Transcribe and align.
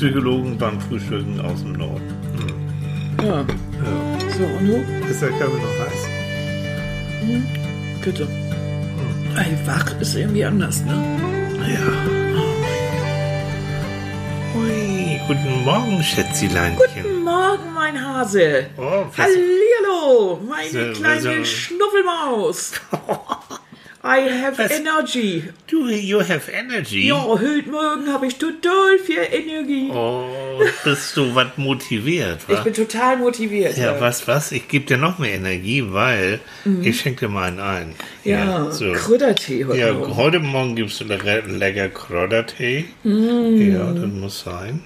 Psychologen 0.00 0.56
beim 0.56 0.80
Frühstücken 0.80 1.38
aus 1.42 1.60
dem 1.60 1.72
Norden. 1.74 2.00
Ja. 3.22 3.40
Ja. 3.40 3.44
So, 4.38 4.44
und 4.44 4.66
du? 4.66 5.06
Ist 5.10 5.20
der 5.20 5.28
Kaffee 5.28 5.60
noch 5.60 5.78
heiß? 5.78 6.08
Bitte. 8.02 8.26
Ey, 9.36 9.58
wach 9.66 10.00
ist 10.00 10.16
irgendwie 10.16 10.42
anders, 10.42 10.82
ne? 10.86 10.94
Ja. 11.68 11.92
Hui, 14.54 15.20
guten 15.28 15.64
Morgen, 15.66 16.02
Schätzileinchen. 16.02 16.78
Guten 16.78 17.22
Morgen, 17.22 17.74
mein 17.74 18.02
Hase. 18.02 18.68
Oh, 18.78 19.04
was- 19.14 19.18
Hallihallo, 19.18 20.40
meine 20.48 20.94
So, 20.94 20.98
kleine 21.02 21.20
so- 21.20 21.44
Schnuffelmaus. 21.44 22.72
I 24.12 24.28
have 24.42 24.58
Was? 24.58 24.72
energy. 24.72 25.44
Du, 25.68 25.88
you 25.88 26.18
have 26.20 26.50
energy. 26.50 27.06
Ja, 27.06 27.22
heute 27.24 27.70
Morgen 27.70 28.12
habe 28.12 28.26
ich 28.26 28.36
total 28.38 28.98
viel 28.98 29.20
Energie. 29.30 29.88
Oh, 29.92 30.24
bist 30.82 31.16
du 31.16 31.32
was 31.34 31.56
motiviert, 31.56 32.40
Ich 32.48 32.56
wa? 32.56 32.62
bin 32.62 32.74
total 32.74 33.18
motiviert. 33.18 33.76
Ja, 33.76 34.00
was, 34.00 34.26
was? 34.26 34.50
Ich 34.50 34.66
gebe 34.66 34.84
dir 34.84 34.96
noch 34.98 35.18
mehr 35.20 35.34
Energie, 35.34 35.84
weil 35.90 36.40
ich 36.82 37.00
schenke 37.00 37.26
dir 37.26 37.32
mal 37.32 37.44
einen 37.48 37.60
ein. 37.60 37.86
Mhm. 38.24 38.30
Ja, 38.30 38.70
so. 38.72 38.90
Krüttertee 38.92 39.64
heute 39.64 39.78
Ja, 39.78 39.92
Morgen. 39.92 40.16
heute 40.16 40.40
Morgen 40.40 40.74
gibt 40.74 40.90
es 40.90 41.00
lecker, 41.00 41.42
lecker 41.42 41.88
Kräutertee. 41.90 42.86
Mhm. 43.04 43.72
Ja, 43.72 43.92
das 43.92 44.06
muss 44.10 44.40
sein. 44.40 44.82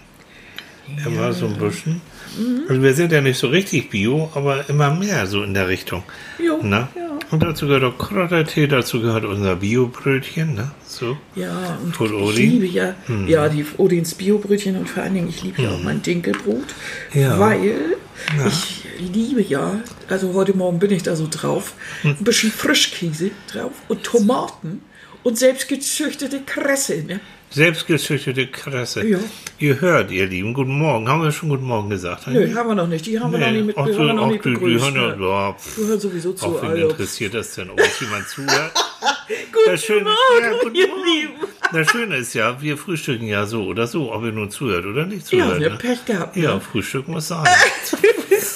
Immer 1.06 1.32
so 1.32 1.46
ein 1.46 1.56
bisschen. 1.56 2.02
Mhm. 2.38 2.64
Also 2.68 2.82
wir 2.82 2.92
sind 2.92 3.10
ja 3.10 3.22
nicht 3.22 3.38
so 3.38 3.46
richtig 3.48 3.88
bio, 3.88 4.30
aber 4.34 4.68
immer 4.68 4.90
mehr 4.94 5.26
so 5.26 5.42
in 5.42 5.54
der 5.54 5.66
Richtung. 5.68 6.02
Jo, 6.38 6.58
Na? 6.62 6.88
ja. 6.94 7.13
Und 7.30 7.42
dazu 7.42 7.66
gehört 7.66 7.84
auch 7.84 7.98
Kräutertee, 7.98 8.66
dazu 8.66 9.00
gehört 9.00 9.24
unser 9.24 9.56
Biobrötchen, 9.56 10.54
ne? 10.54 10.70
So. 10.86 11.16
Ja, 11.34 11.78
und 11.82 11.94
Von 11.96 12.06
ich 12.06 12.12
Odin? 12.12 12.50
liebe 12.50 12.66
ja, 12.66 12.94
ja 13.26 13.48
die 13.48 13.64
Odins 13.78 14.14
Biobrötchen 14.14 14.76
und 14.76 14.88
vor 14.88 15.02
allen 15.02 15.14
Dingen, 15.14 15.28
ich 15.28 15.42
liebe 15.42 15.62
ja 15.62 15.70
auch 15.72 15.82
mein 15.82 16.02
Dinkelbrot, 16.02 16.74
Ja. 17.12 17.38
weil 17.40 17.74
ich 18.46 18.84
liebe 18.98 19.42
ja, 19.42 19.80
also 20.08 20.34
heute 20.34 20.56
Morgen 20.56 20.78
bin 20.78 20.90
ich 20.92 21.02
da 21.02 21.16
so 21.16 21.26
drauf, 21.30 21.74
ein 22.04 22.16
bisschen 22.20 22.52
Frischkäse 22.52 23.30
drauf 23.52 23.72
und 23.88 24.04
Tomaten 24.04 24.82
und 25.24 25.38
selbst 25.38 25.68
gezüchtete 25.68 26.40
Kresse, 26.46 27.02
ne? 27.04 27.20
Selbstgezüchtete 27.54 28.48
Kresse. 28.48 29.06
Ja. 29.06 29.18
Ihr 29.60 29.80
hört, 29.80 30.10
ihr 30.10 30.26
Lieben, 30.26 30.54
guten 30.54 30.76
Morgen. 30.76 31.08
Haben 31.08 31.22
wir 31.22 31.30
schon 31.30 31.50
guten 31.50 31.62
Morgen 31.66 31.88
gesagt? 31.88 32.26
Nö, 32.26 32.52
haben 32.52 32.68
wir 32.68 32.74
noch 32.74 32.88
nicht, 32.88 33.06
die 33.06 33.20
haben 33.20 33.30
wir 33.30 33.38
noch 33.38 33.50
nicht 33.52 33.66
mit, 33.66 33.76
die 33.76 33.92
so, 33.92 33.98
haben 34.00 34.06
wir 34.08 34.12
noch 34.14 34.26
nicht 34.26 34.44
die, 34.44 34.48
die 34.48 34.54
begrüßt. 34.56 34.84
hören 34.84 34.94
ja, 34.96 35.16
ne? 35.16 35.24
ja, 35.24 35.52
pff, 35.52 35.76
Du 35.76 35.86
hörst 35.86 36.02
sowieso 36.02 36.32
zu, 36.32 36.46
Auch 36.46 36.62
wen 36.62 36.70
also. 36.70 36.88
interessiert 36.88 37.34
das 37.34 37.54
denn, 37.54 37.70
ob 37.70 37.78
jemand 38.00 38.28
zuhört? 38.28 38.72
Guten 39.52 39.70
Das 39.70 39.84
Schöne, 39.84 40.00
Morgen, 40.02 40.16
ja, 40.42 40.50
guten 40.64 40.74
ihr 40.74 40.88
Morgen. 40.88 41.02
Lieben. 41.04 41.32
Das 41.72 41.90
Schöne 41.92 42.16
ist 42.16 42.34
ja, 42.34 42.60
wir 42.60 42.76
frühstücken 42.76 43.26
ja 43.28 43.46
so 43.46 43.62
oder 43.66 43.86
so, 43.86 44.12
ob 44.12 44.24
ihr 44.24 44.32
nun 44.32 44.50
zuhört 44.50 44.84
oder 44.86 45.06
nicht 45.06 45.30
Ja, 45.32 45.44
zuhört. 45.44 45.60
ne, 45.60 45.70
ne? 45.70 45.76
Pech 45.76 46.04
gehabt. 46.06 46.36
Ja, 46.36 46.54
Ne? 46.54 46.60
Frühstück 46.60 47.06
muss 47.06 47.28
sein. 47.28 47.44
Das- 47.44 48.54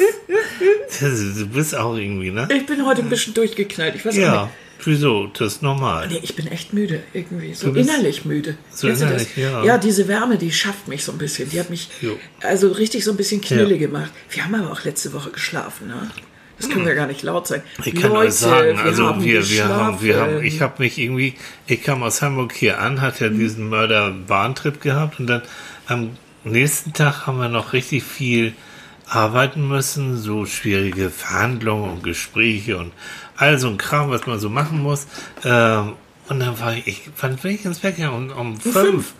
du 1.38 1.46
bist 1.46 1.77
auch 1.77 1.94
irgendwie, 1.96 2.33
ne? 2.33 2.48
Ich 2.52 2.66
bin 2.66 2.84
heute 2.84 3.02
ein 3.02 3.08
bisschen 3.08 3.33
durchgeknallt, 3.33 3.94
ich 3.94 4.05
weiß 4.05 4.14
auch 4.14 4.18
Ja, 4.18 4.42
nicht. 4.42 4.55
Wieso? 4.89 5.28
Das 5.28 5.55
ist 5.55 5.62
normal. 5.62 6.08
Nee, 6.08 6.19
ich 6.22 6.34
bin 6.34 6.48
echt 6.48 6.72
müde 6.72 7.03
irgendwie, 7.12 7.55
so 7.55 7.70
innerlich 7.72 8.25
müde. 8.25 8.56
so 8.70 8.89
Kennst 8.89 9.03
innerlich, 9.03 9.36
ja. 9.36 9.62
Ja, 9.64 9.78
diese 9.78 10.08
Wärme, 10.08 10.36
die 10.39 10.50
schafft 10.50 10.89
mich 10.89 11.05
so 11.05 11.12
ein 11.12 11.19
bisschen. 11.19 11.48
Die 11.50 11.61
hat 11.61 11.70
mich 11.70 11.89
Jo. 12.00 12.19
also 12.41 12.72
richtig 12.72 13.05
so 13.05 13.12
ein 13.12 13.17
bisschen 13.17 13.41
knille 13.41 13.72
Ja. 13.75 13.78
gemacht. 13.78 14.11
Wir 14.30 14.45
haben 14.45 14.55
aber 14.56 14.72
auch 14.72 14.83
letzte 14.84 15.12
Woche 15.12 15.30
geschlafen, 15.30 15.86
ne? 15.89 16.11
Das 16.58 16.69
können 16.69 16.84
wir 16.86 16.97
gar 16.97 17.06
nicht 17.06 17.22
laut 17.22 17.47
sagen. 17.47 17.62
Ich 17.84 17.95
kann 17.95 18.11
Leute, 18.11 18.27
euch 18.27 18.34
sagen, 18.34 18.77
wir 18.78 18.84
also 18.84 19.06
haben 19.06 19.22
wir, 19.22 19.48
wir 19.48 19.69
haben, 19.69 20.03
wir 20.03 20.17
haben, 20.20 20.42
ich 20.42 20.61
habe 20.61 20.83
mich 20.83 20.98
irgendwie, 20.98 21.34
ich 21.69 21.84
kam 21.84 22.02
aus 22.02 22.20
Hamburg 22.20 22.52
hier 22.52 22.80
an, 22.80 23.00
hatte 23.00 23.30
Mhm. 23.30 23.39
diesen 23.39 23.69
Mörder-Bahntrip 23.69 24.80
gehabt 24.80 25.20
und 25.20 25.28
dann 25.28 25.42
am 25.86 26.11
nächsten 26.42 26.92
Tag 26.95 27.28
haben 27.28 27.39
wir 27.39 27.48
noch 27.48 27.73
richtig 27.75 28.02
viel 28.02 28.55
arbeiten 29.06 29.69
müssen, 29.69 30.17
so 30.19 30.47
schwierige 30.47 31.11
Verhandlungen 31.11 31.91
und 31.92 32.02
Gespräche 32.02 32.77
und 32.79 32.92
all 33.38 33.58
so 33.58 33.68
ein 33.68 33.78
Kram, 33.78 34.10
was 34.10 34.26
man 34.26 34.38
so 34.38 34.48
machen 34.50 34.82
muss. 34.82 35.06
Ähm, 35.44 35.94
und 36.28 36.40
dann 36.40 36.60
war 36.60 36.74
ich, 36.76 36.86
ich 36.86 37.10
bin 37.12 37.38
ich 37.50 37.64
ins 37.64 37.78
Bett? 37.78 37.98
Um, 38.00 38.30
um 38.30 38.60
fünf. 38.60 39.14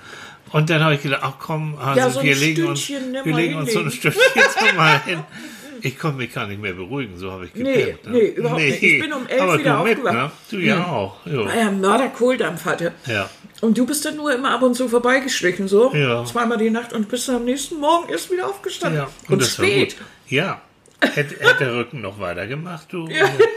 Und 0.51 0.69
dann 0.71 0.83
habe 0.83 0.95
ich 0.95 1.03
gedacht, 1.03 1.21
ach 1.25 1.35
komm, 1.39 1.77
also 1.79 1.99
Ja, 1.99 2.11
so 2.11 2.23
wir 2.23 2.35
legen 2.35 2.67
uns, 2.67 2.89
wir 2.89 3.35
legen 3.37 3.57
uns 3.57 3.73
so 3.73 3.81
ein. 3.81 3.91
Stündchen 3.91 4.23
so 4.71 4.77
mal 4.77 5.01
hin. 5.05 5.21
Ich 5.81 5.97
konnte 5.99 6.19
mich 6.19 6.33
gar 6.35 6.47
nicht 6.49 6.61
mehr 6.61 6.73
beruhigen, 6.73 7.17
so 7.19 7.31
habe 7.31 7.45
ich 7.47 7.55
Nee, 7.55 7.75
gepennt. 7.85 8.05
ne? 8.07 8.11
nee, 8.11 8.27
überhaupt 8.31 8.61
nicht. 8.61 8.83
Ich 8.83 9.01
bin 9.01 9.13
um 9.13 9.27
elf 9.29 9.41
Aber 9.43 9.59
wieder 9.59 9.77
du 9.79 9.85
mit, 9.85 9.93
aufgewacht. 9.99 10.15
ne? 10.15 10.31
Du 10.51 10.57
ja 10.59 10.85
auch. 10.87 11.25
Jo. 11.27 11.47
Weil 11.47 11.57
er 11.59 11.71
Mörder-Kohldampf 11.71 12.65
hatte. 12.65 12.93
Ja. 13.07 13.31
Und 13.61 13.79
du 13.79 13.87
bist 13.87 14.05
dann 14.05 14.17
nur 14.17 14.35
immer 14.35 14.51
ab 14.51 14.63
und 14.63 14.75
zu 14.75 14.89
vorbeigeschlichen, 14.89 15.69
so. 15.69 15.95
Ja. 15.95 16.25
Zweimal 16.25 16.59
die 16.59 16.71
Nacht 16.71 16.93
und 16.93 17.09
bist 17.09 17.29
dann 17.29 17.37
am 17.37 17.45
nächsten 17.45 17.79
Morgen 17.79 18.09
erst 18.11 18.29
wieder 18.33 18.49
aufgestanden. 18.49 19.03
ja. 19.03 19.09
Und, 19.29 19.41
war 19.41 19.47
spät. 19.49 19.97
Ja. 20.29 20.61
Hätte, 21.01 21.37
der 21.61 21.75
Rücken 21.75 22.01
noch 22.01 22.19
weitergemacht, 22.19 22.93
du. 22.93 23.09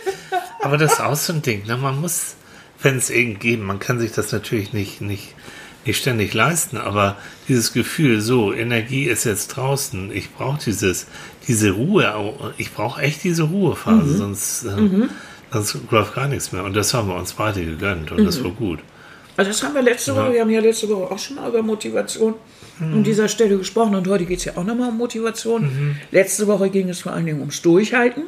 Aber 0.62 0.78
das 0.78 0.94
ist 0.94 1.02
auch 1.02 1.16
so 1.16 1.34
ein 1.34 1.41
Ding. 1.41 1.66
Ne? 1.66 1.78
Man 1.78 2.00
muss, 2.00 2.35
wenn 2.81 2.97
es 2.97 3.09
irgend 3.09 3.40
geht, 3.40 3.62
man 3.62 3.79
kann 3.79 4.00
sich 4.00 4.12
das 4.12 4.31
natürlich 4.31 4.74
nicht, 4.74 5.02
nicht, 5.02 5.34
nicht 5.85 5.97
ständig 5.97 6.35
leisten, 6.35 6.78
aber 6.78 7.18
dieses 7.47 7.74
Gefühl, 7.74 8.22
so, 8.22 8.53
Energie 8.53 9.06
ist 9.06 9.24
jetzt 9.24 9.47
draußen, 9.47 10.12
ich 10.12 10.31
brauche 10.31 10.59
dieses, 10.63 11.07
diese 11.47 11.72
Ruhe, 11.72 12.53
ich 12.57 12.72
brauche 12.72 13.02
echt 13.02 13.24
diese 13.24 13.44
Ruhephase, 13.44 14.18
sonst, 14.18 14.66
äh, 14.66 15.08
sonst 15.52 15.78
läuft 15.90 16.13
gar 16.13 16.28
nichts 16.28 16.52
mehr. 16.52 16.63
Und 16.63 16.75
das 16.75 16.94
haben 16.94 17.08
wir 17.08 17.16
uns 17.16 17.34
beide 17.34 17.66
gegönnt 17.66 18.12
und 18.12 18.23
das 18.23 18.44
war 18.44 18.52
gut. 18.52 18.79
Also 19.38 19.50
das 19.50 19.63
haben 19.63 19.73
wir 19.73 19.81
letzte 19.81 20.16
Woche, 20.16 20.34
wir 20.34 20.41
haben 20.41 20.50
ja 20.52 20.62
letzte 20.62 20.88
Woche 20.90 21.12
auch 21.12 21.19
schon 21.19 21.38
mal 21.38 21.50
über 21.50 21.63
Motivation 21.63 22.35
an 22.81 23.03
dieser 23.03 23.28
Stelle 23.28 23.58
gesprochen 23.58 23.96
und 23.96 24.08
heute 24.08 24.25
geht 24.25 24.40
es 24.40 24.46
ja 24.46 24.53
auch 24.58 24.64
nochmal 24.64 24.90
um 24.90 24.97
Motivation. 24.97 25.96
Letzte 26.12 26.47
Woche 26.47 26.69
ging 26.69 26.90
es 26.90 27.00
vor 27.02 27.14
allen 27.14 27.25
Dingen 27.25 27.40
ums 27.40 27.62
Durchhalten. 27.62 28.24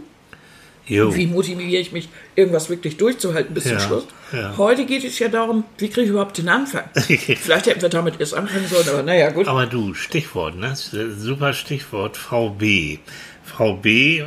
Wie 0.85 1.27
motiviere 1.27 1.79
ich 1.81 1.93
mich, 1.93 2.09
irgendwas 2.35 2.69
wirklich 2.69 2.97
durchzuhalten 2.97 3.53
bis 3.53 3.63
Ja, 3.65 3.77
zum 3.77 3.79
Schluss? 3.87 4.07
ja. 4.33 4.53
Heute 4.57 4.85
geht 4.85 5.05
es 5.05 5.17
ja 5.17 5.29
darum, 5.29 5.63
wie 5.77 5.87
kriege 5.87 6.01
ich 6.01 6.09
überhaupt 6.09 6.37
den 6.37 6.49
Anfang? 6.49 6.83
Vielleicht 6.93 7.67
hätten 7.67 7.81
wir 7.81 7.87
damit 7.87 8.19
erst 8.19 8.33
anfangen 8.33 8.67
sollen, 8.67 8.89
aber 8.89 9.01
naja, 9.03 9.29
gut. 9.29 9.47
Aber 9.47 9.65
du, 9.65 9.93
Stichwort, 9.93 10.57
ne? 10.57 10.73
Super 10.75 11.53
Stichwort 11.53 12.17
VB. 12.17 12.99
VB, 13.55 14.23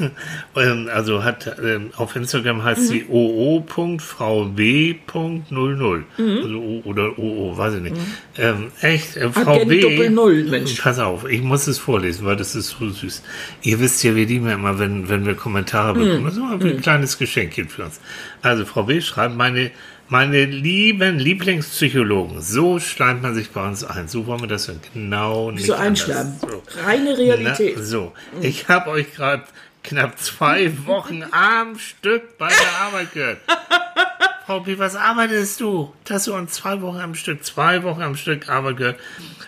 ähm, 0.56 0.88
also 0.92 1.24
hat 1.24 1.56
ähm, 1.62 1.90
auf 1.96 2.14
Instagram 2.14 2.62
heißt 2.62 2.86
sie 2.86 3.06
oo.vb.00. 3.08 4.02
Also 6.16 6.58
O 6.58 6.82
oder 6.84 7.18
OO, 7.18 7.56
weiß 7.56 7.74
ich 7.74 7.80
nicht. 7.80 7.96
Ähm, 8.36 8.68
echt, 8.80 9.16
äh, 9.16 9.30
VB. 9.30 9.80
Doppel 9.80 10.10
Null, 10.10 10.44
Mensch. 10.44 10.80
Pass 10.80 10.98
auf, 10.98 11.28
ich 11.28 11.42
muss 11.42 11.66
es 11.66 11.78
vorlesen, 11.78 12.24
weil 12.24 12.36
das 12.36 12.54
ist 12.54 12.76
so 12.78 12.88
süß. 12.88 13.22
Ihr 13.62 13.80
wisst 13.80 14.04
ja, 14.04 14.14
wir 14.14 14.26
lieben 14.26 14.46
ja 14.46 14.54
immer, 14.54 14.78
wenn, 14.78 15.08
wenn 15.08 15.26
wir 15.26 15.34
Kommentare 15.34 15.94
bekommen. 15.94 16.24
Das 16.24 16.34
ist 16.34 16.38
immer 16.38 16.52
ein 16.52 16.80
kleines 16.80 17.18
Geschenkchen 17.18 17.68
für 17.68 17.84
uns. 17.84 18.00
Also 18.42 18.64
Frau 18.64 18.84
B. 18.84 19.00
schreibt, 19.00 19.36
meine, 19.36 19.72
meine 20.08 20.44
lieben 20.46 21.18
Lieblingspsychologen, 21.18 22.40
so 22.40 22.78
schleimt 22.80 23.22
man 23.22 23.34
sich 23.34 23.50
bei 23.50 23.66
uns 23.66 23.84
ein. 23.84 24.08
So 24.08 24.26
wollen 24.26 24.40
wir 24.40 24.48
das 24.48 24.66
ja 24.66 24.74
genau 24.94 25.50
nicht 25.50 25.66
so 25.66 25.74
einschlagen. 25.74 26.38
So. 26.40 26.62
Reine 26.84 27.16
Realität. 27.16 27.74
Na, 27.76 27.82
so, 27.82 28.12
ich 28.40 28.68
habe 28.68 28.90
euch 28.90 29.12
gerade 29.14 29.44
knapp 29.84 30.18
zwei 30.18 30.72
Wochen 30.86 31.22
am 31.30 31.78
Stück 31.78 32.38
bei 32.38 32.48
der 32.48 32.80
Arbeit 32.86 33.12
gehört. 33.12 33.38
Frau 34.46 34.64
was 34.78 34.96
arbeitest 34.96 35.60
du? 35.60 35.92
Dass 36.04 36.24
du 36.24 36.32
uns 36.34 36.52
zwei 36.54 36.80
Wochen 36.80 36.96
am 37.00 37.14
Stück, 37.14 37.44
zwei 37.44 37.82
Wochen 37.82 38.00
am 38.00 38.16
Stück 38.16 38.48
Arbeit 38.48 38.78
gehört. 38.78 38.96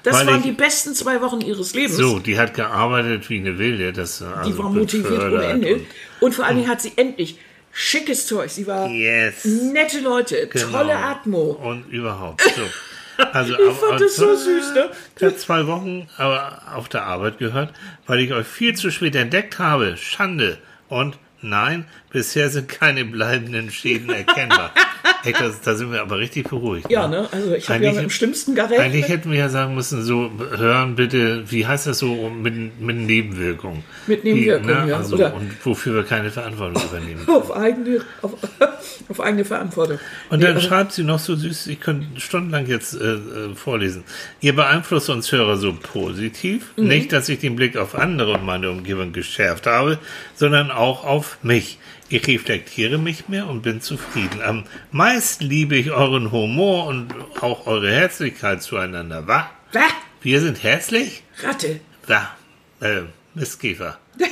das 0.02 0.26
waren 0.26 0.36
ich- 0.36 0.42
die 0.42 0.52
besten 0.52 0.94
zwei 0.94 1.22
Wochen 1.22 1.40
ihres 1.40 1.72
Lebens. 1.74 1.96
so, 1.96 2.18
die 2.18 2.38
hat 2.38 2.52
gearbeitet 2.52 3.30
wie 3.30 3.38
eine 3.38 3.58
Wilde. 3.58 3.94
Das, 3.94 4.20
also 4.20 4.50
die 4.50 4.58
war 4.58 4.68
motiviert 4.68 5.32
ohne 5.32 5.42
Ende. 5.44 5.74
und- 5.76 5.86
Und 6.20 6.34
vor 6.34 6.44
allen 6.44 6.58
Dingen 6.58 6.68
hat 6.68 6.82
sie 6.82 6.92
endlich 6.96 7.38
schickes 7.72 8.26
Zeug. 8.26 8.50
Sie 8.50 8.66
war 8.66 8.88
Yes. 8.88 9.44
nette 9.44 10.00
Leute, 10.00 10.48
Genau. 10.48 10.78
tolle 10.78 10.96
Atmo. 10.96 11.50
Und 11.52 11.88
überhaupt. 11.90 12.42
So. 12.56 13.24
Also, 13.32 13.52
Ich 13.52 13.76
fand 13.76 14.00
das 14.00 14.16
so 14.16 14.34
süß, 14.34 14.72
ne? 14.74 14.90
Ich 15.16 15.22
habe 15.22 15.36
zwei 15.36 15.66
Wochen 15.66 16.08
aber 16.16 16.62
auf 16.74 16.88
der 16.88 17.02
Arbeit 17.04 17.36
gehört, 17.38 17.74
weil 18.06 18.20
ich 18.20 18.32
euch 18.32 18.46
viel 18.46 18.74
zu 18.74 18.90
spät 18.90 19.14
entdeckt 19.14 19.58
habe. 19.58 19.98
Schande. 19.98 20.56
Und 20.88 21.18
nein, 21.42 21.84
bisher 22.10 22.48
sind 22.48 22.68
keine 22.70 23.04
bleibenden 23.04 23.70
Schäden 23.70 24.08
erkennbar. 24.08 24.72
Ey, 25.24 25.32
das, 25.38 25.60
da 25.60 25.74
sind 25.74 25.92
wir 25.92 26.00
aber 26.00 26.18
richtig 26.18 26.48
beruhigt. 26.48 26.90
Ja, 26.90 27.06
ne? 27.08 27.28
Also 27.30 27.54
ich 27.54 27.68
habe 27.68 27.84
ja 27.84 27.92
mit 27.92 28.02
dem 28.02 28.10
Schlimmsten 28.10 28.54
gerechnet. 28.54 28.80
Eigentlich 28.80 29.08
hätten 29.08 29.30
wir 29.30 29.38
ja 29.38 29.48
sagen 29.48 29.74
müssen, 29.74 30.02
so 30.02 30.30
hören 30.56 30.96
bitte, 30.96 31.50
wie 31.50 31.66
heißt 31.66 31.86
das 31.86 31.98
so, 31.98 32.30
mit, 32.30 32.80
mit 32.80 32.96
Nebenwirkungen. 32.96 33.84
Mit 34.06 34.24
Nebenwirkungen, 34.24 34.88
ja, 34.88 34.96
Also, 34.96 35.16
oder- 35.16 35.34
und 35.34 35.50
wofür 35.64 35.94
wir 35.94 36.04
keine 36.04 36.30
Verantwortung 36.30 36.82
übernehmen. 36.82 37.28
auf 37.28 37.54
eigene, 37.54 38.00
auf, 38.22 38.32
auf 39.08 39.20
eigene 39.20 39.44
Verantwortung. 39.44 39.98
Und 40.30 40.42
dann 40.42 40.54
also- 40.56 40.68
schreibt 40.68 40.92
sie 40.92 41.02
noch 41.02 41.18
so 41.18 41.36
süß, 41.36 41.66
ich 41.66 41.80
könnte 41.80 42.20
stundenlang 42.20 42.66
jetzt 42.66 42.94
äh, 42.94 43.14
äh, 43.14 43.54
vorlesen. 43.54 44.04
Ihr 44.40 44.54
beeinflusst 44.54 45.10
uns 45.10 45.30
Hörer 45.32 45.56
so 45.56 45.72
positiv. 45.74 46.66
Mhm. 46.76 46.88
Nicht, 46.88 47.12
dass 47.12 47.28
ich 47.28 47.40
den 47.40 47.56
Blick 47.56 47.76
auf 47.76 47.94
andere 47.94 48.34
und 48.34 48.44
meine 48.44 48.70
Umgebung 48.70 49.12
geschärft 49.12 49.66
habe, 49.66 49.98
sondern 50.34 50.70
auch 50.70 51.04
auf 51.04 51.38
mich. 51.42 51.78
Ich 52.12 52.26
reflektiere 52.26 52.98
mich 52.98 53.28
mehr 53.28 53.46
und 53.46 53.62
bin 53.62 53.80
zufrieden. 53.80 54.42
Am 54.42 54.64
meisten 54.90 55.44
liebe 55.44 55.76
ich 55.76 55.92
euren 55.92 56.32
Humor 56.32 56.86
und 56.86 57.14
auch 57.40 57.68
eure 57.68 57.88
Herzlichkeit 57.88 58.64
zueinander. 58.64 59.28
Was? 59.28 59.44
Wa? 59.72 59.86
Wir 60.20 60.40
sind 60.40 60.60
hässlich? 60.64 61.22
Ratte. 61.40 61.80
Ja, 62.08 62.36
äh, 62.80 63.02
Mistkäfer. 63.34 63.98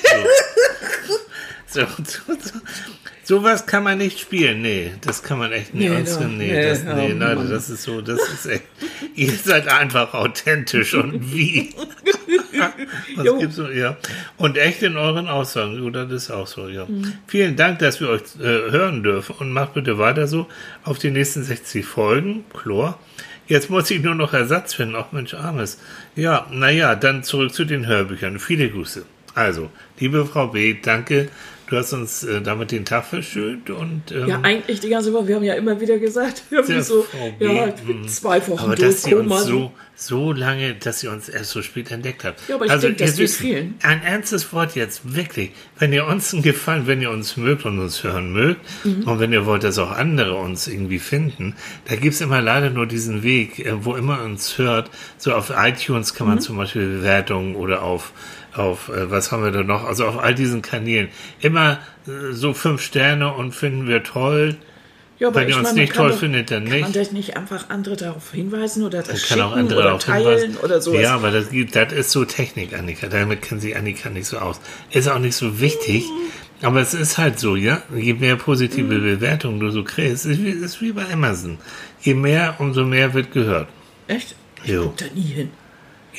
So. 1.06 1.14
So, 1.70 1.80
so, 2.04 2.32
so. 2.34 2.60
Sowas 3.24 3.66
kann 3.66 3.82
man 3.84 3.98
nicht 3.98 4.18
spielen. 4.18 4.62
Nee, 4.62 4.92
das 5.02 5.22
kann 5.22 5.38
man 5.38 5.52
echt 5.52 5.74
nicht. 5.74 5.90
Nee, 5.90 5.98
Nee, 5.98 6.04
doch. 6.04 6.20
nee, 6.20 6.50
Nee, 6.52 6.62
das, 6.70 6.80
oh 6.86 6.94
nee, 6.94 7.08
Leute, 7.12 7.34
Mann. 7.36 7.50
das 7.50 7.68
ist 7.68 7.82
so, 7.82 8.00
das 8.00 8.20
ist 8.26 8.46
echt. 8.46 8.62
Ihr 9.14 9.32
seid 9.32 9.68
einfach 9.68 10.14
authentisch 10.14 10.94
und 10.94 11.34
wie. 11.34 11.74
Was 13.16 13.38
gibt's 13.38 13.56
so, 13.56 13.68
ja. 13.68 13.96
Und 14.38 14.56
echt 14.56 14.82
in 14.82 14.96
euren 14.96 15.28
Aussagen, 15.28 15.80
oder? 15.82 16.06
Das 16.06 16.24
ist 16.24 16.30
auch 16.30 16.46
so, 16.46 16.68
ja. 16.68 16.86
Mhm. 16.86 17.12
Vielen 17.26 17.56
Dank, 17.56 17.80
dass 17.80 18.00
wir 18.00 18.08
euch 18.08 18.22
äh, 18.40 18.44
hören 18.70 19.02
dürfen 19.02 19.34
und 19.38 19.52
macht 19.52 19.74
bitte 19.74 19.98
weiter 19.98 20.26
so 20.26 20.46
auf 20.84 20.98
die 20.98 21.10
nächsten 21.10 21.44
60 21.44 21.84
Folgen. 21.84 22.44
Chlor. 22.54 22.98
Jetzt 23.46 23.68
muss 23.70 23.90
ich 23.90 24.02
nur 24.02 24.14
noch 24.14 24.32
Ersatz 24.32 24.74
finden. 24.74 24.94
Ach 24.96 25.12
Mensch, 25.12 25.34
armes. 25.34 25.78
Ja, 26.16 26.46
naja, 26.50 26.94
dann 26.94 27.22
zurück 27.24 27.52
zu 27.52 27.64
den 27.64 27.86
Hörbüchern. 27.86 28.38
Viele 28.38 28.70
Grüße. 28.70 29.04
Also, 29.34 29.70
liebe 30.00 30.24
Frau 30.26 30.48
B., 30.48 30.76
danke. 30.82 31.28
Du 31.70 31.76
hast 31.76 31.92
uns 31.92 32.24
äh, 32.24 32.40
damit 32.40 32.70
den 32.70 32.84
Tag 32.84 33.04
verschönt 33.06 33.68
und 33.70 34.10
ähm, 34.10 34.26
Ja, 34.28 34.40
eigentlich 34.42 34.80
die 34.80 34.88
ganze 34.88 35.12
Woche. 35.12 35.28
Wir 35.28 35.36
haben 35.36 35.44
ja 35.44 35.54
immer 35.54 35.80
wieder 35.80 35.98
gesagt, 35.98 36.42
irgendwie 36.50 36.72
der 36.74 36.82
so, 36.82 37.04
ja, 37.38 37.66
mm. 37.66 38.08
zwei 38.08 38.46
Wochen 38.48 38.58
aber 38.64 38.74
dass 38.74 39.02
sie 39.02 39.14
uns 39.14 39.44
so, 39.44 39.72
so 39.94 40.32
lange, 40.32 40.74
dass 40.74 41.00
sie 41.00 41.08
uns 41.08 41.28
erst 41.28 41.50
so 41.50 41.60
spät 41.60 41.90
entdeckt 41.90 42.24
habt. 42.24 42.40
Ja, 42.48 42.54
aber 42.54 42.66
ich 42.66 42.72
denke, 42.72 42.96
das 43.04 43.16
geht 43.16 43.30
vielen. 43.30 43.74
Ein 43.82 44.02
ernstes 44.02 44.50
Wort 44.52 44.76
jetzt, 44.76 45.14
wirklich. 45.14 45.50
Wenn 45.78 45.92
ihr 45.92 46.06
uns 46.06 46.32
einen 46.32 46.42
Gefallen, 46.42 46.86
wenn 46.86 47.02
ihr 47.02 47.10
uns 47.10 47.36
mögt 47.36 47.66
und 47.66 47.78
uns 47.80 48.02
hören 48.02 48.32
mögt, 48.32 48.60
Mhm. 48.84 49.02
und 49.04 49.20
wenn 49.20 49.32
ihr 49.32 49.44
wollt, 49.44 49.62
dass 49.64 49.78
auch 49.78 49.90
andere 49.90 50.36
uns 50.36 50.68
irgendwie 50.68 50.98
finden, 50.98 51.54
da 51.86 51.96
gibt's 51.96 52.20
immer 52.20 52.40
leider 52.40 52.70
nur 52.70 52.86
diesen 52.86 53.22
Weg, 53.22 53.58
äh, 53.58 53.84
wo 53.84 53.94
immer 53.94 54.22
uns 54.22 54.56
hört, 54.56 54.90
so 55.18 55.34
auf 55.34 55.52
iTunes 55.54 56.14
kann 56.14 56.28
man 56.28 56.36
Mhm. 56.36 56.40
zum 56.40 56.56
Beispiel 56.56 56.86
Bewertungen 56.86 57.56
oder 57.56 57.82
auf 57.82 58.12
auf, 58.54 58.88
äh, 58.88 59.10
was 59.10 59.30
haben 59.32 59.44
wir 59.44 59.50
da 59.50 59.62
noch? 59.62 59.84
Also 59.84 60.06
auf 60.06 60.18
all 60.18 60.34
diesen 60.34 60.62
Kanälen. 60.62 61.08
Immer 61.40 61.78
äh, 62.06 62.32
so 62.32 62.52
fünf 62.54 62.82
Sterne 62.82 63.32
und 63.34 63.54
finden 63.54 63.86
wir 63.88 64.02
toll. 64.02 64.56
Ja, 65.18 65.28
aber 65.28 65.40
Wenn 65.40 65.48
ihr 65.48 65.56
uns 65.56 65.64
meine, 65.64 65.74
man 65.74 65.80
nicht 65.82 65.92
kann 65.94 66.02
toll 66.02 66.10
doch- 66.12 66.18
findet, 66.18 66.50
dann 66.52 66.64
Kann 66.64 66.72
nicht. 66.74 66.82
man 66.82 66.92
das 66.92 67.10
nicht 67.12 67.36
einfach 67.36 67.70
andere 67.70 67.96
darauf 67.96 68.30
hinweisen 68.32 68.84
oder 68.84 68.98
das 68.98 69.08
Man 69.08 69.16
schicken 69.16 69.40
kann 69.40 69.40
auch 69.50 69.56
andere 69.56 69.78
oder 69.80 69.86
darauf 69.88 70.04
teilen 70.04 70.38
hinweisen. 70.38 70.56
oder 70.64 70.80
sowas? 70.80 71.00
Ja, 71.02 71.14
aber 71.16 71.30
das, 71.32 71.50
gibt- 71.50 71.74
das 71.74 71.92
ist 71.92 72.10
so 72.12 72.24
Technik, 72.24 72.72
Annika. 72.78 73.08
Damit 73.08 73.42
kennt 73.42 73.60
sich 73.62 73.76
Annika 73.76 74.10
nicht 74.10 74.26
so 74.26 74.38
aus. 74.38 74.60
Ist 74.92 75.08
auch 75.08 75.18
nicht 75.18 75.34
so 75.34 75.60
wichtig. 75.60 76.04
Aber 76.62 76.80
es 76.80 76.94
ist 76.94 77.18
halt 77.18 77.38
so, 77.40 77.56
ja. 77.56 77.82
Je 77.96 78.14
mehr 78.14 78.36
positive 78.36 78.82
Mhm. 78.94 79.02
Bewertungen 79.20 79.60
du 79.60 79.70
so 79.70 79.82
kriegst, 79.84 80.24
ist 80.26 80.42
wie, 80.42 80.50
ist 80.50 80.80
wie 80.80 80.92
bei 80.92 81.04
Amazon. 81.12 81.58
Je 82.00 82.14
mehr, 82.14 82.54
umso 82.58 82.84
mehr 82.84 83.12
wird 83.14 83.32
gehört. 83.32 83.68
Echt? 84.06 84.34
Ich 84.64 84.70
Jo. 84.70 84.84
guck 84.84 84.96
da 84.98 85.04
nie 85.14 85.20
hin. 85.22 85.50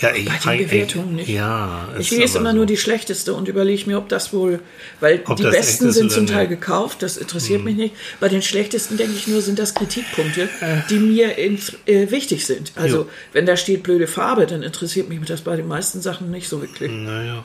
Ja, 0.01 0.13
ich 0.16 0.30
Bei 0.46 0.56
den 0.57 0.68
Bewertungen 0.68 1.16
nicht. 1.16 1.28
Ja, 1.30 1.90
Ich 2.00 2.12
lese 2.12 2.38
immer 2.38 2.51
so. 2.51 2.56
nur 2.57 2.66
die 2.66 2.78
schlechteste 2.78 3.34
und 3.34 3.48
überlege 3.50 3.86
mir, 3.88 3.98
ob 3.98 4.07
das 4.07 4.31
wohl, 4.31 4.62
weil 5.01 5.22
Ob 5.25 5.36
die 5.38 5.44
besten 5.44 5.92
sind 5.92 6.12
zum 6.12 6.25
Teil 6.25 6.48
nicht. 6.48 6.62
Gekauft, 6.62 7.01
das 7.04 7.18
interessiert 7.18 7.63
mich 7.66 7.75
nicht. 7.75 7.96
Bei 8.19 8.30
den 8.30 8.42
schlechtesten 8.42 8.96
denke 8.98 9.13
ich 9.16 9.28
nur, 9.28 9.42
sind 9.42 9.60
das 9.60 9.74
Kritikpunkte, 9.75 10.48
die 10.90 11.00
mir 11.00 11.38
ins, 11.38 11.74
äh, 11.86 12.12
wichtig 12.12 12.46
sind. 12.46 12.72
Also, 12.75 12.98
Jo. 13.00 13.10
wenn 13.34 13.46
da 13.46 13.57
steht 13.57 13.84
blöde 13.84 14.07
Farbe, 14.07 14.46
dann 14.46 14.63
interessiert 14.63 15.10
mich 15.10 15.19
das 15.25 15.42
bei 15.42 15.56
den 15.57 15.68
meisten 15.68 16.01
Sachen 16.01 16.31
nicht 16.31 16.48
so 16.48 16.62
wirklich. 16.62 16.90
Naja. 16.92 17.44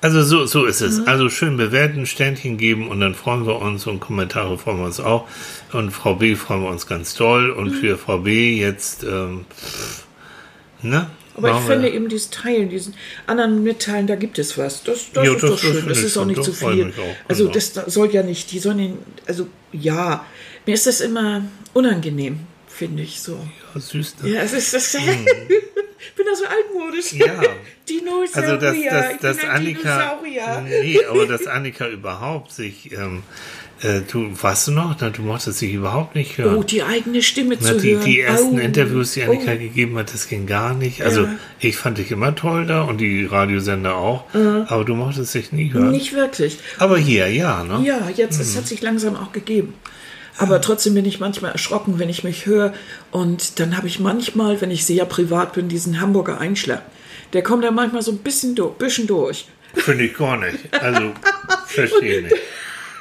Also 0.00 0.22
so, 0.22 0.46
so 0.46 0.64
ist 0.66 0.80
Mhm. 0.82 0.86
es. 0.86 1.06
Also 1.06 1.28
schön 1.28 1.56
bewerten, 1.56 2.06
Sternchen 2.06 2.58
geben 2.58 2.88
und 2.88 3.00
dann 3.00 3.14
freuen 3.14 3.46
wir 3.46 3.60
uns 3.60 3.86
und 3.86 4.00
Kommentare 4.00 4.56
freuen 4.58 4.78
wir 4.78 4.84
uns 4.86 5.00
auch. 5.00 5.26
Und 5.72 5.90
Frau 5.90 6.14
B 6.16 6.34
freuen 6.36 6.62
wir 6.62 6.70
uns 6.70 6.86
ganz 6.86 7.14
toll. 7.14 7.50
Und 7.50 7.70
Mhm. 7.72 7.74
für 7.80 7.96
Frau 7.98 8.18
B 8.18 8.56
jetzt, 8.58 9.02
ähm, 9.04 9.46
ne? 10.82 11.08
Aber 11.36 11.48
ich 11.50 11.54
wir- 11.56 11.62
finde 11.74 11.90
eben 11.90 12.08
dieses 12.08 12.30
Teilen, 12.30 12.68
diesen 12.68 12.94
anderen 13.26 13.62
mitteilen, 13.62 14.06
da 14.06 14.14
gibt 14.14 14.38
es 14.38 14.56
was. 14.56 14.82
Das, 14.84 15.06
das 15.12 15.26
Ja, 15.26 15.32
ist 15.34 15.42
das- 15.42 15.50
doch 15.50 15.60
das 15.60 15.60
schön. 15.60 15.88
Das 15.88 15.98
ich 15.98 16.04
ist 16.04 16.16
auch 16.16 16.24
nicht 16.26 16.38
Das 16.38 16.46
zu 16.46 16.52
freut 16.52 16.74
viel. 16.74 16.88
auch, 16.90 17.16
Also 17.28 17.44
genau. 17.44 17.54
das 17.54 17.72
da 17.72 17.90
soll 17.90 18.12
ja 18.14 18.22
nicht, 18.22 18.52
die 18.52 18.58
sollen 18.60 18.78
den, 18.78 18.98
also 19.26 19.46
ja, 19.72 20.24
mir 20.66 20.74
ist 20.74 20.86
das 20.86 21.00
immer 21.00 21.44
unangenehm, 21.72 22.40
finde 22.68 23.02
ich 23.02 23.20
so. 23.20 23.38
Ja, 23.74 23.80
süß, 23.80 24.14
ne? 24.22 24.30
Ja, 24.30 24.42
es 24.42 24.52
ist 24.52 24.74
das. 24.74 24.96
ich 26.08 26.14
bin 26.14 26.26
da 26.26 26.34
so 26.34 26.44
altmodisch. 26.46 27.12
Ja. 27.12 27.42
Dinosaurier. 27.88 28.28
Also, 28.34 28.56
dass, 28.56 28.74
ich 28.76 28.88
dass, 28.88 29.36
dass 29.36 29.44
Annika. 29.44 30.20
Nee, 30.66 31.00
aber 31.04 31.26
dass 31.26 31.46
Annika 31.46 31.88
überhaupt 31.88 32.52
sich. 32.52 32.92
Ähm, 32.92 33.22
äh, 33.82 34.00
du, 34.10 34.30
weißt 34.40 34.68
du 34.68 34.72
noch? 34.72 34.96
Na, 35.00 35.10
Du 35.10 35.22
mochtest 35.22 35.58
sich 35.58 35.74
überhaupt 35.74 36.14
nicht 36.14 36.38
hören. 36.38 36.56
Oh, 36.56 36.62
die 36.62 36.82
eigene 36.82 37.22
Stimme 37.22 37.56
Na, 37.60 37.68
zu 37.68 37.76
die, 37.78 37.94
hören. 37.94 38.04
die 38.04 38.20
ersten 38.20 38.54
oh, 38.54 38.58
Interviews, 38.58 39.12
die 39.12 39.24
Annika 39.24 39.52
oh. 39.52 39.58
gegeben 39.58 39.98
hat, 39.98 40.14
das 40.14 40.28
ging 40.28 40.46
gar 40.46 40.74
nicht. 40.74 41.02
Also 41.02 41.24
Ja. 41.24 41.34
ich 41.60 41.76
fand 41.76 41.98
dich 41.98 42.10
immer 42.10 42.34
toll 42.34 42.66
da 42.66 42.82
und 42.82 42.98
die 42.98 43.26
Radiosender 43.26 43.96
auch, 43.96 44.24
aber 44.32 44.84
du 44.84 44.94
mochtest 44.94 45.34
dich 45.34 45.52
nie 45.52 45.72
hören. 45.72 45.90
Nicht 45.90 46.14
wirklich. 46.14 46.58
Aber 46.78 46.96
hier, 46.98 47.28
ja, 47.28 47.64
ne? 47.64 47.84
Ja, 47.84 48.08
jetzt, 48.14 48.40
es 48.40 48.56
hat 48.56 48.66
sich 48.66 48.80
langsam 48.80 49.16
auch 49.16 49.32
gegeben. 49.32 49.74
Aber 50.36 50.60
trotzdem 50.60 50.94
bin 50.94 51.04
ich 51.04 51.20
manchmal 51.20 51.52
erschrocken, 51.52 51.98
wenn 51.98 52.08
ich 52.08 52.24
mich 52.24 52.46
höre. 52.46 52.72
Und 53.10 53.60
dann 53.60 53.76
habe 53.76 53.86
ich 53.86 54.00
manchmal, 54.00 54.60
wenn 54.60 54.70
ich 54.70 54.84
sehr 54.84 55.04
privat 55.04 55.52
bin, 55.52 55.68
diesen 55.68 56.00
Hamburger 56.00 56.40
Einschlag. 56.40 56.82
Der 57.32 57.42
kommt 57.42 57.64
dann 57.64 57.74
manchmal 57.74 58.02
so 58.02 58.10
ein 58.10 58.18
bisschen, 58.18 58.54
durch, 58.54 58.74
bisschen 58.74 59.06
durch. 59.06 59.46
Finde 59.74 60.04
ich 60.04 60.14
gar 60.14 60.36
nicht. 60.36 60.58
Also, 60.72 61.12
verstehe 61.66 62.22
nicht. 62.22 62.36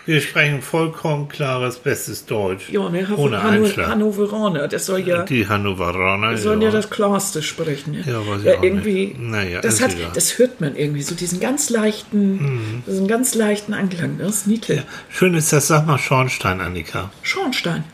Wir 0.06 0.20
sprechen 0.20 0.62
vollkommen 0.62 1.30
klares, 1.30 1.78
bestes 1.78 2.26
Deutsch. 2.26 2.70
Ja, 2.70 2.90
ne, 2.90 3.08
ohne 3.16 3.42
Hanno, 3.42 3.66
Einschlag. 3.66 3.88
Hannoveraner, 3.88 4.68
das 4.68 4.86
soll 4.86 5.00
ja, 5.00 5.24
Die 5.24 5.48
Hannoveraner. 5.48 6.38
sollen 6.38 6.62
ja 6.62 6.72
das 6.72 6.90
Klarste 6.90 7.42
sprechen. 7.42 7.92
Ne? 7.94 8.04
Ja, 8.06 8.20
weiß 8.28 8.44
ja, 8.44 8.58
auch 8.58 8.64
irgendwie, 8.64 9.08
nicht. 9.08 9.20
Naja, 9.22 9.62
das, 9.62 9.82
hat, 9.82 9.94
egal. 9.94 10.10
Mhm. 10.10 10.14
das 10.14 10.38
hört 10.40 10.60
man 10.60 10.76
irgendwie, 10.76 11.04
so 11.04 11.16
diesen 11.16 11.40
ganz 11.40 11.70
leichten, 11.70 12.84
diesen 12.86 13.08
ganz 13.08 13.34
leichten 13.34 13.74
Anklang. 13.74 14.18
Das 14.18 14.30
ist 14.36 14.48
niedlich. 14.48 14.82
Schön 15.10 15.36
ist 15.36 15.54
das, 15.54 15.68
sag 15.68 15.88
mal 15.88 15.98
Schornstein, 15.98 16.60
Annika. 16.60 17.10
Schornstein. 17.22 17.86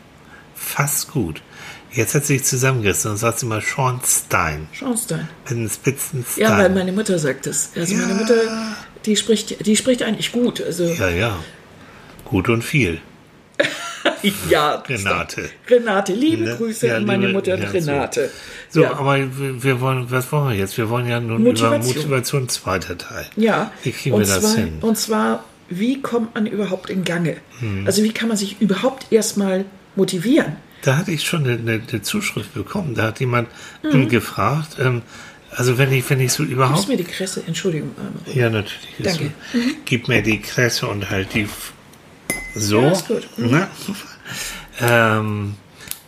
Fast 0.56 1.12
gut. 1.12 1.42
Jetzt 1.92 2.14
hat 2.14 2.24
sie 2.24 2.38
sich 2.38 2.46
zusammengerissen 2.46 3.12
und 3.12 3.16
sagt 3.18 3.38
sie 3.38 3.46
mal 3.46 3.60
Schornstein. 3.60 4.68
Schornstein. 4.72 5.28
Mit 5.48 5.58
einem 5.58 5.68
spitzen 5.70 6.24
Stein. 6.30 6.42
Ja, 6.44 6.58
weil 6.58 6.70
meine 6.70 6.92
Mutter 6.92 7.18
sagt 7.20 7.46
das. 7.46 7.70
Also 7.76 7.94
meine 7.94 8.12
Ja. 8.12 8.18
Mutter, 8.18 8.34
die 9.06 9.16
spricht, 9.16 9.64
die 9.66 9.76
spricht 9.76 10.02
eigentlich 10.02 10.32
gut. 10.32 10.60
Also 10.60 10.84
ja, 10.84 11.08
ja. 11.08 11.36
Gut 12.30 12.48
und 12.48 12.62
viel. 12.62 13.00
ja, 14.48 14.76
Renate. 14.76 15.50
Renate, 15.68 16.12
liebe 16.14 16.44
Ne? 16.44 16.56
Grüße 16.56 16.86
Ja, 16.86 16.96
an 16.96 17.04
meine 17.04 17.22
liebe- 17.26 17.32
Mutter 17.34 17.58
ja. 17.58 17.68
Renate. 17.68 18.30
So, 18.70 18.82
ja. 18.82 18.92
aber 18.94 19.18
wir 19.18 19.80
wollen, 19.80 20.10
was 20.10 20.30
wollen 20.32 20.50
wir 20.50 20.56
jetzt? 20.56 20.78
Wir 20.78 20.88
wollen 20.88 21.06
ja 21.08 21.20
nun 21.20 21.42
Motivation. 21.42 21.80
über 21.80 21.94
Motivation 21.98 22.48
zweiter 22.48 22.96
Teil. 22.96 23.26
Ja, 23.36 23.72
Wie 23.82 23.92
kriegen 23.92 24.14
und 24.14 24.20
wir 24.22 24.26
das 24.28 24.40
zwar, 24.40 24.56
hin? 24.56 24.78
Und 24.80 24.96
zwar, 24.96 25.44
wie 25.68 26.00
kommt 26.00 26.34
man 26.34 26.46
überhaupt 26.46 26.88
in 26.88 27.04
Gange? 27.04 27.36
Hm. 27.58 27.86
Also 27.86 28.02
wie 28.04 28.12
kann 28.12 28.28
man 28.28 28.36
sich 28.36 28.60
überhaupt 28.60 29.10
erstmal 29.12 29.64
motivieren? 29.96 30.56
Da 30.82 30.96
hatte 30.96 31.10
ich 31.10 31.24
schon 31.26 31.44
eine, 31.44 31.54
eine, 31.58 31.82
eine 31.86 32.02
Zuschrift 32.02 32.54
bekommen. 32.54 32.94
Da 32.94 33.02
hat 33.08 33.20
jemand 33.20 33.48
Mhm. 33.82 34.08
gefragt, 34.08 34.76
ähm, 34.80 35.02
also 35.50 35.76
wenn 35.78 35.92
ich, 35.92 36.08
wenn 36.08 36.20
ich 36.20 36.32
so 36.32 36.42
überhaupt. 36.44 36.88
mir 36.88 36.96
die 36.96 37.04
Kresse, 37.04 37.42
Entschuldigung. 37.46 37.90
ähm, 37.98 38.32
Ja, 38.38 38.48
natürlich. 38.48 38.78
Danke. 39.00 39.30
So. 39.52 39.58
Gib 39.84 40.06
mir 40.08 40.22
die 40.22 40.40
Kresse 40.40 40.86
und 40.86 41.10
halt 41.10 41.34
die. 41.34 41.48
So. 42.54 42.80
Ja, 42.80 42.90
ist 42.92 43.06
gut. 43.08 43.28
Mhm. 43.36 43.50
Ne? 43.50 43.68
Ähm, 44.80 45.54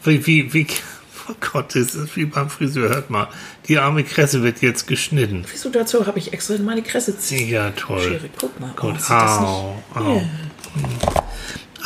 wie, 0.04 0.26
wie, 0.26 0.52
wie, 0.54 0.66
oh 1.28 1.34
Gott, 1.52 1.74
das 1.74 1.94
ist 1.94 2.16
wie 2.16 2.24
beim 2.24 2.48
Friseur. 2.50 2.88
Hört 2.88 3.10
mal, 3.10 3.28
die 3.68 3.78
arme 3.78 4.02
Kresse 4.04 4.42
wird 4.42 4.62
jetzt 4.62 4.86
geschnitten. 4.86 5.44
Wieso 5.50 5.68
dazu 5.70 6.06
habe 6.06 6.18
ich 6.18 6.32
extra 6.32 6.56
meine 6.58 6.82
Kresse 6.82 7.18
ziehen? 7.18 7.48
Ja, 7.48 7.70
toll. 7.70 8.00
Schere, 8.02 8.30
guck 8.38 8.58
mal. 8.60 8.72
Gut, 8.76 8.96
Oh, 9.08 9.12
au, 9.12 9.82
au. 9.94 10.16
Ja. 10.16 10.22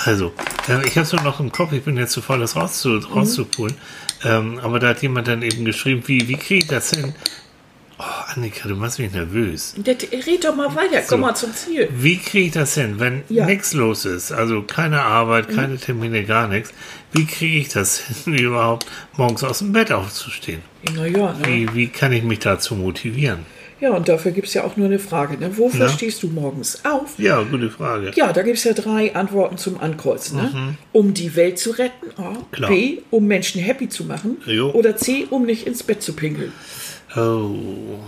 Also, 0.05 0.33
äh, 0.69 0.87
ich 0.87 0.97
habe 0.97 1.03
es 1.07 1.13
nur 1.13 1.23
noch 1.23 1.41
im 1.41 1.51
Kopf, 1.51 1.73
ich 1.73 1.83
bin 1.83 1.97
jetzt 1.97 2.13
zu 2.13 2.21
voll, 2.21 2.39
das 2.39 2.55
rauszu, 2.55 2.91
Mhm. 2.91 3.05
rauszupulen. 3.13 3.75
Ähm, 4.25 4.59
aber 4.63 4.79
da 4.79 4.89
hat 4.89 5.03
jemand 5.03 5.27
dann 5.29 5.43
eben 5.43 5.65
geschrieben, 5.65 6.03
wie, 6.07 6.29
wie 6.29 6.37
kriege 6.37 6.65
ich 6.65 6.67
das 6.67 6.91
hin? 6.91 7.15
Oh, 7.99 8.03
Annika, 8.35 8.69
du 8.69 8.76
machst 8.76 8.99
mich 8.99 9.11
nervös. 9.12 9.75
Der- 9.79 9.97
Red 10.26 10.45
doch 10.45 10.55
mal 10.55 10.75
weiter, 10.76 11.00
komm 11.09 11.21
mal 11.21 11.35
zum 11.35 11.55
Ziel. 11.55 11.88
Wie 11.97 12.19
kriege 12.19 12.47
ich 12.49 12.53
das 12.53 12.75
hin, 12.75 12.97
wenn 12.99 13.23
Ja. 13.31 13.45
Mhm. 13.45 13.50
nichts 13.50 13.73
los 13.73 14.05
ist? 14.05 14.33
Also 14.33 14.62
keine 14.62 15.00
Arbeit, 15.00 15.49
keine 15.49 15.79
Termine, 15.79 16.25
gar 16.25 16.47
nichts. 16.47 16.75
Wie 17.12 17.25
kriege 17.25 17.57
ich 17.59 17.69
das 17.71 17.99
hin, 18.25 18.35
überhaupt 18.38 18.87
morgens 19.17 19.43
aus 19.45 19.61
dem 19.61 19.73
Bett 19.73 19.93
aufzustehen? 19.93 20.61
Naja, 20.95 21.33
ne? 21.33 21.47
Wie, 21.47 21.75
wie 21.75 21.87
kann 21.88 22.12
ich 22.12 22.23
mich 22.23 22.41
dazu 22.41 22.75
motivieren? 22.75 23.47
ja, 23.79 23.91
und 23.91 24.09
dafür 24.09 24.33
gibt 24.33 24.49
es 24.49 24.55
ja 24.55 24.65
auch 24.65 24.76
nur 24.79 24.87
eine 24.87 24.99
Frage. 24.99 25.37
Ne? 25.38 25.57
Wofür 25.59 25.87
Ja. 25.87 25.88
stehst 25.93 26.23
du 26.23 26.29
morgens 26.29 26.83
auf? 26.87 27.19
Ja, 27.19 27.43
gute 27.43 27.69
Frage. 27.71 28.11
Ja, 28.15 28.33
da 28.33 28.41
gibt 28.43 28.57
es 28.57 28.65
ja 28.65 28.73
drei 28.73 29.15
Antworten 29.15 29.59
zum 29.59 29.79
Ankreuzen. 29.81 30.38
Ne? 30.38 30.76
Um 30.93 31.12
die 31.12 31.37
Welt 31.37 31.59
zu 31.59 31.73
retten. 31.73 32.07
A. 32.17 32.31
Mhm. 32.31 32.37
Klar. 32.53 32.71
B. 32.71 32.99
Um 33.11 33.26
Menschen 33.26 33.61
happy 33.61 33.88
zu 33.91 34.05
machen. 34.05 34.38
Jo. 34.47 34.71
Oder 34.71 34.97
C. 34.97 35.26
Um 35.29 35.45
nicht 35.45 35.67
ins 35.67 35.83
Bett 35.83 36.03
zu 36.03 36.15
pinkeln. 36.15 36.53
Oh, 37.17 37.99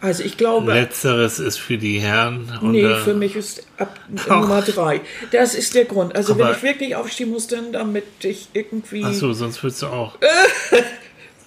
Also 0.00 0.22
ich 0.24 0.36
glaube, 0.36 0.72
letzteres 0.72 1.38
ist 1.38 1.58
für 1.58 1.78
die 1.78 2.00
Herren. 2.00 2.50
Und, 2.60 2.72
nee, 2.72 2.94
für 2.96 3.14
mich 3.14 3.36
ist 3.36 3.66
ab 3.78 3.98
Ach. 4.28 4.40
Nummer 4.40 4.62
drei. 4.62 5.00
Das 5.30 5.54
ist 5.54 5.74
der 5.74 5.84
Grund. 5.84 6.16
Also 6.16 6.36
wenn 6.38 6.46
Aber- 6.46 6.56
ich 6.56 6.62
wirklich 6.62 6.96
aufstehen 6.96 7.30
muss, 7.30 7.46
dann 7.46 7.72
damit 7.72 8.04
ich 8.22 8.48
irgendwie... 8.52 9.04
Ach 9.06 9.12
so, 9.12 9.32
sonst 9.32 9.62
würdest 9.62 9.82
du 9.82 9.86
auch. 9.86 10.16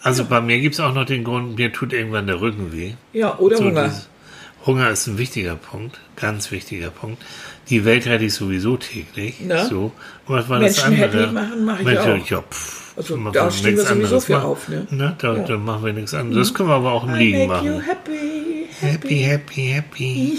Also 0.01 0.25
bei 0.25 0.39
mir 0.39 0.59
gibt 0.59 0.75
es 0.75 0.79
auch 0.81 0.93
noch 0.93 1.05
den 1.05 1.23
Grund, 1.23 1.57
mir 1.57 1.73
tut 1.73 1.91
irgendwann 1.91 2.27
der 2.27 2.39
Rücken 2.39 2.71
weh. 2.71 2.91
Ja, 3.11 3.39
oder 3.39 3.57
So 3.57 3.63
Hunger. 3.65 3.85
dieses- 3.85 4.07
Hunger 4.63 4.89
ist 4.91 5.07
ein 5.07 5.17
wichtiger 5.17 5.55
Punkt, 5.55 5.99
ganz 6.15 6.51
wichtiger 6.51 6.91
Punkt. 6.91 7.23
Die 7.69 7.85
Welt 7.85 8.05
rette 8.05 8.25
ich 8.25 8.33
sowieso 8.35 8.77
täglich. 8.77 9.37
Na? 9.39 9.65
So. 9.65 9.91
Und 10.27 10.35
was 10.35 10.47
war 10.47 10.59
Menschen 10.59 10.91
das 10.99 11.03
andere? 11.11 11.31
machen, 11.31 11.65
mache 11.65 11.79
ich 11.81 11.85
Menschen, 11.87 12.21
auch. 12.21 12.29
Ja, 12.29 12.41
pff, 12.43 12.84
Also 12.97 13.17
da 13.31 13.45
wir 13.45 13.51
stehen 13.51 13.75
wir 13.77 13.83
sowieso 13.83 13.93
anderes 13.93 14.25
für 14.25 14.41
auf, 14.43 14.67
ne? 14.69 14.87
Ne? 14.89 15.15
Da, 15.17 15.35
Ja. 15.35 15.43
da 15.43 15.57
machen 15.57 15.85
wir 15.85 15.93
nichts 15.93 16.13
anderes. 16.13 16.47
Das 16.47 16.53
können 16.55 16.69
wir 16.69 16.75
aber 16.75 16.91
auch 16.93 17.03
im 17.07 17.15
I 17.15 17.19
Liegen 17.19 17.47
machen. 17.47 17.81
happy, 17.81 18.67
Happy, 18.79 19.17
happy, 19.19 19.61
happy. 19.73 20.37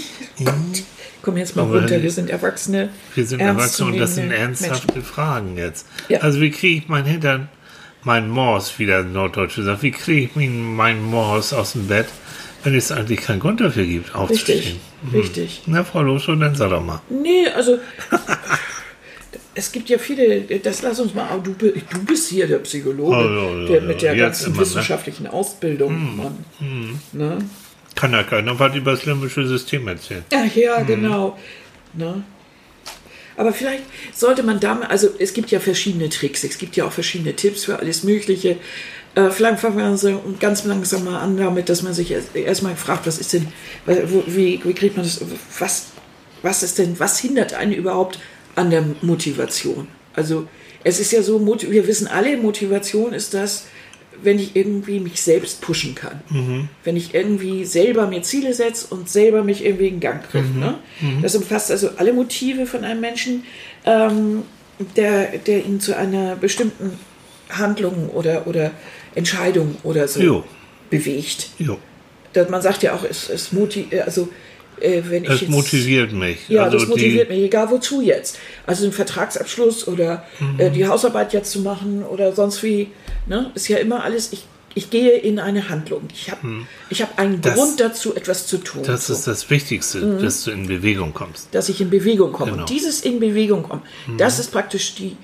Komm 1.21 1.37
jetzt 1.37 1.55
mal 1.55 1.63
Aber 1.63 1.79
runter, 1.79 2.01
wir 2.01 2.11
sind 2.11 2.29
Erwachsene. 2.29 2.89
Wir 3.15 3.25
sind 3.25 3.39
zu 3.39 3.45
erwachsen 3.45 3.87
und 3.87 3.97
das 3.97 4.15
sind 4.15 4.31
ernsthafte 4.31 5.01
Fragen 5.01 5.57
jetzt. 5.57 5.87
Ja. 6.07 6.19
Also 6.19 6.39
wie 6.41 6.51
kriege 6.51 6.77
ich 6.83 6.87
mein 6.87 7.05
Hintern, 7.05 7.49
mein 8.03 8.29
Mors, 8.29 8.77
wie 8.79 8.85
der 8.85 9.03
Norddeutsche 9.03 9.63
sagt, 9.63 9.81
wie 9.83 9.91
kriege 9.91 10.21
ich 10.25 10.35
mein, 10.35 10.63
mein 10.75 11.01
Mors 11.03 11.51
aus 11.53 11.73
dem 11.73 11.87
Bett, 11.87 12.07
wenn 12.63 12.75
es 12.75 12.91
eigentlich 12.91 13.21
keinen 13.21 13.39
Grund 13.39 13.59
dafür 13.59 13.85
gibt, 13.85 14.13
aufzustehen? 14.15 14.79
Richtig, 15.13 15.13
richtig. 15.13 15.61
Na, 15.65 15.83
Frau 15.83 16.01
Loschow, 16.03 16.37
dann 16.39 16.55
sag 16.55 16.69
doch 16.69 16.83
mal. 16.83 17.01
Nee, 17.09 17.47
also 17.55 17.79
es 19.57 19.71
gibt 19.71 19.89
ja 19.89 19.97
viele, 19.97 20.41
das 20.41 20.81
lass 20.83 20.99
uns 20.99 21.13
mal, 21.13 21.27
du, 21.43 21.53
du 21.53 21.73
bist 22.05 22.29
hier 22.29 22.47
der 22.47 22.59
Psychologe, 22.59 23.15
Oh, 23.15 23.59
ja, 23.61 23.67
der 23.67 23.81
mit 23.81 24.01
der 24.01 24.15
ganzen 24.15 24.47
immer, 24.47 24.55
ne? 24.57 24.61
wissenschaftlichen 24.61 25.27
Ausbildung, 25.27 26.15
Mann. 26.15 26.37
Ne? 27.11 27.39
Kann 27.95 28.11
ja 28.13 28.23
keiner 28.23 28.57
was 28.59 28.75
über 28.75 28.91
das 28.91 29.05
limbische 29.05 29.47
System 29.47 29.87
erzählen. 29.87 30.23
Ach 30.33 30.55
ja, 30.55 30.81
genau. 30.83 31.37
Ne? 31.93 32.23
Aber 33.35 33.51
vielleicht 33.53 33.83
sollte 34.13 34.43
man 34.43 34.59
da 34.59 34.75
mal, 34.75 34.87
also 34.87 35.09
es 35.19 35.33
gibt 35.33 35.49
ja 35.51 35.59
verschiedene 35.59 36.09
Tricks, 36.09 36.43
es 36.43 36.57
gibt 36.57 36.75
ja 36.75 36.85
auch 36.85 36.91
verschiedene 36.91 37.35
Tipps 37.35 37.65
für 37.65 37.77
alles 37.79 38.03
Mögliche. 38.03 38.57
Äh, 39.15 39.29
vielleicht 39.31 39.59
fangen 39.59 39.77
wir 39.77 40.21
ganz 40.39 40.63
langsam 40.65 41.03
mal 41.05 41.19
an 41.19 41.37
damit, 41.37 41.69
dass 41.69 41.81
man 41.81 41.93
sich 41.93 42.11
erst- 42.11 42.35
erstmal 42.35 42.75
fragt, 42.75 43.07
was 43.07 43.17
ist 43.17 43.33
denn, 43.33 43.47
wie, 43.85 44.59
wie 44.63 44.73
kriegt 44.73 44.95
man 44.97 45.05
das, 45.05 45.19
was, 45.59 45.87
was 46.43 46.61
ist 46.63 46.77
denn, 46.77 46.99
was 46.99 47.19
hindert 47.19 47.53
einen 47.55 47.73
überhaupt 47.73 48.19
an 48.57 48.69
der 48.69 48.83
Motivation? 49.01 49.87
Also 50.13 50.47
es 50.83 50.99
ist 50.99 51.11
ja 51.11 51.21
so, 51.21 51.45
wir 51.45 51.87
wissen 51.87 52.07
alle, 52.07 52.37
Motivation 52.37 53.13
ist 53.13 53.33
das, 53.33 53.65
wenn 54.23 54.39
ich 54.39 54.55
irgendwie 54.55 54.99
mich 54.99 55.21
selbst 55.21 55.61
pushen 55.61 55.93
kann. 55.93 56.21
Wenn 56.83 56.97
ich 56.97 57.13
irgendwie 57.13 57.65
selber 57.65 58.07
mir 58.07 58.23
Ziele 58.23 58.53
setze 58.53 58.87
und 58.89 59.09
selber 59.09 59.43
mich 59.43 59.63
irgendwie 59.63 59.87
in 59.89 59.99
Gang 59.99 60.23
kriege. 60.29 60.47
Ne? 60.47 60.75
Das 61.21 61.35
umfasst 61.35 61.69
also 61.71 61.89
alle 61.97 62.13
Motive 62.13 62.65
von 62.65 62.83
einem 62.83 62.99
Menschen, 62.99 63.43
ähm, 63.85 64.43
der, 64.95 65.37
der 65.37 65.65
ihn 65.65 65.79
zu 65.79 65.95
einer 65.95 66.35
bestimmten 66.35 66.97
Handlung 67.49 68.09
oder, 68.09 68.47
oder 68.47 68.71
Entscheidung 69.13 69.75
oder 69.83 70.07
so 70.07 70.19
Jo. 70.19 70.43
bewegt. 70.89 71.49
Jo. 71.59 71.77
Das, 72.33 72.49
man 72.49 72.61
sagt 72.61 72.83
ja 72.83 72.93
auch, 72.95 73.03
es, 73.03 73.29
es 73.29 73.51
motiviert, 73.51 74.05
also 74.05 74.29
äh, 74.81 75.01
wenn 75.09 75.23
ich 75.23 75.29
Es 75.29 75.41
jetzt, 75.41 75.49
motiviert 75.49 76.11
mich. 76.13 76.47
ja, 76.49 76.63
also 76.63 76.77
das 76.79 76.87
motiviert 76.87 77.29
mich, 77.29 77.39
egal 77.39 77.69
wozu 77.71 78.01
jetzt. 78.01 78.37
Also 78.65 78.83
einen 78.83 78.93
Vertragsabschluss 78.93 79.87
oder 79.87 80.23
Mhm. 80.39 80.59
äh, 80.59 80.69
die 80.69 80.87
Hausarbeit 80.87 81.33
jetzt 81.33 81.51
zu 81.51 81.59
machen 81.61 82.03
oder 82.03 82.33
sonst 82.33 82.63
wie. 82.63 82.89
Ne? 83.27 83.51
Ist 83.55 83.67
ja 83.67 83.77
immer 83.77 84.03
alles, 84.03 84.31
ich, 84.33 84.45
ich 84.75 84.89
gehe 84.89 85.11
in 85.17 85.39
eine 85.39 85.69
Handlung. 85.69 86.01
Ich 86.13 86.29
habe 86.31 86.47
ich 86.89 87.01
hab 87.01 87.17
einen 87.19 87.37
Mhm. 87.37 87.41
Das- 87.41 87.55
Grund 87.55 87.79
dazu, 87.79 88.15
etwas 88.15 88.47
zu 88.47 88.57
tun. 88.59 88.83
Das 88.85 89.09
ist 89.09 89.25
das 89.27 89.49
Wichtigste, 89.49 89.99
dass 90.21 90.43
du 90.43 90.51
in 90.51 90.67
Bewegung 90.67 91.13
kommst. 91.13 91.47
dass 91.53 91.67
ich 91.69 91.81
in 91.81 91.89
Bewegung 91.89 92.31
komme. 92.31 92.51
Genau. 92.51 92.57
Mhm. 92.57 92.61
Und 92.63 92.69
dieses 92.69 93.01
in 93.01 93.19
Bewegung 93.19 93.63
kommen, 93.63 93.81
das 94.17 94.39
ist 94.39 94.51
praktisch 94.51 94.95
die, 94.95 95.17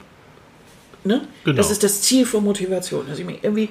ne? 1.04 1.22
Genau. 1.44 1.56
Das 1.58 1.70
ist 1.72 1.84
das 1.84 2.02
Ziel 2.02 2.26
von 2.26 2.44
Motivation. 2.44 3.06
Dass 3.08 3.20
ich 3.20 3.26
mich 3.26 3.40
irgendwie, 3.44 3.70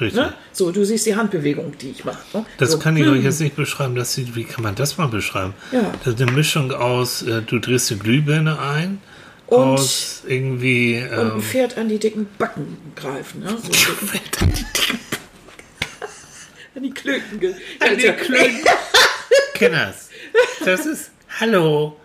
Richtig. 0.00 0.20
ne? 0.20 0.32
So, 0.52 0.70
du 0.72 0.84
siehst 0.84 1.06
die 1.06 1.16
Handbewegung, 1.16 1.76
die 1.78 1.90
ich 1.90 2.04
mache. 2.04 2.18
Ne? 2.34 2.44
Das 2.58 2.72
so, 2.72 2.78
kann 2.78 2.96
ich 2.96 3.06
euch 3.06 3.22
jetzt 3.24 3.40
nicht 3.40 3.56
beschreiben. 3.56 3.94
Das 3.94 4.14
sieht, 4.14 4.34
wie 4.36 4.44
kann 4.44 4.62
man 4.62 4.74
das 4.74 4.98
mal 4.98 5.08
beschreiben? 5.08 5.54
Ja. 5.72 5.92
Das 6.04 6.14
ist 6.14 6.22
eine 6.22 6.32
Mischung 6.32 6.72
aus, 6.72 7.22
äh, 7.22 7.42
du 7.42 7.58
drehst 7.58 7.90
die 7.90 7.98
Glühbirne 7.98 8.58
ein, 8.58 9.00
Und- 9.46 9.58
aus 9.58 10.22
irgendwie. 10.26 11.02
Und 11.02 11.12
ein 11.18 11.30
Ähm, 11.36 11.42
Pferd 11.42 11.78
an 11.78 11.88
die 11.88 11.98
dicken 11.98 12.26
Backen 12.38 12.76
greifen. 12.94 13.40
Ne? 13.40 13.56
So, 13.62 13.72
an 16.76 16.82
die 16.82 16.90
Klöten. 16.90 17.40
ge- 17.40 17.54
An 17.80 17.96
die 17.98 18.08
Also, 18.10 18.24
Klöten. 18.24 18.60
Kenners. 19.54 20.10
Das 20.64 20.84
ist. 20.86 21.10
Hallo. 21.40 21.98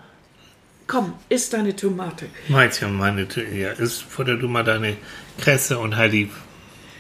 Komm, 0.88 1.14
isst 1.30 1.54
deine 1.54 1.76
Tomate. 1.76 2.26
Meitchen, 2.48 2.94
meine 2.96 3.28
Tür. 3.28 3.48
Ja, 3.50 3.72
ist 3.72 4.02
futter 4.04 4.36
du 4.38 4.48
mal 4.48 4.64
deine 4.64 4.96
Kresse 5.40 5.78
und 5.80 5.98
halt 5.98 6.14
die. 6.14 6.30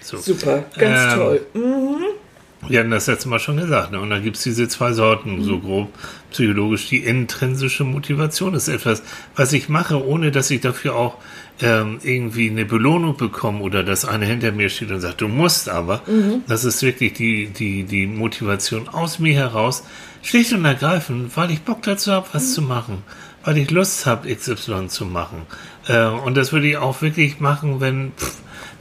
So. 0.01 0.17
Super, 0.17 0.65
ganz 0.77 1.13
Ähm, 1.13 1.20
toll. 1.20 1.41
Wir 2.67 2.79
hatten 2.79 2.91
das 2.91 3.08
letzte 3.08 3.27
Mal 3.27 3.39
schon 3.39 3.58
gesagt, 3.58 3.91
ne? 3.91 4.00
Und 4.00 4.12
da 4.12 4.20
gibt 4.20 4.38
es 4.38 4.43
diese 4.43 4.67
zwei 4.67 4.93
Sorten, 4.93 5.43
so 5.43 5.58
grob 5.60 5.89
psychologisch. 6.29 6.88
Die 6.89 6.98
intrinsische 7.00 7.84
Motivation 7.84 8.53
ist 8.53 8.67
etwas, 8.67 9.01
was 9.36 9.51
ich 9.53 9.67
mache, 9.67 10.05
ohne 10.05 10.29
dass 10.31 10.51
ich 10.51 10.62
dafür 10.62 10.96
auch 10.96 11.17
ähm, 11.60 11.98
irgendwie 12.03 12.51
eine 12.51 12.65
Belohnung 12.65 13.17
bekomme 13.17 13.62
oder 13.62 13.84
dass 13.84 14.05
einer 14.05 14.27
hinter 14.27 14.51
mir 14.51 14.70
steht 14.70 14.91
und 14.91 15.01
sagt, 15.01 15.22
du 15.22 15.27
musst 15.27 15.70
aber. 15.70 16.01
Das 16.48 16.63
ist 16.63 16.84
wirklich 16.84 17.13
die, 17.13 17.48
die, 17.48 17.84
die 17.84 18.05
Motivation 18.05 18.88
aus 18.89 19.17
mir 19.17 19.34
heraus, 19.34 19.84
schlicht 20.22 20.53
und 20.53 20.63
ergreifend, 20.63 21.36
weil 21.36 21.50
ich 21.50 21.62
Bock 21.63 21.81
dazu 21.81 22.12
habe, 22.12 22.27
was 22.31 22.53
zu 22.53 22.62
machen. 22.62 23.03
Weil 23.43 23.58
ich 23.58 23.72
Lust 23.72 24.05
habe, 24.05 24.31
XY 24.34 24.88
zu 24.88 25.05
machen. 25.08 25.48
Äh, 25.88 26.05
und 26.05 26.38
das 26.38 26.53
würde 26.53 26.67
ich 26.67 26.77
auch 26.77 27.01
wirklich 27.01 27.39
machen, 27.39 27.79
wenn, 27.81 28.12
pff, 28.15 28.36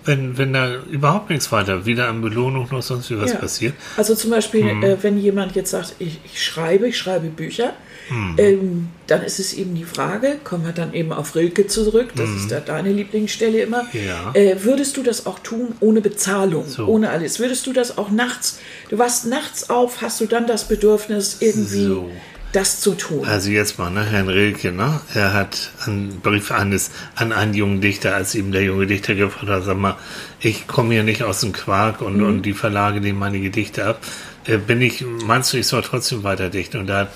wenn, 0.04 0.38
wenn 0.38 0.52
da 0.52 0.76
überhaupt 0.90 1.30
nichts 1.30 1.52
weiter, 1.52 1.85
weder 1.87 2.09
an 2.09 2.21
Belohnung 2.23 2.69
noch 2.71 2.83
sonst 2.83 3.11
wie 3.11 3.19
was 3.21 3.33
Ja. 3.33 3.38
passiert. 3.38 3.75
Also 3.97 4.14
zum 4.14 4.30
Beispiel, 4.30 4.75
Mhm. 4.75 4.83
äh, 4.83 5.02
wenn 5.02 5.19
jemand 5.19 5.54
jetzt 5.54 5.71
sagt, 5.71 5.97
ich, 5.99 6.19
ich 6.25 6.42
schreibe, 6.42 6.88
ich 6.88 6.97
schreibe 6.99 7.28
Bücher, 7.28 7.75
Mhm. 8.09 8.35
ähm, 8.38 8.88
dann 9.07 9.23
ist 9.23 9.38
es 9.38 9.52
eben 9.52 9.75
die 9.75 9.85
Frage, 9.85 10.38
kommen 10.42 10.64
wir 10.64 10.73
dann 10.73 10.95
eben 10.95 11.12
auf 11.12 11.35
Rilke 11.37 11.66
zurück, 11.66 12.11
das 12.16 12.30
ist 12.30 12.50
da 12.50 12.61
deine 12.61 12.90
Lieblingsstelle 12.92 13.61
immer, 13.62 13.85
Mhm. 13.85 13.88
Ja. 14.07 14.30
äh, 14.35 14.57
würdest 14.64 14.97
du 14.97 15.02
das 15.02 15.26
auch 15.26 15.38
tun 15.38 15.75
ohne 15.80 16.00
Bezahlung, 16.00 16.66
So. 16.66 16.87
ohne 16.87 17.11
alles? 17.11 17.38
Würdest 17.38 17.66
du 17.66 17.73
das 17.73 17.99
auch 17.99 18.11
nachts, 18.11 18.59
du 18.88 18.99
wachst 18.99 19.26
nachts 19.26 19.71
auf, 19.71 20.00
hast 20.02 20.21
du 20.21 20.26
dann 20.26 20.47
das 20.47 20.66
Bedürfnis, 20.66 21.37
irgendwie 21.40 21.85
So. 21.85 22.11
Das 22.52 22.80
zu 22.80 22.95
tun? 22.95 23.25
Also 23.25 23.50
jetzt 23.50 23.78
mal, 23.78 23.90
ne, 23.90 24.04
Herrn 24.04 24.28
Rilke, 24.28 24.73
ne? 24.73 25.00
Er 25.14 25.33
hat 25.33 25.73
einen 25.87 26.21
Brief 26.21 26.50
eines, 26.50 26.90
an 27.14 27.33
einen 27.33 27.54
jungen 27.54 27.80
Dichter, 27.80 28.14
als 28.14 28.35
ihm 28.35 28.52
der 28.52 28.62
junge 28.62 28.87
Dichter 28.87 29.14
gefragt 29.14 29.49
hat, 29.49 29.64
sag 29.64 29.76
mal, 29.76 29.97
ich 30.40 30.66
komme 30.66 30.95
hier 30.95 31.04
nicht 31.04 31.23
aus 31.23 31.40
dem 31.40 31.52
Quark 31.52 32.00
und, 32.00 32.23
und 32.23 32.42
die 32.42 32.54
Verlage 32.54 33.00
nehmen 33.00 33.19
meine 33.19 33.40
Gedichte 33.40 33.87
ab. 33.87 34.00
Äh, 34.47 34.59
bin 34.59 34.80
ich, 34.80 35.04
meinst 35.04 35.52
du, 35.52 35.59
ich 35.59 35.66
soll 35.66 35.83
trotzdem 35.83 36.23
weiter 36.23 36.50
dichten? 36.50 36.78
Und 36.78 36.87
da 36.88 37.00
hat 37.00 37.12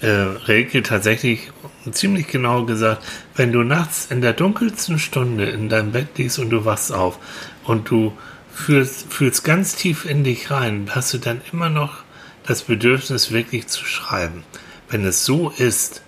äh, 0.00 0.08
Rilke 0.08 0.82
tatsächlich 0.82 1.50
ziemlich 1.90 2.28
genau 2.28 2.64
gesagt, 2.64 3.04
wenn 3.34 3.52
du 3.52 3.62
nachts 3.62 4.06
in 4.10 4.20
der 4.20 4.32
dunkelsten 4.32 4.98
Stunde 4.98 5.46
in 5.46 5.68
deinem 5.68 5.92
Bett 5.92 6.16
liegst 6.16 6.38
und 6.38 6.50
du 6.50 6.64
wachst 6.64 6.92
auf 6.92 7.18
und 7.64 7.90
du 7.90 8.16
fühlst, 8.54 9.12
fühlst 9.12 9.44
ganz 9.44 9.76
tief 9.76 10.04
in 10.04 10.24
dich 10.24 10.50
rein, 10.50 10.90
hast 10.94 11.12
du 11.14 11.18
dann 11.18 11.40
immer 11.52 11.68
noch 11.68 12.04
das 12.46 12.62
Bedürfnis, 12.62 13.30
wirklich 13.30 13.66
zu 13.66 13.84
schreiben. 13.84 14.42
Wenn 14.90 15.04
es 15.04 15.24
so 15.24 15.50
ist, 15.50 16.02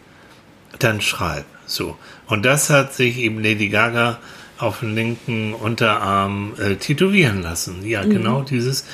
dann 0.78 1.00
schreib. 1.00 1.44
So. 1.66 1.96
Und 2.26 2.44
das 2.44 2.70
hat 2.70 2.94
sich 2.94 3.18
eben 3.18 3.42
Lady 3.42 3.68
Gaga 3.68 4.18
auf 4.58 4.80
den 4.80 4.94
linken 4.94 5.54
Unterarm 5.54 6.52
äh, 6.58 6.76
tätowieren 6.76 7.42
lassen. 7.42 7.86
Ja, 7.86 8.02
genau 8.04 8.42
dieses, 8.42 8.84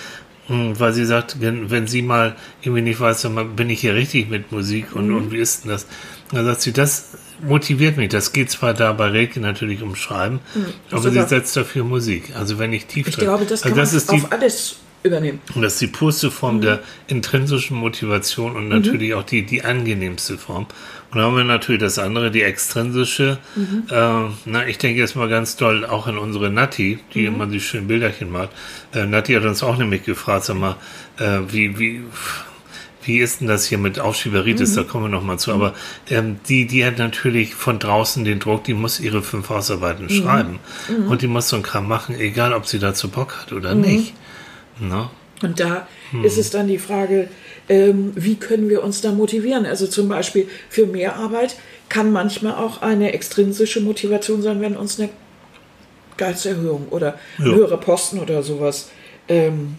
mh, 0.49 0.79
weil 0.79 0.93
sie 0.93 1.05
sagt, 1.05 1.41
wenn, 1.41 1.71
wenn 1.71 1.87
sie 1.87 2.03
mal 2.03 2.37
irgendwie 2.63 2.83
nicht 2.83 3.01
weiß, 3.01 3.29
bin 3.57 3.71
ich 3.71 3.81
hier 3.81 3.95
richtig 3.95 4.29
mit 4.31 4.53
Musik 4.53 4.95
und, 4.95 5.13
und 5.13 5.33
wie 5.33 5.39
ist 5.39 5.65
denn 5.65 5.71
das? 5.73 5.87
Dann 6.33 6.45
sagt 6.45 6.61
sie, 6.61 6.73
das 6.73 7.11
motiviert 7.43 7.97
mich. 7.97 8.09
Das 8.11 8.33
geht 8.33 8.51
zwar 8.51 8.75
da 8.75 8.93
bei 8.93 9.09
Rilke 9.09 9.41
natürlich 9.41 9.83
um 9.83 9.95
Schreiben, 9.97 10.41
aber 10.91 11.11
sie 11.11 11.23
setzt 11.23 11.57
dafür 11.57 11.85
Musik. 11.85 12.33
Also 12.37 12.59
wenn 12.59 12.73
ich 12.73 12.87
tief 12.87 13.09
ich 13.09 13.15
drin- 13.17 13.25
glaube, 13.25 13.45
das 13.45 13.63
kann 13.63 13.79
also 13.79 13.97
das 13.97 14.07
man 14.07 14.17
auf 14.25 14.33
alles 14.33 14.77
übernehmen. 15.07 15.41
und 15.55 15.63
das 15.63 15.75
ist 15.75 15.81
die 15.81 15.87
purste 15.87 16.31
Form 16.31 16.61
der 16.61 16.81
intrinsischen 17.09 17.77
Motivation 17.77 18.57
und 18.57 18.69
natürlich 18.69 19.15
auch 19.15 19.23
die, 19.23 19.45
die 19.45 19.63
angenehmste 19.63 20.39
Form. 20.39 20.67
Und 21.11 21.19
dann 21.19 21.31
haben 21.31 21.37
wir 21.37 21.45
natürlich 21.45 21.81
das 21.81 21.99
andere, 21.99 22.31
die 22.31 22.43
extrinsische. 22.43 23.39
Äh, 23.91 24.31
na, 24.45 24.67
ich 24.67 24.79
denke 24.79 25.01
jetzt 25.01 25.15
mal 25.17 25.29
ganz 25.29 25.57
doll 25.57 25.87
auch 25.87 26.07
an 26.07 26.19
unsere 26.19 26.51
Nati, 26.51 26.99
die 27.15 27.25
immer 27.25 27.47
die 27.47 27.61
schönen 27.61 27.87
Bilderchen 27.87 28.31
macht. 28.31 28.51
Äh, 28.93 29.07
Nati 29.07 29.33
hat 29.35 29.45
uns 29.45 29.63
auch 29.63 29.77
nämlich 29.77 30.03
gefragt, 30.05 30.45
sag 30.45 30.57
mal, 30.57 30.77
äh, 31.19 31.39
wie, 31.49 31.79
wie, 31.79 32.03
wie 33.05 33.19
ist 33.19 33.41
denn 33.41 33.47
das 33.47 33.67
hier 33.67 33.79
mit 33.79 34.01
Aufschieberitis? 34.01 34.75
Da 34.75 34.83
kommen 34.83 35.05
wir 35.05 35.09
noch 35.09 35.23
mal 35.23 35.39
zu. 35.39 35.53
Aber 35.53 35.75
ähm, 36.11 36.41
die, 36.49 36.67
die 36.67 36.85
hat 36.85 36.99
natürlich 36.99 37.55
von 37.55 37.79
draußen 37.79 38.25
den 38.25 38.41
Druck, 38.41 38.65
die 38.65 38.75
muss 38.75 38.99
ihre 38.99 39.23
fünf 39.23 39.49
Hausarbeiten 39.49 40.11
schreiben. 40.11 40.59
Und 41.09 41.23
die 41.23 41.29
muss 41.29 41.49
so 41.49 41.57
einen 41.57 41.63
Kram 41.63 41.87
machen, 41.87 42.19
egal 42.19 42.53
ob 42.53 42.67
sie 42.67 42.81
dazu 42.81 43.09
Bock 43.09 43.39
hat 43.41 43.53
oder 43.53 43.75
nicht. 43.77 44.13
Ne? 44.79 45.09
Und 45.43 45.61
da 45.61 45.87
Hm. 46.13 46.25
ist 46.25 46.39
es 46.39 46.51
dann 46.51 46.67
die 46.69 46.79
Frage, 46.79 47.29
ähm, 47.69 48.13
wie 48.15 48.37
können 48.37 48.69
wir 48.69 48.83
uns 48.83 49.01
da 49.01 49.13
motivieren? 49.13 49.67
Also 49.67 49.87
zum 49.87 50.09
Beispiel 50.09 50.49
für 50.71 50.87
Mehrarbeit 50.87 51.57
kann 51.89 52.11
manchmal 52.13 52.55
auch 52.55 52.83
eine 52.83 53.13
extrinsische 53.13 53.81
Motivation 53.81 54.41
sein, 54.43 54.61
wenn 54.61 54.77
uns 54.77 54.99
eine 54.99 55.09
Gehaltserhöhung 56.17 56.89
oder 56.91 57.19
Ja. 57.39 57.45
höherer 57.45 57.77
Posten 57.77 58.19
oder 58.19 58.43
sowas 58.43 58.91
ähm, 59.29 59.75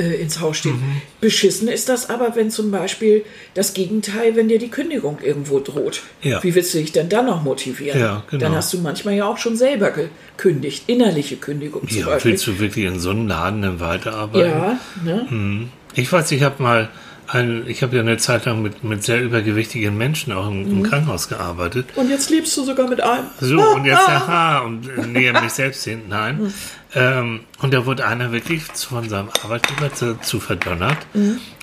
äh, 0.00 0.14
ins 0.22 0.40
Haus 0.40 0.56
steht. 0.58 0.72
Mhm. 0.74 1.02
Beschissen 1.20 1.68
ist 1.68 1.88
das 1.88 2.08
aber, 2.08 2.34
wenn 2.34 2.50
zum 2.50 2.70
Beispiel 2.70 3.24
das 3.54 3.74
Gegenteil, 3.74 4.34
wenn 4.36 4.48
dir 4.48 4.58
die 4.58 4.70
Kündigung 4.70 5.18
irgendwo 5.22 5.60
droht. 5.60 6.02
Ja. 6.22 6.42
Wie 6.42 6.54
willst 6.54 6.72
du 6.74 6.78
dich 6.78 6.92
denn 6.92 7.08
dann 7.08 7.26
noch 7.26 7.42
motivieren? 7.42 8.00
Ja, 8.00 8.22
genau. 8.30 8.40
Dann 8.42 8.54
hast 8.56 8.72
du 8.72 8.78
manchmal 8.78 9.14
ja 9.14 9.26
auch 9.26 9.38
schon 9.38 9.56
selber 9.56 9.90
gekündigt, 9.90 10.84
innerliche 10.86 11.36
Kündigung 11.36 11.86
zum 11.88 11.98
Ja, 11.98 12.06
Beispiel. 12.06 12.32
willst 12.32 12.46
du 12.46 12.58
wirklich 12.58 12.86
in 12.86 12.98
so 12.98 13.10
einem 13.10 13.28
Laden 13.28 13.62
dann 13.62 13.80
weiterarbeiten? 13.80 14.50
ja, 14.50 14.78
ne? 15.04 15.68
Ich 15.94 16.10
weiß, 16.12 16.30
ich 16.32 16.42
habe 16.42 16.62
mal, 16.62 16.88
ein, 17.26 17.64
ich 17.68 17.82
habe 17.82 17.94
ja 17.96 18.02
eine 18.02 18.16
Zeit 18.16 18.44
lang 18.44 18.60
mit, 18.62 18.82
mit 18.84 19.04
sehr 19.04 19.20
übergewichtigen 19.22 19.96
Menschen 19.96 20.32
auch 20.32 20.48
im, 20.48 20.62
Mhm. 20.64 20.70
im 20.78 20.82
Krankenhaus 20.82 21.28
gearbeitet. 21.28 21.86
Und 21.96 22.10
jetzt 22.10 22.30
lebst 22.30 22.56
du 22.56 22.64
sogar 22.64 22.88
mit 22.88 23.00
einem. 23.00 23.26
So, 23.40 23.60
und 23.60 23.84
jetzt, 23.84 23.98
aha, 24.08 24.60
und 24.60 24.88
äh, 24.88 25.06
näher 25.06 25.40
mich 25.40 25.52
selbst 25.52 25.84
hin. 25.84 26.02
Nein. 26.08 26.52
Ähm, 26.94 27.40
und 27.62 27.72
da 27.72 27.86
wurde 27.86 28.04
einer 28.06 28.32
wirklich 28.32 28.64
von 28.64 29.08
seinem 29.08 29.28
Arbeitgeber 29.44 29.92
zu, 30.22 30.40
verdonnert, 30.40 30.98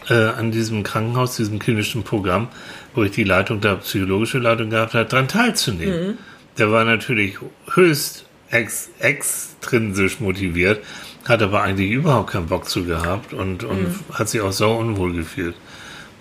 äh, 0.09 0.13
an 0.13 0.51
diesem 0.51 0.83
Krankenhaus, 0.83 1.35
diesem 1.35 1.59
klinischen 1.59 2.03
Programm, 2.03 2.47
wo 2.95 3.03
ich 3.03 3.11
die 3.11 3.23
Leitung, 3.25 3.59
da 3.59 3.75
psychologische 3.75 4.37
Leitung 4.39 4.69
gehabt 4.69 4.93
habe, 4.93 5.05
daran 5.05 5.27
teilzunehmen. 5.27 6.17
Der 6.57 6.71
war 6.71 6.85
natürlich 6.85 7.37
höchst 7.73 8.25
ex, 8.51 8.89
extrinsisch 8.99 10.19
motiviert, 10.21 10.81
hat 11.27 11.41
aber 11.43 11.61
eigentlich 11.61 11.91
überhaupt 11.91 12.31
keinen 12.31 12.47
Bock 12.47 12.69
zu 12.69 12.85
gehabt 12.85 13.33
und, 13.33 13.63
und 13.65 13.87
hat 14.13 14.29
sich 14.29 14.39
auch 14.41 14.53
sau 14.53 14.77
unwohl 14.77 15.13
gefühlt. 15.13 15.55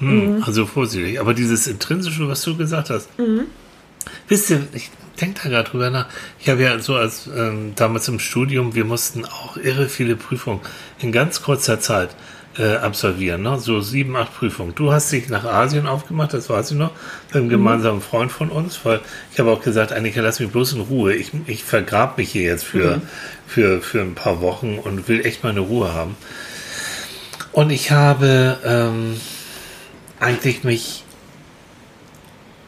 Hm, 0.00 0.42
Also 0.44 0.66
vorsichtig. 0.66 1.20
Aber 1.20 1.32
dieses 1.32 1.66
Intrinsische, 1.68 2.28
was 2.28 2.42
du 2.42 2.56
gesagt 2.56 2.90
hast, 2.90 3.08
Wisst 4.28 4.50
ihr, 4.50 4.66
ich 4.72 4.90
denke 5.20 5.40
da 5.42 5.48
gerade 5.48 5.70
drüber 5.70 5.90
nach. 5.90 6.06
Ich 6.38 6.48
habe 6.48 6.62
ja 6.62 6.78
so 6.78 6.94
als 6.94 7.28
ähm, 7.34 7.72
damals 7.74 8.08
im 8.08 8.18
Studium, 8.18 8.74
wir 8.74 8.84
mussten 8.84 9.24
auch 9.24 9.56
irre 9.56 9.88
viele 9.88 10.16
Prüfungen 10.16 10.60
in 10.98 11.12
ganz 11.12 11.42
kurzer 11.42 11.80
Zeit 11.80 12.10
äh, 12.58 12.76
absolvieren, 12.76 13.42
ne? 13.42 13.58
so 13.58 13.80
sieben, 13.80 14.16
acht 14.16 14.34
Prüfungen. 14.34 14.74
Du 14.74 14.92
hast 14.92 15.12
dich 15.12 15.28
nach 15.28 15.44
Asien 15.44 15.86
aufgemacht, 15.86 16.32
das 16.32 16.48
weiß 16.48 16.70
ich 16.70 16.76
noch, 16.76 16.92
mit 17.28 17.36
einem 17.36 17.48
gemeinsamen 17.48 18.00
Freund 18.00 18.32
von 18.32 18.48
uns, 18.48 18.80
weil 18.84 19.00
ich 19.32 19.38
habe 19.38 19.50
auch 19.50 19.60
gesagt, 19.60 19.92
Annika, 19.92 20.20
lass 20.22 20.40
mich 20.40 20.50
bloß 20.50 20.74
in 20.74 20.80
Ruhe. 20.80 21.14
Ich, 21.14 21.32
ich 21.46 21.64
vergrab 21.64 22.16
mich 22.16 22.30
hier 22.30 22.44
jetzt 22.44 22.64
für, 22.64 23.02
für, 23.46 23.82
für 23.82 24.00
ein 24.00 24.14
paar 24.14 24.40
Wochen 24.40 24.78
und 24.78 25.08
will 25.08 25.24
echt 25.26 25.44
meine 25.44 25.60
Ruhe 25.60 25.92
haben. 25.92 26.16
Und 27.52 27.70
ich 27.70 27.90
habe 27.90 28.58
ähm, 28.64 29.20
eigentlich 30.18 30.64
mich 30.64 31.04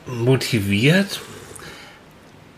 motiviert, 0.07 1.21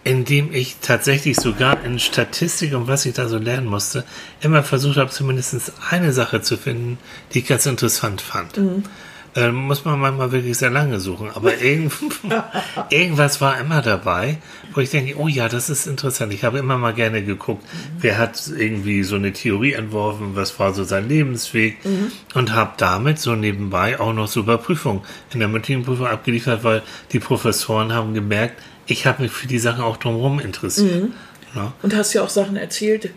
indem 0.05 0.53
ich 0.53 0.77
tatsächlich 0.81 1.37
sogar 1.37 1.85
in 1.85 1.99
Statistik 1.99 2.75
und 2.75 2.89
was 2.89 3.05
ich 3.05 3.15
da 3.15 3.29
so 3.29 3.39
lernen 3.39 3.67
musste, 3.67 4.05
immer 4.41 4.63
versucht 4.63 4.97
habe, 4.97 5.11
zumindest 5.11 5.73
eine 5.91 6.13
Sache 6.13 6.41
zu 6.41 6.57
finden, 6.57 6.99
die 7.33 7.41
ich 7.41 7.47
ganz 7.47 7.67
interessant 7.67 8.23
fand. 8.23 8.57
Äh, 9.37 9.53
muss 9.53 9.85
man 9.85 10.01
manchmal 10.01 10.33
wirklich 10.33 10.59
sehr 10.59 10.71
lange 10.71 10.99
suchen, 10.99 11.31
aber 11.33 11.59
irgend, 11.63 11.93
irgendwas 12.89 13.41
war 13.41 13.61
immer 13.61 13.81
dabei, 13.81 14.39
wo 14.75 14.81
ich 14.81 14.91
denke, 14.91 15.17
oh 15.19 15.29
ja, 15.29 15.49
das 15.49 15.71
ist 15.71 15.87
interessant. 15.87 16.33
Ich 16.33 16.43
habe 16.43 16.59
immer 16.59 16.79
mal 16.79 16.95
gerne 16.95 17.23
geguckt, 17.23 17.65
wer 17.99 18.19
hat 18.19 18.43
irgendwie 18.49 19.05
so 19.05 19.15
eine 19.15 19.33
Theorie 19.33 19.75
entworfen, 19.75 20.35
was 20.35 20.59
war 20.59 20.75
so 20.75 20.83
sein 20.83 21.09
Lebensweg 21.09 21.79
und 22.35 22.55
habe 22.55 22.73
damit 22.79 23.21
so 23.21 23.37
nebenbei 23.37 24.01
auch 24.01 24.13
noch 24.13 24.27
super 24.27 24.59
Prüfungen 24.59 25.03
in 25.33 25.39
der 25.39 25.49
mündlichen 25.49 25.85
Prüfung 25.85 26.09
abgeliefert, 26.09 26.65
weil 26.65 26.83
die 27.13 27.21
Professoren 27.21 27.93
haben 27.93 28.15
gemerkt, 28.15 28.61
ich 28.91 29.07
habe 29.07 29.23
mich 29.23 29.33
für 29.33 29.47
die 29.47 29.59
Sachen 29.59 29.83
auch 29.83 29.97
drumherum 29.97 30.41
interessiert. 30.41 31.11
Ja. 31.55 31.73
Und 31.83 31.95
hast 31.97 32.13
ja 32.13 32.23
auch 32.23 32.29
Sachen 32.31 32.57
erzählt, 32.57 33.11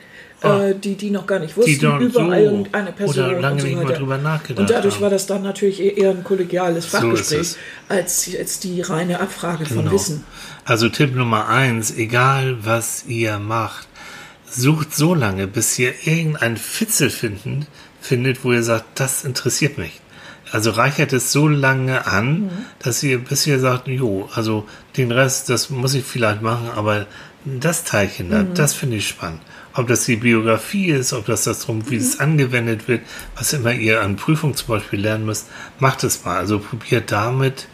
Ah. 0.46 0.66
äh, 0.66 0.76
die 0.78 0.96
die 0.96 1.10
noch 1.10 1.26
gar 1.26 1.40
nicht 1.40 1.56
wussten, 1.56 1.72
Die 1.72 2.04
über 2.06 2.26
so 2.26 2.32
irgendeine 2.34 2.92
Person. 2.92 3.26
oder 3.30 3.40
lange 3.40 3.54
und 3.54 3.62
so 3.62 3.68
nicht 3.68 3.82
mal 3.82 3.94
drüber 3.94 4.18
nachgedacht 4.18 4.60
Und 4.60 4.70
dadurch 4.70 4.96
haben. 4.96 5.04
war 5.04 5.10
das 5.10 5.26
dann 5.26 5.42
natürlich 5.42 5.80
eher 5.82 6.10
ein 6.10 6.26
kollegiales 6.26 6.92
So 6.92 6.98
Fachgespräch, 6.98 7.40
es. 7.40 7.58
als 7.88 8.26
jetzt 8.26 8.66
die 8.66 8.82
reine 8.82 9.22
Abfrage 9.22 9.66
von 9.66 9.78
Genau. 9.78 9.92
Wissen. 9.94 10.26
Also 10.66 10.90
Tipp 10.90 11.16
Nummer 11.16 11.48
eins, 11.48 11.96
egal 11.96 12.58
was 12.66 13.06
ihr 13.08 13.40
macht, 13.40 13.88
sucht 14.50 14.94
so 14.94 15.16
lange, 15.16 15.48
bis 15.48 15.80
ihr 15.80 15.94
irgendein 16.06 16.58
Fitzel 16.58 17.10
finden, 17.10 17.66
findet, 18.02 18.44
wo 18.44 18.52
ihr 18.52 18.64
sagt, 18.64 19.00
das 19.00 19.24
interessiert 19.24 19.78
mich. 19.78 20.02
Also 20.54 20.70
reichert 20.70 21.14
es 21.14 21.32
so 21.32 21.48
lange 21.48 22.06
an, 22.06 22.52
dass 22.78 23.02
ihr, 23.02 23.18
bis 23.18 23.48
ihr 23.48 23.60
sagt, 23.60 23.88
jo, 23.88 24.30
also 24.36 24.68
den 24.96 25.12
Rest, 25.12 25.50
das 25.50 25.72
muss 25.72 25.96
ich 25.96 26.06
vielleicht 26.06 26.44
machen, 26.44 26.70
aber 26.76 27.08
das 27.44 27.84
Teilchen 27.86 28.30
da, 28.30 28.44
das 28.44 28.76
finde 28.76 28.98
ich 28.98 29.08
spannend. 29.08 29.42
Ob 29.74 29.88
das 29.88 30.06
die 30.06 30.18
Biografie 30.18 30.92
ist, 30.92 31.12
ob 31.12 31.26
das 31.26 31.46
das 31.46 31.62
drum, 31.62 31.90
wie 31.90 31.96
es 31.96 32.20
angewendet 32.20 32.88
wird, 32.88 33.02
was 33.36 33.52
immer 33.54 33.74
ihr 33.74 34.04
an 34.04 34.16
Prüfung 34.16 34.56
zum 34.56 34.68
Beispiel 34.68 35.02
lernen 35.02 35.26
müsst, 35.26 35.48
macht 35.80 36.04
es 36.04 36.24
mal. 36.24 36.38
Also 36.38 36.60
probiert 36.60 37.12
damit 37.12 37.68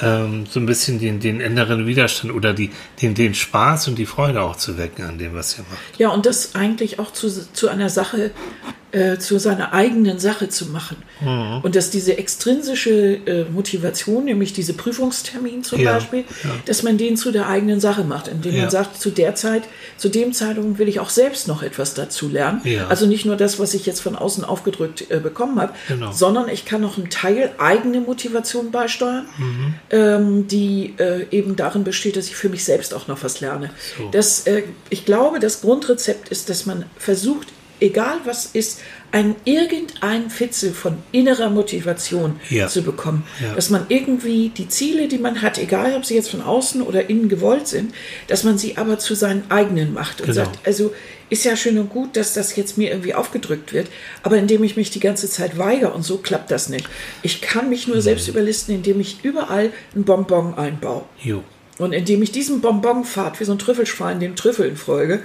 ähm, 0.00 0.46
so 0.48 0.60
ein 0.60 0.66
bisschen 0.66 1.00
den, 1.00 1.18
den 1.18 1.40
inneren 1.40 1.84
Widerstand 1.88 2.32
oder 2.32 2.54
die, 2.54 2.70
den, 3.02 3.14
den 3.16 3.34
Spaß 3.34 3.88
und 3.88 3.96
die 3.98 4.06
Freude 4.06 4.42
auch 4.42 4.54
zu 4.54 4.78
wecken 4.78 5.04
an 5.04 5.18
dem, 5.18 5.34
was 5.34 5.58
ihr 5.58 5.64
macht. 5.68 5.98
Ja, 5.98 6.10
und 6.10 6.26
das 6.26 6.54
eigentlich 6.54 7.00
auch 7.00 7.12
zu, 7.12 7.28
zu 7.52 7.68
einer 7.68 7.90
Sache, 7.90 8.30
äh, 8.92 9.18
zu 9.18 9.38
seiner 9.38 9.72
eigenen 9.72 10.18
Sache 10.18 10.48
zu 10.48 10.66
machen. 10.66 10.96
Mhm. 11.20 11.60
Und 11.62 11.76
dass 11.76 11.90
diese 11.90 12.16
extrinsische 12.18 12.90
äh, 13.26 13.44
Motivation, 13.50 14.24
nämlich 14.24 14.52
diese 14.52 14.72
Prüfungstermin 14.74 15.62
zum 15.64 15.80
Ja, 15.80 15.92
Beispiel, 15.94 16.20
ja. 16.44 16.50
dass 16.66 16.82
man 16.82 16.98
den 16.98 17.16
zu 17.16 17.30
der 17.32 17.48
eigenen 17.48 17.80
Sache 17.80 18.04
macht, 18.04 18.28
indem 18.28 18.54
Ja. 18.54 18.62
man 18.62 18.70
sagt, 18.70 19.00
zu 19.00 19.10
der 19.10 19.34
Zeit, 19.34 19.62
zu 19.96 20.08
dem 20.08 20.32
Zeitpunkt 20.32 20.78
will 20.78 20.88
ich 20.88 21.00
auch 21.00 21.10
selbst 21.10 21.46
noch 21.48 21.62
etwas 21.62 21.94
dazu 21.94 22.28
lernen. 22.28 22.60
Also 22.88 23.06
nicht 23.06 23.24
nur 23.26 23.36
das, 23.36 23.58
was 23.58 23.74
ich 23.74 23.86
jetzt 23.86 24.00
von 24.00 24.16
außen 24.16 24.44
aufgedrückt 24.44 25.10
äh, 25.10 25.18
bekommen 25.20 25.60
habe, 25.60 25.72
Genau. 25.88 26.12
sondern 26.12 26.48
ich 26.48 26.64
kann 26.64 26.80
noch 26.80 26.98
einen 26.98 27.10
Teil 27.10 27.50
eigene 27.58 28.00
Motivation 28.00 28.70
beisteuern, 28.70 29.26
Mhm. 29.38 29.74
ähm, 29.90 30.48
die 30.48 30.94
äh, 30.98 31.26
eben 31.30 31.56
darin 31.56 31.84
besteht, 31.84 32.16
dass 32.16 32.26
ich 32.26 32.36
für 32.36 32.48
mich 32.48 32.64
selbst 32.64 32.94
auch 32.94 33.06
noch 33.08 33.22
was 33.22 33.40
lerne. 33.40 33.70
So. 33.98 34.08
Das, 34.10 34.46
äh, 34.46 34.62
ich 34.88 35.04
glaube, 35.04 35.38
das 35.40 35.60
Grundrezept 35.60 36.28
ist, 36.30 36.48
dass 36.48 36.66
man 36.66 36.84
versucht, 36.98 37.48
egal 37.80 38.18
was 38.24 38.46
ist, 38.46 38.80
ein 39.12 39.34
irgendein 39.44 40.30
Fitzel 40.30 40.72
von 40.72 40.98
innerer 41.12 41.50
Motivation 41.50 42.38
Ja. 42.48 42.68
zu 42.68 42.82
bekommen. 42.82 43.24
Ja. 43.42 43.54
Dass 43.54 43.70
man 43.70 43.86
irgendwie 43.88 44.50
die 44.50 44.68
Ziele, 44.68 45.08
die 45.08 45.18
man 45.18 45.42
hat, 45.42 45.58
egal 45.58 45.94
ob 45.96 46.04
sie 46.04 46.14
jetzt 46.14 46.30
von 46.30 46.42
außen 46.42 46.82
oder 46.82 47.10
innen 47.10 47.28
gewollt 47.28 47.66
sind, 47.66 47.92
dass 48.28 48.44
man 48.44 48.56
sie 48.58 48.76
aber 48.76 48.98
zu 48.98 49.14
seinen 49.14 49.50
eigenen 49.50 49.92
macht 49.92 50.20
und 50.20 50.28
Genau. 50.28 50.44
sagt, 50.44 50.58
also 50.66 50.92
ist 51.28 51.44
ja 51.44 51.56
schön 51.56 51.78
und 51.78 51.90
gut, 51.90 52.16
dass 52.16 52.34
das 52.34 52.54
jetzt 52.56 52.76
mir 52.76 52.90
irgendwie 52.90 53.14
aufgedrückt 53.14 53.72
wird, 53.72 53.86
aber 54.22 54.36
indem 54.36 54.64
ich 54.64 54.76
mich 54.76 54.90
die 54.90 54.98
ganze 55.00 55.28
Zeit 55.28 55.58
weigere 55.58 55.92
und 55.92 56.02
so 56.02 56.18
klappt 56.18 56.50
das 56.50 56.68
nicht. 56.68 56.88
Ich 57.22 57.40
kann 57.40 57.68
mich 57.68 57.86
nur 57.88 58.02
selbst 58.02 58.26
überlisten, 58.28 58.74
indem 58.74 59.00
ich 59.00 59.18
überall 59.24 59.70
ein 59.94 60.04
Bonbon 60.04 60.54
einbaue. 60.54 61.02
Jo. 61.22 61.42
Und 61.80 61.94
indem 61.94 62.22
ich 62.22 62.30
diesen 62.30 62.60
Bonbonpfad 62.60 63.40
wie 63.40 63.44
so 63.44 63.52
ein 63.52 63.58
Trüffelschwein 63.58 64.20
dem 64.20 64.36
Trüffeln 64.36 64.76
folge, 64.76 65.22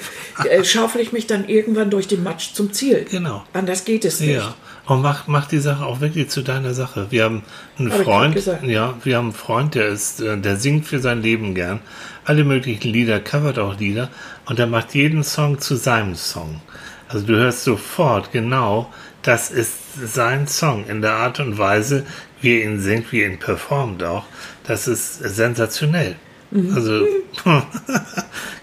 äh, 0.49 0.63
schaufel 0.63 1.01
ich 1.01 1.11
mich 1.11 1.27
dann 1.27 1.49
irgendwann 1.49 1.89
durch 1.89 2.07
den 2.07 2.23
Matsch 2.23 2.53
zum 2.53 2.71
Ziel. 2.71 3.05
Genau. 3.11 3.43
Anders 3.51 3.83
geht 3.83 4.05
es 4.05 4.21
nicht. 4.21 4.37
Ja. 4.37 4.55
Und 4.85 5.01
mach, 5.01 5.27
mach 5.27 5.47
die 5.47 5.59
Sache 5.59 5.85
auch 5.85 5.99
wirklich 5.99 6.29
zu 6.29 6.43
deiner 6.43 6.73
Sache. 6.73 7.07
Wir 7.09 7.25
haben 7.25 7.43
einen 7.77 7.91
Hab 7.91 8.03
Freund, 8.03 8.49
ja, 8.63 8.93
wir 9.03 9.17
haben 9.17 9.25
einen 9.25 9.33
Freund, 9.33 9.75
der 9.75 9.89
ist, 9.89 10.21
äh, 10.21 10.37
der 10.37 10.55
singt 10.55 10.85
für 10.85 10.99
sein 10.99 11.21
Leben 11.21 11.55
gern. 11.55 11.81
Alle 12.23 12.45
möglichen 12.45 12.87
Lieder, 12.87 13.19
covert 13.19 13.59
auch 13.59 13.77
Lieder 13.77 14.09
und 14.45 14.57
er 14.57 14.67
macht 14.67 14.95
jeden 14.95 15.25
Song 15.25 15.59
zu 15.59 15.75
seinem 15.75 16.15
Song. 16.15 16.61
Also 17.09 17.27
du 17.27 17.35
hörst 17.35 17.65
sofort 17.65 18.31
genau, 18.31 18.93
das 19.23 19.51
ist 19.51 19.73
sein 20.01 20.47
Song 20.47 20.85
in 20.87 21.01
der 21.01 21.15
Art 21.15 21.41
und 21.41 21.57
Weise, 21.57 22.05
wie 22.39 22.59
er 22.59 22.63
ihn 22.63 22.79
singt, 22.79 23.11
wie 23.11 23.23
er 23.23 23.29
ihn 23.29 23.39
performt 23.39 24.03
auch. 24.03 24.23
Das 24.63 24.87
ist 24.87 25.19
sensationell. 25.19 26.15
Mhm. 26.55 26.73
Also 26.75 27.05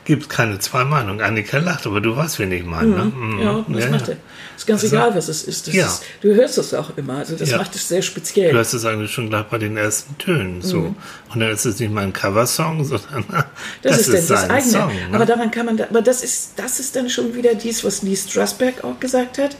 gibt 0.04 0.28
keine 0.28 0.58
zwei 0.58 0.84
Meinungen. 0.84 1.20
Annika 1.20 1.58
lacht, 1.58 1.86
aber 1.86 2.00
du 2.00 2.16
weißt, 2.16 2.38
wen 2.38 2.50
ich 2.52 2.64
meine. 2.64 2.88
Ne? 2.90 3.04
Mhm. 3.04 3.38
Ja, 3.40 3.64
das 3.68 3.90
macht 3.90 4.08
er. 4.08 4.16
Ist 4.56 4.66
ganz 4.66 4.82
Also- 4.82 4.96
egal, 4.96 5.14
was 5.14 5.28
es 5.28 5.44
ist. 5.44 5.68
Das 5.68 5.74
Ja. 5.74 5.86
ist. 5.86 6.02
Du 6.20 6.34
hörst 6.34 6.58
es 6.58 6.74
auch 6.74 6.96
immer. 6.96 7.18
Also 7.18 7.36
das 7.36 7.50
Ja. 7.50 7.58
macht 7.58 7.74
es 7.74 7.88
sehr 7.88 8.02
speziell. 8.02 8.52
Du 8.52 8.58
hast 8.58 8.72
es 8.72 8.84
eigentlich 8.84 9.10
schon 9.12 9.28
gleich 9.28 9.44
bei 9.44 9.58
den 9.58 9.76
ersten 9.76 10.16
Tönen 10.18 10.62
so. 10.62 10.94
Und 11.32 11.40
dann 11.40 11.50
ist 11.50 11.64
es 11.64 11.78
nicht 11.78 11.92
mal 11.92 12.02
ein 12.04 12.12
Coversong, 12.12 12.84
sondern 12.84 13.24
Das, 13.82 13.98
ist, 13.98 14.08
denn 14.12 14.26
das 14.26 14.26
sein 14.28 14.50
eigene. 14.50 14.72
Song. 14.72 14.88
Ne? 14.88 15.14
Aber 15.14 15.26
daran 15.26 15.50
kann 15.50 15.66
man, 15.66 15.76
da, 15.76 15.84
aber 15.90 16.02
das 16.02 16.22
ist, 16.24 16.52
das 16.56 16.80
ist 16.80 16.96
dann 16.96 17.08
schon 17.10 17.34
wieder 17.34 17.54
dies, 17.54 17.84
was 17.84 18.02
Lee 18.02 18.16
Strasberg 18.16 18.82
auch 18.84 18.98
gesagt 19.00 19.38
hat, 19.38 19.56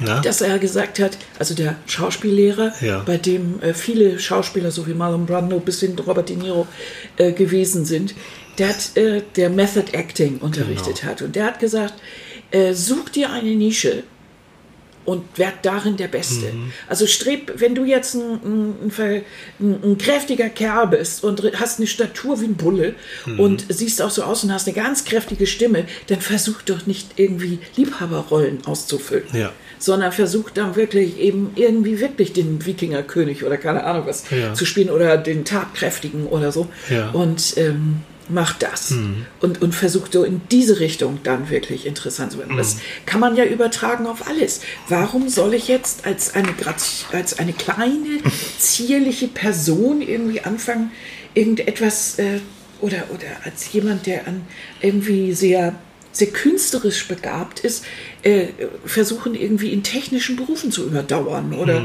ja? 0.00 0.20
dass 0.20 0.40
er 0.40 0.58
gesagt 0.58 0.98
hat, 0.98 1.18
also 1.38 1.54
der 1.54 1.76
Schauspiellehrer, 1.86 2.72
Ja. 2.80 3.00
bei 3.00 3.16
dem 3.18 3.60
äh, 3.62 3.74
viele 3.74 4.18
Schauspieler, 4.18 4.70
so 4.70 4.86
wie 4.86 4.94
Marlon 4.94 5.26
Brando 5.26 5.58
bis 5.60 5.80
hin 5.80 5.96
zu 5.96 6.02
Robert 6.04 6.28
De 6.28 6.36
Niro 6.36 6.66
äh, 7.16 7.32
gewesen 7.32 7.84
sind, 7.84 8.14
der 8.58 8.68
hat, 8.70 8.96
äh, 8.96 9.22
der 9.36 9.50
Method 9.50 9.92
Acting 9.92 10.38
unterrichtet 10.38 11.00
Genau. 11.00 11.12
hat. 11.12 11.22
Und 11.22 11.36
der 11.36 11.44
hat 11.46 11.58
gesagt, 11.60 11.94
äh, 12.50 12.74
such 12.74 13.08
dir 13.10 13.30
eine 13.30 13.50
Nische 13.50 14.02
und 15.04 15.24
werd 15.36 15.54
darin 15.62 15.96
der 15.96 16.06
Beste. 16.06 16.52
Also 16.88 17.08
streb, 17.08 17.54
wenn 17.56 17.74
du 17.74 17.84
jetzt 17.84 18.14
ein, 18.14 18.38
ein, 18.44 18.92
ein, 19.60 19.82
ein, 19.82 19.98
kräftiger 19.98 20.48
Kerl 20.48 20.86
bist 20.86 21.24
und 21.24 21.42
hast 21.58 21.78
eine 21.80 21.88
Statur 21.88 22.40
wie 22.40 22.44
ein 22.44 22.54
Bulle 22.54 22.94
und 23.36 23.64
siehst 23.68 24.00
auch 24.00 24.10
so 24.10 24.22
aus 24.22 24.44
und 24.44 24.52
hast 24.52 24.68
eine 24.68 24.76
ganz 24.76 25.04
kräftige 25.04 25.48
Stimme, 25.48 25.86
dann 26.06 26.20
versuch 26.20 26.62
doch 26.62 26.86
nicht 26.86 27.08
irgendwie 27.16 27.58
Liebhaberrollen 27.76 28.64
auszufüllen. 28.64 29.24
Ja. 29.32 29.52
Sondern 29.82 30.12
versuch 30.12 30.50
dann 30.50 30.76
wirklich 30.76 31.18
eben 31.18 31.50
irgendwie 31.56 31.98
wirklich 31.98 32.32
den 32.32 32.64
Wikingerkönig 32.64 33.42
oder 33.44 33.56
keine 33.56 33.82
Ahnung 33.82 34.04
was 34.06 34.22
Ja. 34.30 34.54
zu 34.54 34.64
spielen 34.64 34.90
oder 34.90 35.16
den 35.18 35.44
Tatkräftigen 35.44 36.26
oder 36.28 36.52
so. 36.52 36.68
Ja. 36.88 37.10
Und 37.10 37.54
ähm, 37.56 38.02
mach 38.28 38.54
das. 38.54 38.94
Und, 39.40 39.60
und 39.60 39.74
versuch 39.74 40.06
so 40.10 40.22
in 40.22 40.40
diese 40.52 40.78
Richtung 40.78 41.18
dann 41.24 41.50
wirklich 41.50 41.84
interessant 41.84 42.30
zu 42.32 42.38
werden. 42.38 42.56
Das 42.56 42.76
kann 43.06 43.18
man 43.18 43.34
ja 43.34 43.44
übertragen 43.44 44.06
auf 44.06 44.28
alles. 44.28 44.60
Warum 44.88 45.28
soll 45.28 45.54
ich 45.54 45.66
jetzt 45.66 46.06
als 46.06 46.34
eine, 46.34 46.54
als 47.12 47.38
eine 47.40 47.52
kleine, 47.52 48.20
zierliche 48.58 49.26
Person 49.26 50.00
irgendwie 50.00 50.40
anfangen, 50.42 50.92
irgendetwas 51.34 52.18
äh, 52.20 52.38
oder, 52.80 53.04
oder 53.10 53.26
als 53.44 53.72
jemand, 53.72 54.06
der 54.06 54.28
an 54.28 54.42
irgendwie 54.80 55.32
sehr 55.32 55.74
sehr 56.14 56.26
künstlerisch 56.28 57.08
begabt 57.08 57.60
ist, 57.60 57.86
äh, 58.22 58.46
versuchen 58.84 59.34
irgendwie 59.34 59.70
in 59.72 59.82
technischen 59.82 60.36
Berufen 60.36 60.70
zu 60.70 60.84
überdauern 60.86 61.52
oder 61.54 61.82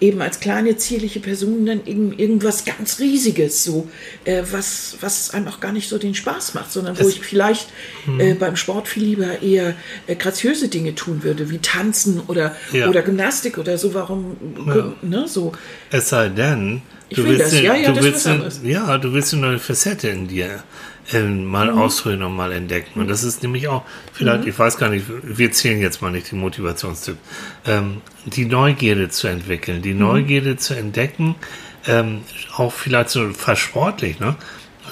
eben 0.00 0.22
als 0.22 0.38
kleine 0.40 0.76
zierliche 0.76 1.20
Person 1.20 1.66
dann 1.66 1.80
irgend, 1.84 2.18
irgendwas 2.18 2.64
ganz 2.64 3.00
Riesiges, 3.00 3.64
so 3.64 3.88
äh, 4.24 4.42
was 4.50 4.96
was 5.00 5.30
einem 5.34 5.48
auch 5.48 5.60
gar 5.60 5.72
nicht 5.72 5.88
so 5.88 5.98
den 5.98 6.14
Spaß 6.14 6.54
macht, 6.54 6.70
sondern 6.72 6.98
wo 6.98 7.08
ich 7.08 7.20
vielleicht 7.20 7.70
äh, 8.18 8.34
beim 8.34 8.56
Sport 8.56 8.86
viel 8.88 9.02
lieber 9.04 9.42
eher 9.42 9.74
äh, 10.06 10.14
graziöse 10.14 10.68
Dinge 10.68 10.94
tun 10.94 11.22
würde, 11.22 11.50
wie 11.50 11.58
tanzen 11.58 12.20
oder 12.28 12.54
Ja. 12.72 12.88
oder 12.88 13.02
Gymnastik 13.02 13.58
oder 13.58 13.76
so. 13.76 13.92
Warum 13.92 14.36
ne 15.02 15.26
so? 15.26 15.52
Es 15.90 16.08
sei 16.10 16.28
denn, 16.28 16.82
Ich 17.08 17.16
du 17.16 17.24
will 17.24 17.30
willst, 17.38 17.52
das. 17.52 17.60
Ja, 17.60 17.74
ja, 17.74 17.92
du 17.92 18.02
willst, 18.02 18.28
ja, 18.62 18.96
du 18.98 19.12
willst 19.12 19.32
eine 19.32 19.42
neue 19.42 19.58
Facette 19.58 20.08
in 20.08 20.28
dir 20.28 20.62
äh, 21.12 21.22
mal 21.22 21.72
Mhm. 21.72 21.78
ausprobieren 21.78 22.22
und 22.22 22.36
mal 22.36 22.52
entdecken. 22.52 23.00
Und 23.00 23.08
das 23.08 23.22
ist 23.24 23.42
nämlich 23.42 23.68
auch, 23.68 23.82
vielleicht, 24.12 24.46
ich 24.46 24.58
weiß 24.58 24.76
gar 24.78 24.88
nicht, 24.90 25.06
wir 25.22 25.50
zählen 25.52 25.80
jetzt 25.80 26.02
mal 26.02 26.10
nicht 26.10 26.30
die 26.30 26.36
Motivationstyp, 26.36 27.16
ähm, 27.66 28.02
die 28.26 28.44
Neugierde 28.44 29.08
zu 29.08 29.28
entwickeln, 29.28 29.78
Mhm. 29.78 29.82
die 29.82 29.94
Neugierde 29.94 30.56
zu 30.56 30.74
entdecken, 30.74 31.34
ähm, 31.86 32.22
auch 32.56 32.72
vielleicht 32.72 33.10
so 33.10 33.30
versportlich, 33.30 34.20
ne? 34.20 34.36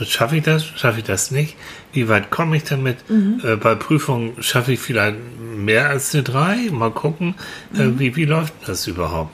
Schaffe 0.07 0.37
ich 0.37 0.45
das? 0.45 0.65
Schaffe 0.65 0.99
ich 1.01 1.05
das 1.05 1.31
nicht? 1.33 1.57
Wie 1.93 2.09
weit 2.09 2.31
komme 2.31 2.57
ich 2.57 2.63
damit? 2.65 2.99
Mhm. 3.11 3.41
Äh, 3.43 3.57
bei 3.57 3.75
Prüfungen 3.75 4.41
schaffe 4.41 4.73
ich 4.73 4.79
vielleicht 4.81 5.17
mehr 5.57 5.89
als 5.89 6.15
eine 6.15 6.23
drei. 6.23 6.57
Mal 6.71 6.93
gucken, 6.93 7.35
Mhm. 7.73 7.81
äh, 7.81 7.99
wie, 7.99 8.17
wie 8.17 8.25
läuft 8.25 8.53
das 8.67 8.87
überhaupt? 8.87 9.33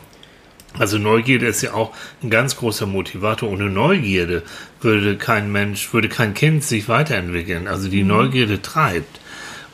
Also 0.78 0.98
Neugierde 0.98 1.46
ist 1.46 1.62
ja 1.62 1.72
auch 1.72 1.94
ein 2.22 2.30
ganz 2.30 2.56
großer 2.56 2.86
Motivator. 2.86 3.50
Ohne 3.50 3.70
Neugierde 3.70 4.42
würde 4.80 5.16
kein 5.16 5.52
Mensch, 5.52 5.92
würde 5.92 6.08
kein 6.08 6.34
Kind 6.34 6.64
sich 6.64 6.88
weiterentwickeln. 6.88 7.68
Also 7.68 7.88
die 7.88 8.02
Neugierde 8.02 8.60
treibt 8.60 9.20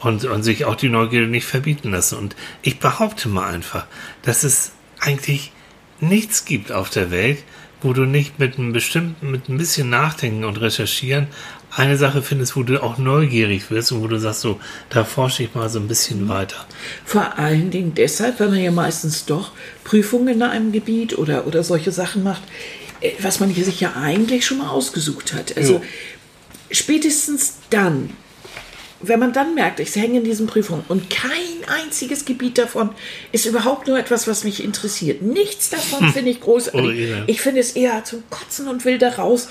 und, 0.00 0.24
und 0.24 0.42
sich 0.42 0.64
auch 0.66 0.76
die 0.76 0.88
Neugierde 0.88 1.26
nicht 1.26 1.46
verbieten 1.46 1.90
lassen. 1.90 2.18
Und 2.18 2.36
ich 2.62 2.78
behaupte 2.78 3.28
mal 3.28 3.52
einfach, 3.52 3.86
dass 4.22 4.44
es 4.44 4.72
eigentlich 5.00 5.52
nichts 6.00 6.44
gibt 6.44 6.72
auf 6.72 6.90
der 6.90 7.10
Welt, 7.10 7.44
wo 7.82 7.94
du 7.94 8.04
nicht 8.04 8.38
mit 8.38 8.58
einem 8.58 8.72
bestimmten, 8.72 9.30
mit 9.30 9.48
ein 9.48 9.56
bisschen 9.56 9.88
Nachdenken 9.88 10.44
und 10.44 10.60
Recherchieren 10.60 11.28
eine 11.70 11.96
Sache 11.96 12.22
findest, 12.22 12.56
wo 12.56 12.62
du 12.62 12.82
auch 12.82 12.98
neugierig 12.98 13.70
wirst 13.70 13.92
und 13.92 14.02
wo 14.02 14.08
du 14.08 14.18
sagst, 14.18 14.40
so, 14.40 14.58
da 14.88 15.04
forsche 15.04 15.44
ich 15.44 15.54
mal 15.54 15.68
so 15.68 15.78
ein 15.78 15.88
bisschen 15.88 16.28
weiter. 16.28 16.66
Vor 17.04 17.38
allen 17.38 17.70
Dingen 17.70 17.94
deshalb, 17.94 18.40
weil 18.40 18.48
man 18.48 18.58
ja 18.60 18.70
meistens 18.72 19.24
doch 19.26 19.52
Prüfungen 19.84 20.28
in 20.28 20.42
einem 20.42 20.72
Gebiet 20.72 21.16
oder, 21.16 21.46
oder 21.46 21.62
solche 21.62 21.92
Sachen 21.92 22.22
macht, 22.24 22.42
äh, 23.00 23.12
was 23.20 23.38
man 23.40 23.50
hier 23.50 23.64
sich 23.64 23.80
ja 23.80 23.92
eigentlich 23.94 24.44
schon 24.44 24.58
mal 24.58 24.68
ausgesucht 24.70 25.32
hat. 25.32 25.56
Also 25.56 25.74
Jo. 25.74 25.82
spätestens 26.70 27.54
dann, 27.70 28.10
wenn 29.00 29.20
man 29.20 29.32
dann 29.32 29.54
merkt, 29.54 29.80
ich 29.80 29.94
hänge 29.94 30.18
in 30.18 30.24
diesen 30.24 30.46
Prüfungen 30.46 30.84
und 30.88 31.08
kein 31.08 31.30
einziges 31.68 32.24
Gebiet 32.24 32.58
davon 32.58 32.90
ist 33.32 33.46
überhaupt 33.46 33.86
nur 33.86 33.98
etwas, 33.98 34.26
was 34.26 34.44
mich 34.44 34.62
interessiert. 34.62 35.22
Nichts 35.22 35.70
davon 35.70 36.12
finde 36.12 36.32
ich 36.32 36.40
großartig. 36.40 36.82
Oh, 36.82 36.90
ja. 36.90 37.22
Ich 37.28 37.40
finde 37.40 37.60
es 37.60 37.72
eher 37.72 38.04
zum 38.04 38.24
Kotzen 38.28 38.68
und 38.68 38.84
will 38.84 38.98
da 38.98 39.10
raus. 39.10 39.48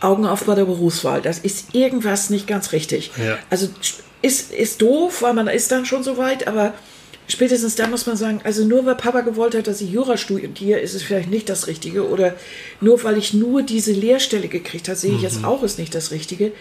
Augen 0.00 0.26
auf 0.26 0.44
bei 0.44 0.54
der 0.54 0.64
Berufswahl. 0.64 1.20
Das 1.22 1.38
ist 1.38 1.74
irgendwas 1.74 2.30
nicht 2.30 2.46
ganz 2.46 2.72
richtig. 2.72 3.10
Ja. 3.16 3.38
Also 3.50 3.68
ist, 4.22 4.52
ist 4.52 4.82
doof, 4.82 5.22
weil 5.22 5.34
man 5.34 5.48
ist 5.48 5.70
dann 5.72 5.86
schon 5.86 6.02
so 6.02 6.16
weit, 6.16 6.46
aber 6.48 6.74
spätestens 7.28 7.74
da 7.76 7.86
muss 7.86 8.06
man 8.06 8.16
sagen, 8.16 8.40
also 8.44 8.64
nur 8.64 8.86
weil 8.86 8.94
Papa 8.94 9.20
gewollt 9.20 9.54
hat, 9.54 9.66
dass 9.66 9.80
ich 9.80 9.90
Jura 9.92 10.16
studiere, 10.16 10.80
ist 10.80 10.94
es 10.94 11.02
vielleicht 11.02 11.30
nicht 11.30 11.48
das 11.48 11.66
Richtige. 11.66 12.08
Oder 12.08 12.34
nur 12.80 13.02
weil 13.04 13.18
ich 13.18 13.34
nur 13.34 13.62
diese 13.62 13.92
Lehrstelle 13.92 14.48
gekriegt 14.48 14.88
habe, 14.88 14.98
sehe 14.98 15.14
ich 15.14 15.22
jetzt 15.22 15.44
auch, 15.44 15.62
ist 15.62 15.78
nicht 15.78 15.94
das 15.94 16.10
Richtige. 16.10 16.52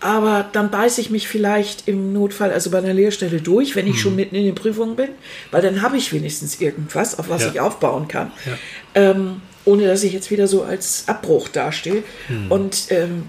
Aber 0.00 0.48
dann 0.52 0.70
beiße 0.70 1.00
ich 1.00 1.10
mich 1.10 1.26
vielleicht 1.28 1.88
im 1.88 2.12
Notfall, 2.12 2.52
also 2.52 2.70
bei 2.70 2.78
einer 2.78 2.94
Lehrstelle 2.94 3.40
durch, 3.40 3.76
wenn 3.76 3.86
ich 3.86 4.00
schon 4.00 4.16
mitten 4.16 4.34
in 4.34 4.44
den 4.44 4.54
Prüfungen 4.54 4.96
bin, 4.96 5.08
weil 5.50 5.62
dann 5.62 5.82
habe 5.82 5.96
ich 5.96 6.12
wenigstens 6.12 6.60
irgendwas, 6.60 7.18
auf 7.18 7.28
was 7.28 7.42
Ja. 7.42 7.50
ich 7.52 7.60
aufbauen 7.60 8.08
kann. 8.08 8.30
Ähm, 8.94 9.42
ohne 9.64 9.86
dass 9.86 10.02
ich 10.02 10.12
jetzt 10.12 10.30
wieder 10.30 10.46
so 10.48 10.62
als 10.62 11.04
Abbruch 11.06 11.48
dastehe. 11.48 12.02
Und 12.48 12.86
ähm, 12.90 13.24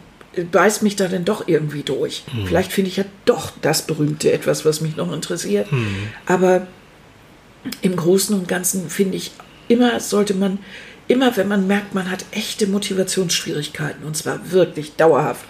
beißt 0.51 0.81
mich 0.81 0.95
da 0.95 1.07
dann 1.07 1.25
doch 1.25 1.47
irgendwie 1.47 1.83
durch. 1.83 2.23
Vielleicht 2.45 2.71
finde 2.71 2.89
ich 2.89 2.97
ja 2.97 3.03
doch 3.25 3.51
das 3.61 3.81
Berühmte 3.85 4.31
etwas, 4.31 4.63
was 4.65 4.79
mich 4.81 4.95
noch 4.95 5.11
interessiert. 5.11 5.67
Aber 6.25 6.67
im 7.81 7.95
Großen 7.95 8.35
und 8.35 8.47
Ganzen 8.47 8.89
finde 8.89 9.17
ich, 9.17 9.31
immer 9.67 9.99
sollte 9.99 10.33
man, 10.33 10.59
immer 11.07 11.35
wenn 11.37 11.47
man 11.47 11.67
merkt, 11.67 11.93
man 11.93 12.09
hat 12.09 12.25
echte 12.31 12.65
Motivationsschwierigkeiten, 12.67 14.05
und 14.05 14.15
zwar 14.17 14.51
wirklich 14.51 14.95
dauerhaft, 14.95 15.45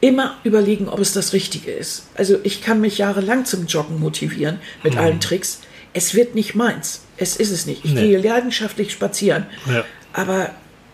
immer 0.00 0.36
überlegen, 0.44 0.88
ob 0.88 0.98
es 1.00 1.12
das 1.12 1.32
Richtige 1.32 1.70
ist. 1.70 2.08
Also 2.14 2.38
ich 2.42 2.60
kann 2.62 2.80
mich 2.80 2.98
jahrelang 2.98 3.44
zum 3.44 3.66
Joggen 3.66 3.98
motivieren 3.98 4.58
mit 4.82 4.96
allen 4.96 5.20
Tricks. 5.20 5.60
Es 5.94 6.14
wird 6.14 6.34
nicht 6.34 6.54
meins. 6.54 7.02
Es 7.16 7.36
ist 7.36 7.50
es 7.50 7.64
nicht. 7.64 7.84
Ich 7.84 7.92
Nee. 7.94 8.08
gehe 8.08 8.18
leidenschaftlich 8.18 8.92
spazieren. 8.92 9.46
Ja. 9.66 9.84
Aber 10.16 10.50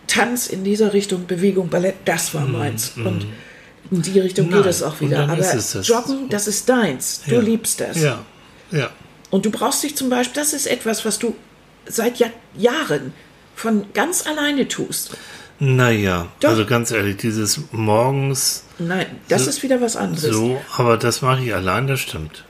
Tanz 0.07 0.47
in 0.47 0.63
dieser 0.65 0.93
Richtung, 0.93 1.25
Bewegung, 1.27 1.69
Ballett, 1.69 1.95
das 2.05 2.33
war 2.33 2.45
meins. 2.45 2.91
Und 2.97 3.25
in 3.89 4.01
die 4.01 4.19
Richtung 4.19 4.49
geht 4.49 4.59
Nein, 4.59 4.67
es 4.69 4.83
auch 4.83 4.99
wieder. 4.99 5.19
Aber 5.23 5.37
das. 5.37 5.77
Joggen, 5.87 6.27
das 6.29 6.47
ist 6.47 6.67
deins. 6.67 7.21
Du 7.25 7.35
Ja. 7.35 7.41
liebst 7.41 7.79
das. 7.79 8.01
Ja, 8.01 8.21
ja. 8.71 8.89
Und 9.29 9.45
du 9.45 9.49
brauchst 9.51 9.81
dich 9.83 9.95
zum 9.95 10.09
Beispiel, 10.09 10.41
das 10.41 10.51
ist 10.53 10.67
etwas, 10.67 11.05
was 11.05 11.19
du 11.19 11.35
seit 11.85 12.17
ja 12.19 12.27
Jahren 12.57 13.13
von 13.55 13.85
ganz 13.93 14.27
alleine 14.27 14.67
tust. 14.67 15.11
Naja, 15.59 16.27
Doch. 16.41 16.49
also 16.49 16.65
ganz 16.65 16.91
ehrlich, 16.91 17.17
dieses 17.17 17.59
morgens 17.71 18.63
Nein, 18.79 19.05
das 19.29 19.43
So- 19.45 19.49
ist 19.51 19.63
wieder 19.63 19.79
was 19.79 19.95
anderes. 19.95 20.35
so, 20.35 20.59
aber 20.75 20.97
das 20.97 21.21
mache 21.21 21.43
ich 21.45 21.53
allein, 21.53 21.87
das 21.87 22.01
stimmt. 22.01 22.43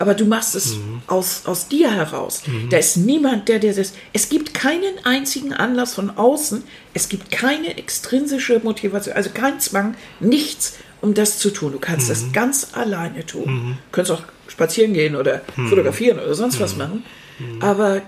Aber 0.00 0.14
du 0.14 0.24
machst 0.24 0.54
es 0.56 0.76
Mhm. 0.76 1.02
aus, 1.08 1.42
aus 1.44 1.68
dir 1.68 1.90
heraus. 1.92 2.42
Da 2.70 2.78
ist 2.78 2.96
niemand, 2.96 3.48
der 3.48 3.58
dir 3.58 3.74
das. 3.74 3.92
Es 4.14 4.30
gibt 4.30 4.54
keinen 4.54 5.04
einzigen 5.04 5.52
Anlass 5.52 5.94
von 5.94 6.10
außen. 6.16 6.64
Es 6.94 7.08
gibt 7.10 7.30
keine 7.30 7.76
extrinsische 7.76 8.60
Motivation, 8.64 9.14
also 9.14 9.28
kein 9.32 9.60
Zwang, 9.60 9.94
nichts, 10.18 10.74
um 11.02 11.12
das 11.14 11.38
zu 11.38 11.50
tun. 11.50 11.72
Du 11.72 11.78
kannst 11.78 12.06
Mhm. 12.08 12.12
das 12.14 12.32
ganz 12.32 12.68
alleine 12.72 13.26
tun. 13.26 13.76
Du 13.90 13.92
kannst 13.96 14.10
auch 14.10 14.22
spazieren 14.48 14.94
gehen 14.94 15.14
oder 15.16 15.42
Mhm. 15.56 15.68
fotografieren 15.68 16.18
oder 16.18 16.34
sonst 16.34 16.58
was 16.60 16.76
machen. 16.76 17.04
Aber 17.60 18.00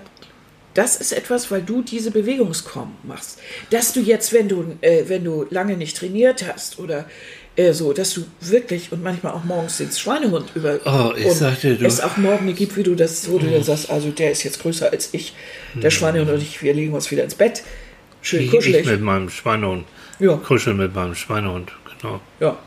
das 0.73 0.95
ist 0.95 1.13
etwas, 1.13 1.51
weil 1.51 1.61
du 1.61 1.83
diese 1.83 2.09
Bewegungsform 2.09 2.95
machst. 3.03 3.37
Dass 3.69 3.93
du 3.93 3.99
jetzt, 3.99 4.33
wenn 4.33 4.47
du, 4.49 4.75
äh, 4.81 5.03
wenn 5.07 5.23
du 5.23 5.45
lange 5.51 5.77
nicht 5.77 5.95
trainiert 5.97 6.43
hast 6.51 6.79
oder 6.79 7.05
äh, 7.55 7.71
so, 7.73 7.93
dass 7.93 8.13
du 8.13 8.23
wirklich 8.41 8.91
und 8.91 9.03
manchmal 9.03 9.33
auch 9.33 9.43
morgens 9.43 9.77
den 9.77 9.91
Schweinehund 9.91 10.51
über 10.55 10.79
Oh, 10.85 11.13
ich 11.17 11.25
und 11.25 11.35
sag 11.35 11.59
dir, 11.61 11.75
du- 11.75 11.85
es 11.85 12.01
auch 12.01 12.17
Morgen 12.17 12.53
gibt, 12.55 12.75
wie 12.77 12.83
du 12.83 12.95
das, 12.95 13.29
wo 13.29 13.37
du 13.37 13.47
dann 13.47 13.63
sagst, 13.63 13.89
also 13.89 14.09
der 14.09 14.31
ist 14.31 14.43
jetzt 14.43 14.61
größer 14.61 14.91
als 14.91 15.09
ich, 15.13 15.33
der 15.75 15.89
Schweinehund 15.91 16.29
und 16.29 16.41
ich, 16.41 16.61
wir 16.63 16.73
legen 16.73 16.93
uns 16.93 17.11
wieder 17.11 17.23
ins 17.23 17.35
Bett, 17.35 17.63
schön 18.21 18.39
Ich, 18.41 18.45
ich 18.47 18.51
kuschelig, 18.51 18.85
mit 18.85 19.01
meinem 19.01 19.29
Schweinehund. 19.29 19.85
Ja. 20.19 20.35
Kuscheln 20.37 20.77
mit 20.77 20.95
meinem 20.95 21.15
Schweinehund, 21.15 21.71
genau. 22.01 22.21
ja. 22.39 22.57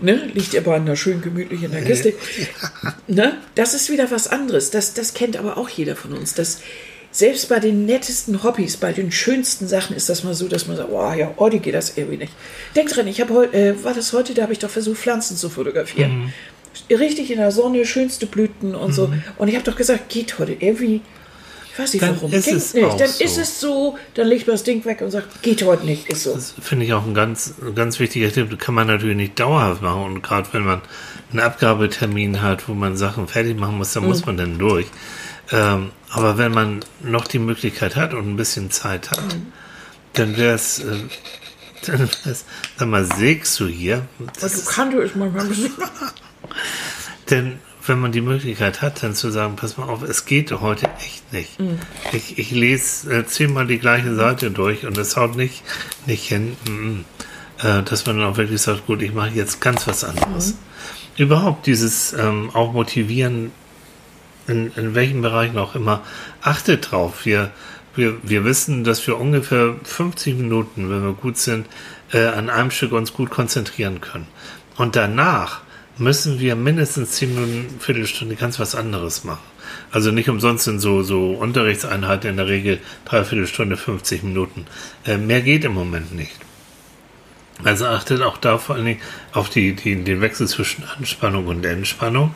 Ne, 0.00 0.30
liegt 0.34 0.54
ihr 0.54 0.66
aber 0.66 0.96
schön 0.96 1.20
gemütlich 1.20 1.62
in 1.62 1.70
der 1.72 1.82
Kiste. 1.84 2.14
Ne? 3.06 3.36
Das 3.54 3.74
ist 3.74 3.90
wieder 3.90 4.10
was 4.10 4.28
anderes. 4.28 4.70
Das, 4.70 4.94
das 4.94 5.14
kennt 5.14 5.36
aber 5.36 5.56
auch 5.56 5.68
jeder 5.68 5.94
von 5.96 6.12
uns. 6.12 6.34
Das, 6.34 6.60
selbst 7.18 7.48
bei 7.48 7.58
den 7.58 7.84
nettesten 7.84 8.44
Hobbys, 8.44 8.76
bei 8.76 8.92
den 8.92 9.10
schönsten 9.10 9.66
Sachen 9.66 9.96
ist 9.96 10.08
das 10.08 10.22
mal 10.22 10.34
so, 10.34 10.46
dass 10.46 10.68
man 10.68 10.76
sagt, 10.76 10.90
oh 10.92 11.12
ja, 11.14 11.34
heute 11.36 11.58
geht 11.58 11.74
das 11.74 11.96
irgendwie 11.96 12.18
nicht. 12.18 12.32
Denk 12.76 12.90
dran, 12.90 13.08
ich 13.08 13.20
habe 13.20 13.34
heute, 13.34 13.56
äh, 13.58 13.84
war 13.84 13.92
das 13.92 14.12
heute, 14.12 14.34
da 14.34 14.42
habe 14.42 14.52
ich 14.52 14.60
doch 14.60 14.70
versucht, 14.70 14.98
Pflanzen 14.98 15.36
zu 15.36 15.48
fotografieren. 15.50 16.32
Richtig 16.88 17.32
in 17.32 17.38
der 17.38 17.50
Sonne, 17.50 17.84
schönste 17.86 18.26
Blüten 18.26 18.76
und 18.76 18.92
so. 18.92 19.10
Und 19.36 19.48
ich 19.48 19.56
habe 19.56 19.64
doch 19.64 19.74
gesagt, 19.76 20.08
geht 20.10 20.38
heute 20.38 20.52
irgendwie. 20.52 21.00
Ich 21.72 21.78
weiß 21.78 21.92
nicht 21.92 22.02
Dann 22.02 22.14
warum. 22.16 22.32
ist 22.32 22.44
Geht 22.44 22.54
es 22.54 22.74
nicht. 22.74 23.00
Dann 23.00 23.08
so. 23.08 23.24
ist 23.24 23.36
es 23.38 23.60
so, 23.60 23.98
dann 24.14 24.28
legt 24.28 24.46
man 24.46 24.54
das 24.54 24.62
Ding 24.62 24.84
weg 24.84 25.00
und 25.00 25.10
sagt, 25.10 25.42
geht 25.42 25.62
heute 25.64 25.86
nicht, 25.86 26.08
ist 26.08 26.22
so. 26.22 26.34
Das 26.34 26.54
finde 26.60 26.84
ich 26.86 26.92
auch 26.92 27.04
ein 27.04 27.14
ganz, 27.14 27.54
ganz 27.74 27.98
wichtiger 27.98 28.32
Tipp. 28.32 28.48
Das 28.50 28.58
kann 28.60 28.74
man 28.76 28.86
natürlich 28.86 29.16
nicht 29.16 29.38
dauerhaft 29.40 29.82
machen. 29.82 30.02
Und 30.04 30.22
gerade 30.22 30.48
wenn 30.52 30.62
man 30.62 30.82
einen 31.30 31.40
Abgabetermin 31.40 32.42
hat, 32.42 32.68
wo 32.68 32.74
man 32.74 32.96
Sachen 32.96 33.26
fertig 33.26 33.58
machen 33.58 33.76
muss, 33.78 33.92
dann 33.92 34.04
Mhm. 34.04 34.08
muss 34.08 34.24
man 34.24 34.36
dann 34.36 34.58
durch. 34.58 34.86
Ähm, 35.50 35.90
aber 36.10 36.38
wenn 36.38 36.52
man 36.52 36.80
noch 37.02 37.26
die 37.26 37.38
Möglichkeit 37.38 37.96
hat 37.96 38.14
und 38.14 38.28
ein 38.28 38.36
bisschen 38.36 38.70
Zeit 38.70 39.10
hat, 39.10 39.34
Mhm. 39.34 39.52
dann 40.14 40.36
wäre 40.36 40.54
es, 40.54 40.78
äh, 40.80 40.96
dann 41.86 42.08
wär's, 42.24 42.44
sag 42.76 42.88
mal, 42.88 43.04
sägst 43.04 43.58
du 43.60 43.66
hier? 43.66 44.06
Weil 44.18 44.26
du 44.50 44.64
kannst 44.64 44.94
es 44.96 45.14
manchmal 45.14 45.42
ein 45.42 45.48
bisschen. 45.48 45.72
Denn 47.30 47.58
wenn 47.86 48.00
man 48.00 48.12
die 48.12 48.20
Möglichkeit 48.20 48.82
hat, 48.82 49.02
dann 49.02 49.14
zu 49.14 49.30
sagen, 49.30 49.56
pass 49.56 49.76
mal 49.78 49.88
auf, 49.88 50.02
es 50.02 50.26
geht 50.26 50.50
heute 50.52 50.88
echt 50.98 51.32
nicht. 51.32 51.58
Mhm. 51.58 51.78
Ich, 52.12 52.38
ich 52.38 52.50
lese 52.50 53.12
äh, 53.20 53.26
zehnmal 53.26 53.66
die 53.66 53.78
gleiche 53.78 54.14
Seite 54.14 54.50
durch 54.50 54.84
und 54.86 54.98
es 54.98 55.16
haut 55.16 55.36
nicht, 55.36 55.62
nicht 56.06 56.28
hin, 56.28 56.56
mm, 56.68 57.04
äh, 57.66 57.82
dass 57.82 58.04
man 58.06 58.18
dann 58.18 58.26
auch 58.32 58.36
wirklich 58.36 58.60
sagt, 58.60 58.86
gut, 58.86 59.00
ich 59.02 59.14
mache 59.14 59.30
jetzt 59.30 59.60
ganz 59.60 59.86
was 59.86 60.04
anderes. 60.04 60.52
Mhm. 60.52 60.58
Überhaupt 61.16 61.66
dieses 61.66 62.12
ähm, 62.12 62.50
auch 62.54 62.72
motivieren, 62.72 63.50
in, 64.48 64.72
in 64.76 64.94
welchen 64.94 65.22
Bereichen 65.22 65.58
auch 65.58 65.74
immer, 65.74 66.02
achtet 66.42 66.90
drauf. 66.90 67.24
Wir, 67.24 67.50
wir, 67.94 68.16
wir 68.22 68.44
wissen, 68.44 68.84
dass 68.84 69.06
wir 69.06 69.18
ungefähr 69.18 69.74
50 69.82 70.36
Minuten, 70.36 70.90
wenn 70.90 71.02
wir 71.02 71.12
gut 71.12 71.36
sind, 71.36 71.66
äh, 72.12 72.26
an 72.26 72.50
einem 72.50 72.70
Stück 72.70 72.92
uns 72.92 73.12
gut 73.12 73.30
konzentrieren 73.30 74.00
können. 74.00 74.26
Und 74.76 74.96
danach 74.96 75.62
müssen 75.98 76.38
wir 76.40 76.54
mindestens 76.54 77.12
10 77.12 77.34
Minuten, 77.34 77.80
Viertelstunde 77.80 78.36
ganz 78.36 78.58
was 78.58 78.74
anderes 78.74 79.24
machen. 79.24 79.42
Also 79.90 80.12
nicht 80.12 80.28
umsonst 80.28 80.64
sind 80.64 80.80
so, 80.80 81.02
so 81.02 81.32
Unterrichtseinheiten 81.32 82.30
in 82.30 82.36
der 82.36 82.46
Regel 82.46 82.78
dreiviertel 83.04 83.46
Stunde, 83.46 83.76
50 83.76 84.22
Minuten. 84.22 84.66
Äh, 85.04 85.18
mehr 85.18 85.42
geht 85.42 85.64
im 85.64 85.72
Moment 85.72 86.14
nicht. 86.14 86.36
Also 87.64 87.86
achtet 87.86 88.22
auch 88.22 88.38
da 88.38 88.58
vor 88.58 88.76
allen 88.76 88.84
Dingen 88.84 89.00
auf 89.32 89.50
die, 89.50 89.74
die, 89.74 90.04
den 90.04 90.20
Wechsel 90.20 90.46
zwischen 90.46 90.84
Anspannung 90.84 91.46
und 91.46 91.64
Entspannung. 91.64 92.32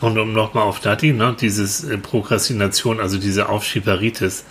Und 0.00 0.18
um 0.18 0.32
nochmal 0.32 0.64
auf 0.64 0.80
Dati, 0.80 1.12
ne, 1.12 1.36
dieses 1.40 1.84
äh, 1.84 1.98
Prokrastination, 1.98 3.00
also 3.00 3.18
diese 3.18 3.48
Aufschieberitis, 3.48 4.44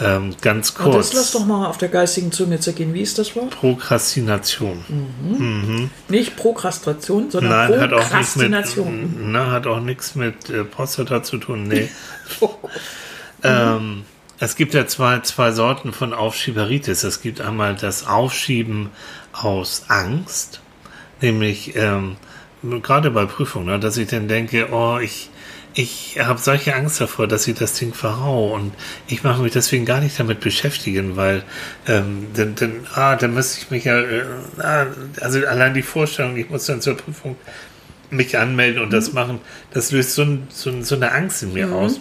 ähm, 0.00 0.34
ganz 0.40 0.74
kurz. 0.74 1.10
das 1.10 1.12
lass 1.12 1.32
doch 1.32 1.46
mal 1.46 1.66
auf 1.66 1.76
der 1.76 1.88
geistigen 1.88 2.32
Zunge 2.32 2.58
zergehen. 2.60 2.94
Wie 2.94 3.02
ist 3.02 3.18
das 3.18 3.36
Wort? 3.36 3.50
Prokrastination. 3.50 5.90
Nicht 6.08 6.36
Prokrastation, 6.36 7.30
sondern 7.30 7.68
Nein, 7.68 7.80
hat 7.80 7.92
auch 7.92 8.14
nichts 8.14 8.36
mit, 8.36 8.50
Prokrastination. 8.50 9.32
na, 9.32 9.50
hat 9.50 9.66
auch 9.66 9.80
nichts 9.80 10.14
mit 10.14 10.50
äh, 10.50 10.64
Prostata 10.64 11.22
zu 11.22 11.38
tun. 11.38 11.68
Nee. 11.68 11.88
Oh 12.40 12.50
ähm, 13.42 14.04
es 14.38 14.56
gibt 14.56 14.74
ja 14.74 14.86
zwei, 14.86 15.20
zwei 15.20 15.52
Sorten 15.52 15.92
von 15.92 16.14
Aufschieberitis. 16.14 17.04
Es 17.04 17.20
gibt 17.20 17.40
einmal 17.40 17.74
das 17.74 18.06
Aufschieben 18.06 18.90
aus 19.32 19.84
Angst, 19.88 20.60
nämlich 21.20 21.76
ähm, 21.76 22.16
gerade 22.62 23.10
bei 23.10 23.26
Prüfungen, 23.26 23.66
ne, 23.66 23.80
dass 23.80 23.96
ich 23.96 24.08
dann 24.08 24.28
denke, 24.28 24.68
oh, 24.72 24.98
ich, 24.98 25.30
ich 25.74 26.18
habe 26.20 26.38
solche 26.38 26.74
Angst 26.74 27.00
davor, 27.00 27.26
dass 27.26 27.46
ich 27.48 27.54
das 27.56 27.74
Ding 27.74 27.94
verhau 27.94 28.54
und 28.54 28.72
ich 29.08 29.22
mache 29.24 29.42
mich 29.42 29.52
deswegen 29.52 29.84
gar 29.84 30.00
nicht 30.00 30.18
damit 30.18 30.40
beschäftigen, 30.40 31.16
weil 31.16 31.42
ähm, 31.88 32.26
dann, 32.34 32.54
dann, 32.54 32.86
ah, 32.94 33.16
dann 33.16 33.34
müsste 33.34 33.60
ich 33.60 33.70
mich 33.70 33.84
ja, 33.84 33.98
äh, 33.98 34.24
ah, 34.58 34.86
also 35.20 35.44
allein 35.46 35.74
die 35.74 35.82
Vorstellung, 35.82 36.36
ich 36.36 36.50
muss 36.50 36.66
dann 36.66 36.80
zur 36.80 36.96
Prüfung 36.96 37.36
mich 38.10 38.38
anmelden 38.38 38.82
und 38.82 38.92
das 38.92 39.12
machen, 39.12 39.40
das 39.72 39.90
löst 39.90 40.14
so, 40.14 40.22
ein, 40.22 40.46
so, 40.50 40.82
so 40.82 40.94
eine 40.94 41.12
Angst 41.12 41.42
in 41.42 41.54
mir 41.54 41.72
aus. 41.72 41.98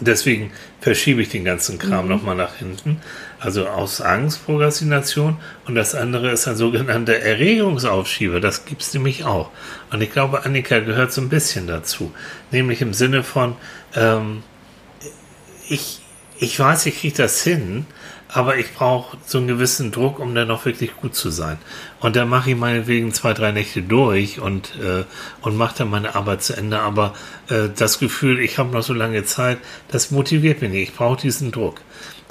Deswegen 0.00 0.50
verschiebe 0.80 1.20
ich 1.20 1.28
den 1.28 1.44
ganzen 1.44 1.78
Kram 1.78 2.08
nochmal 2.08 2.34
nach 2.34 2.54
hinten. 2.54 3.02
Also 3.42 3.66
aus 3.66 4.00
Angst, 4.00 4.46
Prokrastination. 4.46 5.36
Und 5.66 5.74
das 5.74 5.96
andere 5.96 6.30
ist 6.30 6.46
ein 6.46 6.54
sogenannter 6.54 7.14
Erregungsaufschieber. 7.14 8.38
Das 8.38 8.64
gibt 8.66 8.82
es 8.82 8.94
nämlich 8.94 9.24
auch. 9.24 9.50
Und 9.90 10.00
ich 10.00 10.12
glaube, 10.12 10.44
Annika 10.44 10.78
gehört 10.78 11.12
so 11.12 11.20
ein 11.20 11.28
bisschen 11.28 11.66
dazu. 11.66 12.12
Nämlich 12.52 12.80
im 12.82 12.94
Sinne 12.94 13.24
von, 13.24 13.56
ähm, 13.96 14.44
ich, 15.68 16.02
ich 16.38 16.58
weiß, 16.58 16.86
ich 16.86 17.00
kriege 17.00 17.16
das 17.16 17.42
hin, 17.42 17.86
aber 18.28 18.58
ich 18.58 18.74
brauche 18.74 19.16
so 19.26 19.38
einen 19.38 19.48
gewissen 19.48 19.90
Druck, 19.90 20.20
um 20.20 20.36
dann 20.36 20.50
auch 20.52 20.64
wirklich 20.64 20.96
gut 20.96 21.16
zu 21.16 21.30
sein. 21.30 21.58
Und 21.98 22.14
dann 22.14 22.28
mache 22.28 22.50
ich 22.50 22.56
meinetwegen 22.56 23.12
zwei, 23.12 23.34
drei 23.34 23.50
Nächte 23.50 23.82
durch 23.82 24.38
und, 24.38 24.78
äh, 24.80 25.02
und 25.40 25.56
mache 25.56 25.78
dann 25.78 25.90
meine 25.90 26.14
Arbeit 26.14 26.44
zu 26.44 26.56
Ende. 26.56 26.78
Aber 26.78 27.12
äh, 27.48 27.70
das 27.76 27.98
Gefühl, 27.98 28.38
ich 28.38 28.58
habe 28.58 28.70
noch 28.70 28.84
so 28.84 28.94
lange 28.94 29.24
Zeit, 29.24 29.58
das 29.88 30.12
motiviert 30.12 30.62
mich 30.62 30.70
nicht. 30.70 30.90
Ich 30.90 30.94
brauche 30.94 31.20
diesen 31.20 31.50
Druck. 31.50 31.80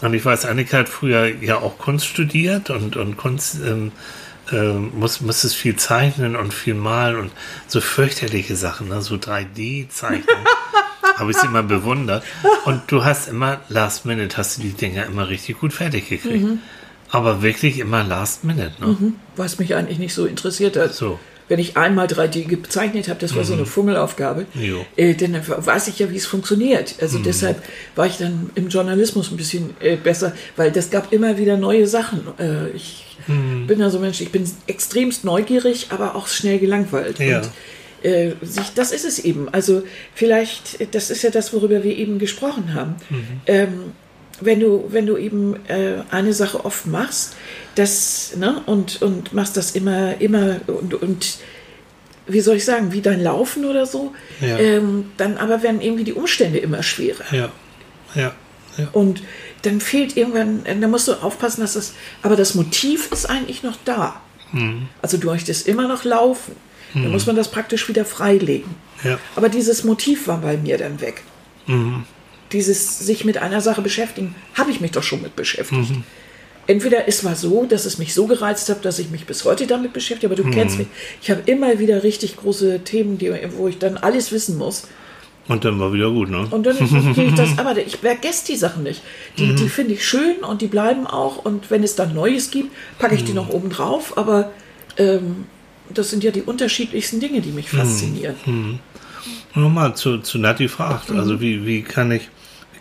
Und 0.02 0.14
ich 0.14 0.26
weiß, 0.26 0.46
Annika 0.46 0.80
hat 0.80 0.90
früher 0.90 1.28
ja 1.28 1.58
auch 1.58 1.78
Kunst 1.78 2.08
studiert 2.08 2.70
und, 2.70 2.96
und 2.96 3.18
Kunst 3.18 3.58
ähm, 3.66 3.92
äh, 4.52 4.74
muss, 4.74 5.22
muss 5.22 5.44
es 5.44 5.54
viel 5.54 5.76
zeichnen 5.76 6.36
und 6.36 6.54
viel 6.54 6.74
malen 6.74 7.18
und 7.18 7.32
so 7.68 7.82
fürchterliche 7.82 8.56
Sachen, 8.56 8.90
ne? 8.90 9.02
so 9.02 9.16
3D-Zeichnen. 9.16 10.26
habe 11.18 11.32
ich 11.32 11.38
sie 11.38 11.48
immer 11.48 11.64
bewundert. 11.64 12.24
Und 12.66 12.84
du 12.88 13.06
hast 13.06 13.28
immer 13.28 13.62
Last 13.70 14.06
Minute, 14.06 14.36
hast 14.38 14.58
du 14.58 14.62
die 14.64 14.74
Dinger 14.74 15.06
immer 15.06 15.30
richtig 15.30 15.60
gut 15.60 15.74
fertig 15.74 16.10
gekriegt. 16.10 16.46
Aber 17.10 17.42
wirklich 17.42 17.80
immer 17.80 18.04
Last 18.04 18.44
Minute. 18.44 18.74
Ne? 18.80 18.88
Was 19.36 19.60
mich 19.60 19.76
eigentlich 19.76 20.00
nicht 20.00 20.14
so 20.14 20.26
interessiert 20.26 20.78
hat. 20.78 20.94
So. 20.94 21.20
Wenn 21.52 21.60
ich 21.60 21.76
einmal 21.76 22.08
3D 22.08 22.46
gezeichnet 22.46 23.10
habe, 23.10 23.20
das 23.20 23.36
war 23.36 23.44
so 23.44 23.52
eine 23.52 23.66
Fummelaufgabe, 23.66 24.46
Jo. 24.54 24.86
äh, 24.96 25.16
dann 25.16 25.36
weiß 25.46 25.90
ich 25.90 26.00
ja, 26.00 26.10
wie 26.10 26.16
es 26.16 26.26
funktioniert. 26.26 26.96
Also 27.02 27.20
deshalb 27.20 27.62
war 27.94 28.06
ich 28.08 28.16
dann 28.16 28.52
im 28.56 28.70
Journalismus 28.70 29.32
ein 29.32 29.36
bisschen 29.36 29.72
äh, 29.82 29.98
besser, 29.98 30.32
weil 30.56 30.72
das 30.72 30.92
gab 30.92 31.12
immer 31.12 31.38
wieder 31.38 31.58
neue 31.58 31.88
Sachen. 31.88 32.22
Äh, 32.40 32.70
ich 32.70 33.18
bin 33.68 33.82
ja 33.82 33.90
so 33.90 33.98
ein 33.98 34.04
Mensch, 34.04 34.22
ich 34.22 34.32
bin 34.32 34.50
extremst 34.68 35.26
neugierig, 35.26 35.88
aber 35.90 36.16
auch 36.16 36.28
schnell 36.28 36.58
gelangweilt. 36.58 37.20
Ja. 37.20 37.40
Und 37.40 37.50
äh, 38.04 38.32
sich, 38.42 38.74
das 38.74 38.94
ist 38.94 39.04
es 39.04 39.20
eben. 39.20 39.50
Also 39.50 39.84
vielleicht, 40.16 40.96
das 40.96 41.10
ist 41.10 41.22
ja 41.22 41.32
das, 41.32 41.52
worüber 41.52 41.84
wir 41.84 41.98
eben 41.98 42.18
gesprochen 42.18 42.74
haben. 42.74 42.96
Ähm, 43.46 43.92
wenn 44.42 44.60
du, 44.60 44.86
wenn 44.90 45.06
du 45.06 45.18
eben 45.18 45.56
äh, 45.68 46.04
eine 46.12 46.34
Sache 46.34 46.66
oft 46.66 46.86
machst, 46.88 47.36
das, 47.76 48.34
ne, 48.36 48.62
und, 48.66 49.02
und 49.02 49.34
machst 49.34 49.56
das 49.58 49.72
immer, 49.72 50.20
immer 50.20 50.60
und, 50.68 50.94
und 50.96 51.38
wie 52.28 52.42
soll 52.42 52.58
ich 52.58 52.66
sagen, 52.66 52.92
wie 52.94 53.02
dein 53.02 53.22
Laufen 53.22 53.66
oder 53.66 53.86
so, 53.86 54.14
Ja. 54.40 54.58
ähm, 54.58 55.12
dann 55.18 55.38
aber 55.38 55.64
werden 55.64 55.82
irgendwie 55.82 56.04
die 56.04 56.14
Umstände 56.14 56.60
immer 56.60 56.84
schwerer. 56.84 57.24
Ja. 57.32 57.52
Ja. 58.16 58.34
Ja. 58.78 58.88
Und 58.94 59.22
dann 59.64 59.82
fehlt 59.82 60.16
irgendwann, 60.18 60.66
äh, 60.66 60.78
da 60.80 60.88
musst 60.88 61.08
du 61.08 61.14
aufpassen, 61.14 61.62
dass 61.62 61.74
das, 61.74 61.94
aber 62.22 62.36
das 62.36 62.56
Motiv 62.56 63.12
ist 63.12 63.26
eigentlich 63.30 63.64
noch 63.64 63.78
da. 63.86 64.22
Mhm. 64.52 64.88
Also 65.02 65.18
du 65.18 65.28
möchtest 65.28 65.68
immer 65.68 65.88
noch 65.88 66.04
laufen. 66.04 66.56
Dann 66.94 67.10
muss 67.10 67.26
man 67.26 67.38
das 67.38 67.50
praktisch 67.50 67.88
wieder 67.88 68.04
freilegen. 68.04 68.76
Ja. 69.06 69.18
Aber 69.38 69.48
dieses 69.48 69.86
Motiv 69.86 70.28
war 70.28 70.40
bei 70.40 70.58
mir 70.58 70.78
dann 70.78 71.00
weg. 71.00 71.22
Mhm. 71.66 72.04
Dieses 72.54 73.00
sich 73.00 73.24
mit 73.26 73.38
einer 73.38 73.62
Sache 73.62 73.82
beschäftigen, 73.82 74.36
habe 74.56 74.72
ich 74.72 74.82
mich 74.82 74.92
doch 74.92 75.04
schon 75.04 75.22
mit 75.22 75.36
beschäftigt. 75.36 75.90
Mhm. 75.92 76.04
Entweder 76.68 77.08
es 77.08 77.24
war 77.24 77.36
so, 77.36 77.66
dass 77.66 77.86
es 77.86 77.98
mich 77.98 78.14
so 78.14 78.28
gereizt 78.28 78.70
hat, 78.70 78.86
dass 78.86 79.00
ich 79.00 79.10
mich 79.10 79.26
bis 79.26 79.46
heute 79.46 79.66
damit 79.68 79.94
beschäftige, 79.94 80.28
aber 80.28 80.36
du 80.42 80.48
Mhm. 80.48 80.52
kennst 80.52 80.78
mich. 80.78 80.88
Ich 81.22 81.32
habe 81.32 81.42
immer 81.46 81.80
wieder 81.80 82.04
richtig 82.04 82.38
große 82.38 82.82
Themen, 82.84 83.18
die, 83.18 83.32
wo 83.58 83.68
ich 83.68 83.78
dann 83.80 83.98
alles 83.98 84.32
wissen 84.32 84.58
muss. 84.58 84.88
Und 85.48 85.66
dann 85.66 85.80
war 85.80 85.92
wieder 85.92 86.12
gut, 86.12 86.30
ne? 86.30 86.48
Und 86.52 86.66
dann 86.66 86.78
kriege 87.16 87.24
ich 87.30 87.34
das, 87.34 87.58
aber 87.58 87.76
ich 87.78 87.98
vergesse 87.98 88.46
die 88.46 88.56
Sachen 88.56 88.84
nicht. 88.84 89.02
Die, 89.38 89.48
Mhm. 89.48 89.56
die 89.56 89.70
finde 89.70 89.94
ich 89.96 90.06
schön 90.08 90.38
und 90.48 90.62
die 90.62 90.68
bleiben 90.68 91.08
auch. 91.08 91.38
Und 91.44 91.72
wenn 91.72 91.84
es 91.84 91.96
dann 91.96 92.14
Neues 92.14 92.52
gibt, 92.52 92.70
packe 93.00 93.14
Mhm. 93.16 93.20
ich 93.20 93.26
die 93.26 93.34
noch 93.34 93.50
oben 93.50 93.70
drauf. 93.70 94.18
Aber 94.18 94.52
ähm, 94.98 95.46
das 95.94 96.12
sind 96.12 96.24
ja 96.24 96.32
die 96.32 96.44
unterschiedlichsten 96.44 97.20
Dinge, 97.20 97.42
die 97.42 97.50
mich 97.52 97.74
Mhm. 97.74 97.78
faszinieren. 97.78 98.80
Nochmal 99.56 99.96
zu, 99.96 100.20
zu 100.20 100.38
Nati 100.38 100.68
fragt. 100.68 101.12
Also 101.12 101.42
wie, 101.42 101.66
wie 101.66 101.82
kann 101.82 102.12
ich, 102.12 102.30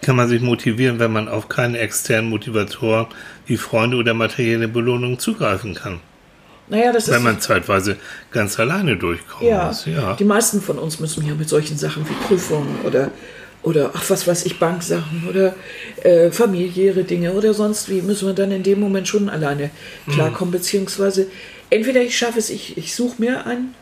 kann 0.02 0.16
man 0.16 0.28
sich 0.28 0.40
motivieren, 0.40 0.98
wenn 0.98 1.12
man 1.12 1.28
auf 1.28 1.48
keinen 1.48 1.74
externen 1.74 2.30
Motivator 2.30 3.08
wie 3.46 3.56
Freunde 3.56 3.96
oder 3.96 4.14
materielle 4.14 4.68
Belohnung 4.68 5.18
zugreifen 5.18 5.74
kann? 5.74 6.00
Naja, 6.68 6.92
das 6.92 7.08
Wenn 7.08 7.16
ist. 7.16 7.22
man 7.22 7.40
zeitweise 7.40 7.96
ganz 8.30 8.58
alleine 8.60 8.96
durchkommen 8.96 9.48
Ja. 9.48 9.72
Ja. 9.86 10.14
die 10.14 10.24
meisten 10.24 10.60
von 10.62 10.78
uns 10.78 11.00
müssen 11.00 11.26
ja 11.26 11.34
mit 11.34 11.48
solchen 11.48 11.76
Sachen 11.76 12.08
wie 12.08 12.14
Prüfungen 12.26 12.76
oder, 12.84 13.10
oder 13.62 13.90
ach, 13.92 14.04
was 14.08 14.26
weiß 14.28 14.46
ich, 14.46 14.58
Banksachen 14.60 15.26
oder 15.28 15.54
äh, 16.04 16.30
familiäre 16.30 17.02
Dinge 17.02 17.32
oder 17.32 17.54
sonst 17.54 17.88
wie, 17.90 18.02
müssen 18.02 18.28
wir 18.28 18.34
dann 18.34 18.52
in 18.52 18.62
dem 18.62 18.78
Moment 18.78 19.08
schon 19.08 19.28
alleine 19.28 19.70
klarkommen, 20.08 20.52
beziehungsweise 20.52 21.26
entweder 21.70 22.02
ich 22.02 22.16
schaffe 22.16 22.38
es, 22.38 22.50
ich, 22.50 22.78
ich 22.78 22.94
suche 22.94 23.16
mir 23.20 23.46
einen 23.46 23.74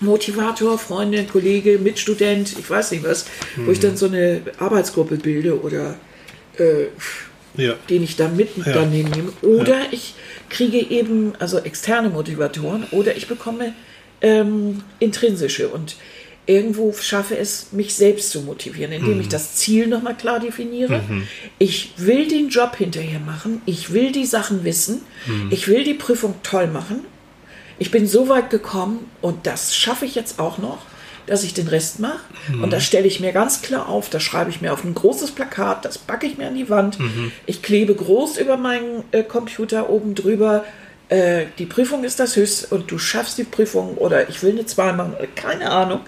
Motivator, 0.00 0.78
Freundin, 0.78 1.28
Kollege, 1.28 1.78
Mitstudent, 1.78 2.54
ich 2.58 2.68
weiß 2.68 2.90
nicht 2.90 3.04
was, 3.04 3.26
wo 3.56 3.70
ich 3.72 3.80
dann 3.80 3.96
so 3.96 4.06
eine 4.06 4.42
Arbeitsgruppe 4.58 5.16
bilde 5.16 5.60
oder 5.60 5.96
äh, 6.58 6.86
ja. 7.56 7.74
den 7.88 8.02
ich 8.02 8.16
dann 8.16 8.36
mit 8.36 8.50
Ja. 8.56 8.72
daneben 8.72 9.10
nehme. 9.10 9.32
Oder 9.42 9.76
ich 9.90 10.14
kriege 10.50 10.78
eben 10.78 11.32
also 11.38 11.58
externe 11.58 12.10
Motivatoren 12.10 12.84
oder 12.90 13.16
ich 13.16 13.26
bekomme 13.26 13.72
ähm, 14.20 14.82
intrinsische 14.98 15.68
und 15.68 15.96
irgendwo 16.46 16.92
schaffe 16.92 17.36
es, 17.36 17.72
mich 17.72 17.94
selbst 17.94 18.30
zu 18.30 18.40
motivieren, 18.42 18.92
indem 18.92 19.20
ich 19.20 19.28
das 19.28 19.56
Ziel 19.56 19.88
nochmal 19.88 20.16
klar 20.16 20.38
definiere. 20.38 21.00
Ich 21.58 21.94
will 21.96 22.28
den 22.28 22.50
Job 22.50 22.76
hinterher 22.76 23.18
machen, 23.18 23.62
ich 23.66 23.92
will 23.92 24.12
die 24.12 24.26
Sachen 24.26 24.62
wissen, 24.64 25.02
ich 25.50 25.66
will 25.66 25.82
die 25.82 25.94
Prüfung 25.94 26.34
toll 26.44 26.68
machen. 26.68 27.00
Ich 27.78 27.90
bin 27.90 28.06
so 28.06 28.28
weit 28.28 28.50
gekommen 28.50 29.10
und 29.20 29.46
das 29.46 29.76
schaffe 29.76 30.04
ich 30.06 30.14
jetzt 30.14 30.38
auch 30.38 30.58
noch. 30.58 30.78
dass 31.26 31.42
ich 31.42 31.54
den 31.54 31.66
Rest 31.66 31.98
mache. 31.98 32.20
Und 32.62 32.72
das 32.72 32.84
stelle 32.84 33.08
ich 33.08 33.18
mir 33.18 33.32
ganz 33.32 33.60
klar 33.60 33.88
auf. 33.88 34.08
Das 34.08 34.22
schreibe 34.22 34.48
ich 34.50 34.60
mir 34.60 34.72
auf 34.72 34.84
ein 34.84 34.94
großes 34.94 35.32
Plakat, 35.32 35.84
das 35.84 35.98
packe 35.98 36.24
ich 36.24 36.38
mir 36.38 36.46
an 36.46 36.54
die 36.54 36.70
Wand. 36.70 36.98
Ich 37.46 37.62
klebe 37.62 37.96
groß 37.96 38.38
über 38.38 38.56
meinen 38.56 39.02
äh, 39.10 39.24
Computer 39.24 39.90
oben 39.90 40.14
drüber. 40.14 40.64
Äh, 41.08 41.46
die 41.58 41.66
Prüfung 41.66 42.04
ist 42.04 42.20
das 42.20 42.36
höchste 42.36 42.72
und 42.72 42.92
du 42.92 42.98
schaffst 42.98 43.38
die 43.38 43.42
Prüfung 43.42 43.96
oder 43.96 44.28
ich 44.28 44.40
will 44.44 44.52
eine 44.52 44.66
2 44.66 44.92
machen, 44.92 45.14
keine 45.34 45.68
Ahnung, 45.72 46.02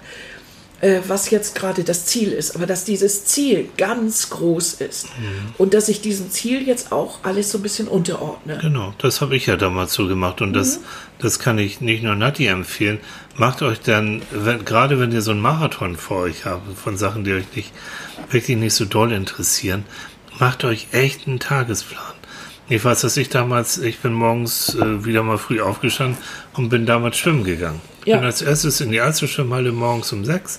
äh, 0.81 1.01
was 1.07 1.31
jetzt 1.31 1.55
gerade 1.55 1.85
das 1.85 2.07
Ziel 2.07 2.33
ist. 2.33 2.55
Aber 2.55 2.67
dass 2.67 2.85
dieses 2.85 3.25
Ziel 3.25 3.69
ganz 3.77 4.31
groß 4.31 4.75
ist 4.75 5.09
und 5.57 5.75
dass 5.75 5.89
ich 5.89 6.01
diesem 6.01 6.31
Ziel 6.31 6.67
jetzt 6.67 6.93
auch 6.93 7.19
alles 7.25 7.51
so 7.51 7.59
ein 7.59 7.63
bisschen 7.63 7.89
unterordne. 7.89 8.59
Genau, 8.61 8.95
das 8.99 9.21
habe 9.21 9.37
ich 9.37 9.47
ja 9.47 9.57
damals 9.57 9.95
so 9.95 10.07
gemacht 10.07 10.41
und 10.41 10.53
das, 10.53 10.81
das 11.19 11.39
kann 11.39 11.59
ich 11.59 11.81
nicht 11.81 12.03
nur 12.03 12.15
Nati 12.15 12.47
empfehlen. 12.47 12.99
Macht 13.37 13.63
euch 13.63 13.81
dann, 13.81 14.23
wenn, 14.31 14.65
gerade 14.65 15.01
wenn 15.01 15.13
ihr 15.13 15.23
so 15.23 15.33
einen 15.33 15.41
Marathon 15.41 15.97
vor 15.97 16.23
euch 16.23 16.45
habt, 16.45 16.79
von 16.79 16.97
Sachen, 16.97 17.25
die 17.25 17.33
euch 17.33 17.47
nicht, 17.55 17.73
wirklich 18.31 18.57
nicht 18.57 18.75
so 18.75 18.85
doll 18.85 19.13
interessieren, 19.13 19.85
macht 20.39 20.65
euch 20.65 20.89
echt 20.93 21.27
einen 21.27 21.41
Tagesplan. 21.41 22.15
Ich 22.71 22.85
weiß, 22.85 23.01
dass 23.01 23.17
ich 23.17 23.31
damals, 23.31 23.79
ich 23.79 24.01
bin 24.01 24.13
morgens 24.13 24.75
äh, 24.75 25.05
wieder 25.07 25.23
mal 25.23 25.39
früh 25.39 25.61
aufgestanden 25.61 26.19
und 26.59 26.69
bin 26.69 26.87
damals 26.87 27.17
schwimmen 27.17 27.45
gegangen. 27.45 27.81
Ja. 28.05 28.17
Bin 28.17 28.27
als 28.27 28.43
erstes 28.43 28.81
in 28.81 28.91
die 28.91 29.01
Einzelschwimmhalle 29.01 29.73
morgens 29.73 30.13
um 30.13 30.25
sechs, 30.25 30.59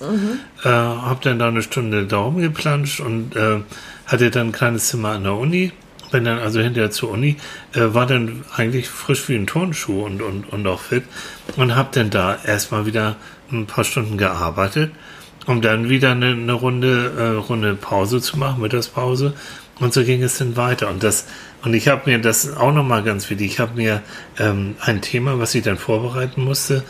äh, 0.63 0.69
hab 0.69 1.21
dann 1.21 1.39
da 1.39 1.47
eine 1.47 1.61
Stunde 1.61 2.05
da 2.05 2.17
rumgeplanscht 2.17 2.99
und 2.99 3.35
äh, 3.35 3.59
hatte 4.05 4.31
dann 4.31 4.47
ein 4.47 4.51
kleines 4.51 4.87
Zimmer 4.87 5.09
an 5.09 5.23
der 5.23 5.33
Uni. 5.33 5.71
Bin 6.11 6.23
dann 6.23 6.39
also 6.39 6.59
hinterher 6.59 6.89
zur 6.89 7.11
Uni, 7.11 7.35
äh, 7.73 7.93
war 7.93 8.07
dann 8.07 8.43
eigentlich 8.55 8.89
frisch 8.89 9.29
wie 9.29 9.35
ein 9.35 9.45
Turnschuh 9.45 10.05
und, 10.05 10.23
und, 10.23 10.51
und 10.51 10.65
auch 10.65 10.79
fit 10.79 11.03
und 11.55 11.75
hab 11.75 11.91
dann 11.91 12.09
da 12.09 12.35
erstmal 12.43 12.87
wieder 12.87 13.17
ein 13.51 13.67
paar 13.67 13.83
Stunden 13.83 14.17
gearbeitet, 14.17 14.91
um 15.45 15.61
dann 15.61 15.87
wieder 15.87 16.11
eine, 16.11 16.31
eine 16.31 16.53
Runde, 16.53 17.11
äh, 17.15 17.37
Runde 17.37 17.75
Pause 17.75 18.21
zu 18.21 18.39
machen, 18.39 18.61
Mittagspause. 18.61 19.33
Und 19.79 19.93
so 19.93 20.03
ging 20.03 20.23
es 20.23 20.37
dann 20.37 20.57
weiter. 20.57 20.89
Und 20.89 21.03
das, 21.03 21.25
und 21.63 21.73
ich 21.73 21.87
habe 21.87 22.09
mir 22.09 22.19
das 22.19 22.55
auch 22.55 22.73
nochmal 22.73 23.03
ganz 23.03 23.29
wichtig, 23.29 23.53
ich 23.53 23.59
habe 23.59 23.75
mir 23.75 24.01
ähm, 24.37 24.75
ein 24.79 25.01
Thema, 25.01 25.39
was 25.39 25.53
ich 25.55 25.63
dann 25.63 25.77
vorbereiten 25.77 26.43
musste, 26.43 26.83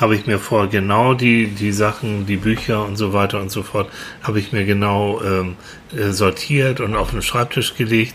habe 0.00 0.14
ich 0.14 0.26
mir 0.26 0.38
vorher 0.38 0.68
genau 0.68 1.14
die, 1.14 1.46
die 1.48 1.72
Sachen, 1.72 2.26
die 2.26 2.36
Bücher 2.36 2.84
und 2.84 2.96
so 2.96 3.12
weiter 3.12 3.40
und 3.40 3.50
so 3.50 3.62
fort, 3.62 3.88
habe 4.22 4.38
ich 4.38 4.52
mir 4.52 4.64
genau 4.64 5.22
ähm, 5.22 5.56
äh, 5.96 6.10
sortiert 6.10 6.80
und 6.80 6.94
auf 6.96 7.10
den 7.10 7.22
Schreibtisch 7.22 7.74
gelegt. 7.76 8.14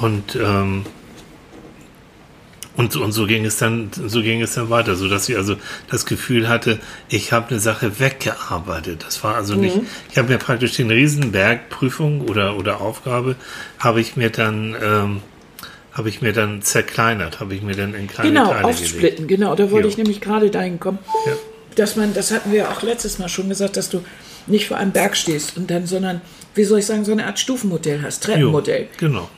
Und 0.00 0.36
ähm, 0.36 0.86
und, 2.76 2.92
so- 2.92 3.02
und 3.02 3.10
so 3.10 3.26
ging 3.26 3.44
es 3.44 3.56
dann, 3.56 3.90
so 3.92 4.22
ging 4.22 4.40
es 4.40 4.54
dann 4.54 4.70
weiter, 4.70 4.94
so 4.94 5.08
dass 5.08 5.28
ich 5.28 5.36
also 5.36 5.56
das 5.90 6.06
Gefühl 6.06 6.48
hatte, 6.48 6.78
ich 7.08 7.32
habe 7.32 7.48
eine 7.50 7.58
Sache 7.58 7.98
weggearbeitet. 7.98 9.04
Das 9.04 9.24
war 9.24 9.34
also 9.34 9.56
nicht, 9.56 9.80
ich 10.12 10.16
habe 10.16 10.28
mir 10.28 10.38
praktisch 10.38 10.76
den 10.76 10.88
Riesenberg 10.88 11.70
Prüfung 11.70 12.20
oder 12.20 12.56
oder 12.56 12.80
Aufgabe 12.80 13.34
habe 13.80 14.00
ich 14.00 14.14
mir 14.14 14.30
dann 14.30 14.76
ähm, 14.80 15.22
habe 15.98 16.08
ich 16.08 16.22
mir 16.22 16.32
dann 16.32 16.62
zerkleinert, 16.62 17.40
habe 17.40 17.54
ich 17.54 17.62
mir 17.62 17.74
dann 17.74 17.92
in 17.94 18.06
kleine 18.06 18.30
Genau, 18.30 18.46
Teile 18.52 18.64
aufsplitten, 18.64 19.26
genau. 19.26 19.54
Da 19.54 19.70
wollte 19.70 19.86
Jo. 19.88 19.90
ich 19.90 19.98
nämlich 19.98 20.20
gerade 20.20 20.50
dahin 20.50 20.80
kommen. 20.80 20.98
Ja. 21.26 21.32
Dass 21.74 21.96
man, 21.96 22.14
das 22.14 22.30
hatten 22.32 22.50
wir 22.52 22.70
auch 22.70 22.82
letztes 22.82 23.18
Mal 23.18 23.28
schon 23.28 23.48
gesagt, 23.48 23.76
dass 23.76 23.90
du 23.90 24.02
nicht 24.46 24.66
vor 24.68 24.78
einem 24.78 24.92
Berg 24.92 25.16
stehst 25.16 25.56
und 25.58 25.70
dann, 25.70 25.86
sondern, 25.86 26.20
wie 26.54 26.64
soll 26.64 26.78
ich 26.78 26.86
sagen, 26.86 27.04
so 27.04 27.12
eine 27.12 27.26
Art 27.26 27.38
Stufenmodell 27.38 28.00
hast, 28.02 28.24
Jo, 28.26 28.32
Treppenmodell. 28.32 28.86
genau. 28.96 29.28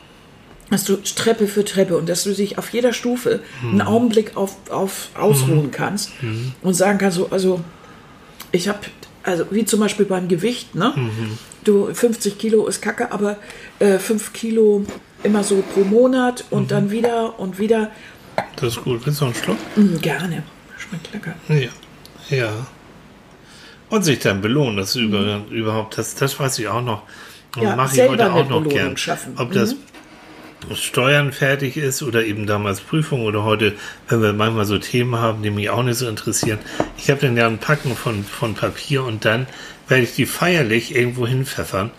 Dass 0.71 0.85
du 0.85 0.97
Treppe 0.97 1.49
für 1.49 1.65
Treppe 1.65 1.97
und 1.97 2.09
dass 2.09 2.23
du 2.23 2.33
dich 2.33 2.57
auf 2.57 2.71
jeder 2.71 2.93
Stufe 2.93 3.41
Mhm. 3.63 3.71
einen 3.71 3.83
Augenblick 3.83 4.37
auf, 4.37 4.55
auf 4.71 5.09
ausruhen 5.19 5.73
kannst 5.73 6.13
und 6.63 6.75
sagen 6.75 6.99
kannst, 6.99 7.17
so, 7.17 7.27
also 7.31 7.61
ich 8.53 8.69
habe, 8.69 8.79
also 9.25 9.47
wie 9.51 9.65
zum 9.65 9.81
Beispiel 9.81 10.07
beim 10.07 10.29
Gewicht, 10.29 10.75
ne? 10.77 10.93
Mhm. 10.95 11.39
Du, 11.65 11.93
50 11.93 12.39
Kilo 12.39 12.67
ist 12.69 12.81
kacke, 12.81 13.11
aber 13.13 13.37
äh, 13.81 13.99
5 13.99 14.33
Kilo 14.33 14.85
immer 15.23 15.45
so 15.45 15.63
pro 15.75 15.81
Monat 15.85 16.45
und 16.51 16.63
Mhm. 16.65 16.69
dann 16.69 16.91
wieder 16.91 17.39
und 17.39 17.59
wieder. 17.59 17.91
Das 18.57 18.77
ist 18.77 18.83
gut. 18.85 19.05
Willst 19.07 19.21
du 19.21 19.27
noch 19.27 19.35
einen 19.35 19.43
Schluck? 19.45 19.59
Mm, 19.77 19.97
gerne. 20.01 20.43
Schmeckt 20.79 21.13
lecker. 21.13 21.35
Ja. 21.49 21.69
Ja. 22.37 22.67
Und 23.89 24.05
sich 24.05 24.21
dann 24.21 24.41
belohnen, 24.41 24.77
das 24.77 24.91
ist 24.91 24.97
über, 25.03 25.43
überhaupt, 25.51 25.99
das, 25.99 26.15
das 26.15 26.39
weiß 26.39 26.59
ich 26.61 26.69
auch 26.69 26.83
noch. 26.83 27.03
Und 27.57 27.63
Mhm. 27.63 27.69
Ja, 27.69 27.77
mache 27.77 27.97
ich 27.97 28.09
heute 28.09 28.33
auch 28.33 28.49
noch 28.49 28.69
gern. 28.69 28.97
schaffen. 28.97 29.35
Ob 29.37 29.51
Mhm. 29.51 29.55
das 29.55 29.75
Steuern 30.75 31.33
fertig 31.33 31.77
ist 31.77 32.03
oder 32.03 32.25
eben 32.25 32.47
damals 32.47 32.81
Prüfung 32.81 33.25
oder 33.25 33.45
heute, 33.45 33.75
wenn 34.09 34.23
wir 34.23 34.33
manchmal 34.33 34.67
so 34.67 34.79
Themen 34.79 35.17
haben, 35.17 35.43
die 35.43 35.51
mich 35.51 35.71
auch 35.71 35.83
nicht 35.83 35.97
so 35.97 36.07
interessieren. 36.09 36.59
Ich 36.99 37.11
habe 37.11 37.21
dann 37.21 37.37
ja 37.37 37.47
ein 37.47 37.59
Packen 37.59 37.97
von, 37.97 38.25
von 38.25 38.55
Papier 38.55 39.03
und 39.05 39.25
dann 39.25 39.47
werde 39.89 40.05
ich 40.05 40.15
die 40.15 40.27
feierlich 40.27 40.95
irgendwo 40.95 41.27
hinpfeffern. 41.27 41.91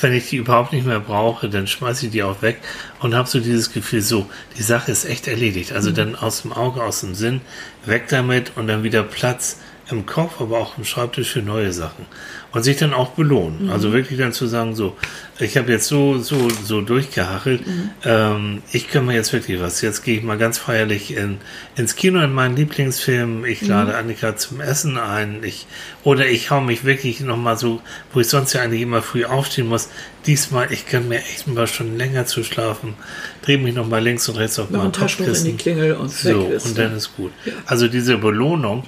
Wenn 0.00 0.12
ich 0.12 0.28
die 0.28 0.36
überhaupt 0.36 0.72
nicht 0.72 0.86
mehr 0.86 1.00
brauche, 1.00 1.48
dann 1.48 1.66
schmeiße 1.66 2.06
ich 2.06 2.12
die 2.12 2.22
auch 2.22 2.42
weg 2.42 2.58
und 3.00 3.14
habe 3.14 3.28
so 3.28 3.38
dieses 3.40 3.72
Gefühl, 3.72 4.02
so, 4.02 4.28
die 4.58 4.62
Sache 4.62 4.90
ist 4.90 5.04
echt 5.04 5.28
erledigt. 5.28 5.72
Also 5.72 5.90
Mhm. 5.90 5.94
dann 5.94 6.16
aus 6.16 6.42
dem 6.42 6.52
Auge, 6.52 6.82
aus 6.82 7.00
dem 7.00 7.14
Sinn, 7.14 7.40
weg 7.84 8.08
damit 8.08 8.52
und 8.56 8.66
dann 8.66 8.82
wieder 8.82 9.02
Platz 9.02 9.58
im 9.90 10.06
Kopf, 10.06 10.40
aber 10.40 10.58
auch 10.58 10.78
im 10.78 10.84
Schreibtisch 10.84 11.30
für 11.30 11.42
neue 11.42 11.72
Sachen. 11.72 12.06
Und 12.54 12.62
sich 12.62 12.76
dann 12.76 12.94
auch 12.94 13.10
belohnen. 13.10 13.68
Also 13.70 13.92
wirklich 13.92 14.18
dann 14.18 14.32
zu 14.32 14.46
sagen, 14.46 14.76
so, 14.76 14.96
ich 15.40 15.56
habe 15.56 15.72
jetzt 15.72 15.88
so, 15.88 16.18
so, 16.18 16.48
so 16.48 16.80
durchgehachelt, 16.82 17.62
ähm, 18.04 18.62
ich 18.70 18.88
kümmere 18.88 19.16
jetzt 19.16 19.32
wirklich 19.32 19.60
was. 19.60 19.80
Jetzt 19.80 20.04
gehe 20.04 20.18
ich 20.18 20.22
mal 20.22 20.38
ganz 20.38 20.58
feierlich 20.58 21.16
in, 21.16 21.38
ins 21.74 21.96
Kino 21.96 22.20
in 22.20 22.32
meinen 22.32 22.54
Lieblingsfilm, 22.54 23.44
ich 23.44 23.66
lade 23.66 23.96
Annika 23.96 24.36
zum 24.36 24.60
Essen 24.60 24.98
ein, 24.98 25.42
ich, 25.42 25.66
oder 26.04 26.26
ich 26.28 26.52
hau 26.52 26.60
mich 26.60 26.84
wirklich 26.84 27.20
nochmal 27.20 27.58
so, 27.58 27.82
wo 28.12 28.20
ich 28.20 28.28
sonst 28.28 28.52
ja 28.52 28.62
eigentlich 28.62 28.82
immer 28.82 29.02
früh 29.02 29.24
aufstehen 29.24 29.66
muss, 29.66 29.88
diesmal, 30.26 30.72
ich 30.72 30.86
kann 30.86 31.08
mir 31.08 31.18
echt 31.18 31.48
mal 31.48 31.66
schon 31.66 31.98
länger 31.98 32.26
zu 32.26 32.44
schlafen, 32.44 32.94
drehe 33.42 33.58
mich 33.58 33.74
nochmal 33.74 34.02
links 34.02 34.28
und 34.28 34.36
rechts 34.36 34.60
auf 34.60 34.70
meinen 34.70 34.86
ein 34.86 34.92
Taschentuch 34.92 35.34
in 35.34 35.44
die 35.44 35.50
Kopfkissen. 35.50 35.56
Klingel 35.58 35.92
und 35.96 36.12
So, 36.12 36.48
weg 36.48 36.56
ist. 36.56 36.66
und 36.66 36.78
dann 36.78 36.92
ne? 36.92 36.96
ist 36.98 37.16
gut. 37.16 37.32
Also 37.66 37.88
diese 37.88 38.16
Belohnung, 38.16 38.84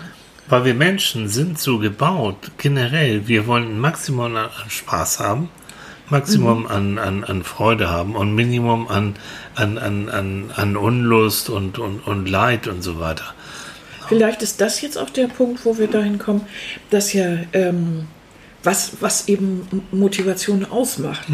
weil 0.49 0.65
wir 0.65 0.75
Menschen 0.75 1.29
sind 1.29 1.59
so 1.59 1.79
gebaut, 1.79 2.37
generell, 2.59 3.27
wir 3.29 3.47
wollen 3.47 3.65
ein 3.65 3.79
Maximum 3.81 4.37
an, 4.37 4.37
an 4.37 4.51
Spaß 4.71 5.21
haben, 5.21 5.49
Maximum 6.09 6.61
Mhm. 6.61 6.67
an, 6.67 6.99
an, 6.99 7.25
an 7.25 7.43
Freude 7.43 7.91
haben 7.91 8.15
und 8.15 8.35
Minimum 8.35 8.87
an, 8.89 9.17
an, 9.57 9.77
an, 9.79 10.09
an, 10.09 10.53
an 10.55 10.77
Unlust 10.77 11.51
und, 11.51 11.79
und, 11.79 12.07
und 12.07 12.29
Leid 12.29 12.69
und 12.69 12.83
so 12.83 13.01
weiter. 13.01 13.25
Vielleicht 14.09 14.43
ist 14.43 14.61
das 14.61 14.81
jetzt 14.83 14.97
auch 14.99 15.11
der 15.11 15.27
Punkt, 15.27 15.65
wo 15.65 15.79
wir 15.79 15.89
dahin 15.89 16.19
kommen, 16.19 16.43
dass 16.91 17.13
ja 17.13 17.39
ähm, 17.53 18.07
was, 18.63 18.93
was 19.01 19.29
eben 19.29 19.83
Motivation 19.93 20.65
ausmacht. 20.65 21.27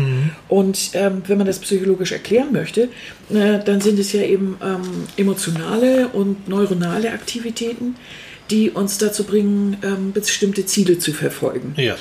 Und 0.49 0.91
ähm, 0.93 1.23
wenn 1.27 1.39
man 1.39 1.47
das 1.47 1.59
psychologisch 1.59 2.13
erklären 2.13 2.53
möchte, 2.53 2.89
äh, 3.31 3.59
dann 3.65 3.81
sind 3.81 3.99
es 3.99 4.13
ja 4.13 4.23
eben 4.23 4.57
ähm, 4.63 5.07
emotionale 5.17 6.09
und 6.09 6.49
neuronale 6.49 7.11
Aktivitäten, 7.13 7.97
die 8.51 8.71
uns 8.71 8.99
dazu 8.99 9.25
bringen, 9.25 9.77
ähm, 9.83 10.13
bestimmte 10.13 10.67
Ziele 10.67 10.99
zu 10.99 11.13
verfolgen. 11.13 11.75
Ja, 11.77 11.97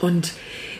Und 0.00 0.32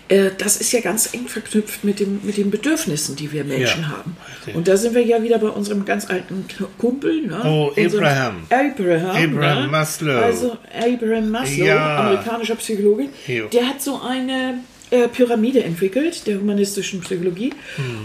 äh, 0.08 0.30
das 0.36 0.56
ist 0.58 0.72
ja 0.72 0.80
ganz 0.80 1.14
eng 1.14 1.26
verknüpft 1.28 1.84
mit, 1.84 2.00
dem, 2.00 2.20
mit 2.24 2.36
den 2.36 2.50
Bedürfnissen, 2.50 3.16
die 3.16 3.32
wir 3.32 3.44
Menschen 3.44 3.82
Ja, 3.82 3.88
haben. 3.90 4.16
Und 4.54 4.68
da 4.68 4.76
sind 4.76 4.94
wir 4.94 5.02
ja 5.04 5.22
wieder 5.22 5.38
bei 5.38 5.48
unserem 5.48 5.84
ganz 5.84 6.10
alten 6.10 6.44
Kumpel. 6.78 7.22
Ne? 7.26 7.40
Oh, 7.44 7.72
Unserem- 7.74 8.04
Abraham. 8.04 8.36
Abraham. 8.50 9.34
Abraham 9.34 9.62
ne? 9.62 9.68
Maslow. 9.68 10.18
Also 10.20 10.58
Abraham 10.76 11.30
Maslow, 11.30 11.64
Ja. 11.64 11.96
amerikanischer 12.00 12.56
Psychologe, 12.56 13.08
Jo. 13.26 13.46
der 13.48 13.68
hat 13.68 13.80
so 13.80 14.00
eine 14.02 14.58
äh, 14.90 15.08
Pyramide 15.08 15.62
entwickelt, 15.64 16.26
der 16.26 16.38
humanistischen 16.38 17.00
Psychologie. 17.00 17.54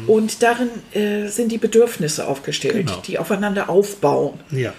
Und 0.08 0.42
darin 0.42 0.70
äh, 0.94 1.28
sind 1.28 1.52
die 1.52 1.58
Bedürfnisse 1.58 2.26
aufgestellt, 2.28 2.76
Mhm. 2.76 2.86
Genau. 2.86 3.02
die 3.06 3.20
aufeinander 3.20 3.70
aufbauen. 3.70 4.40
ja, 4.52 4.74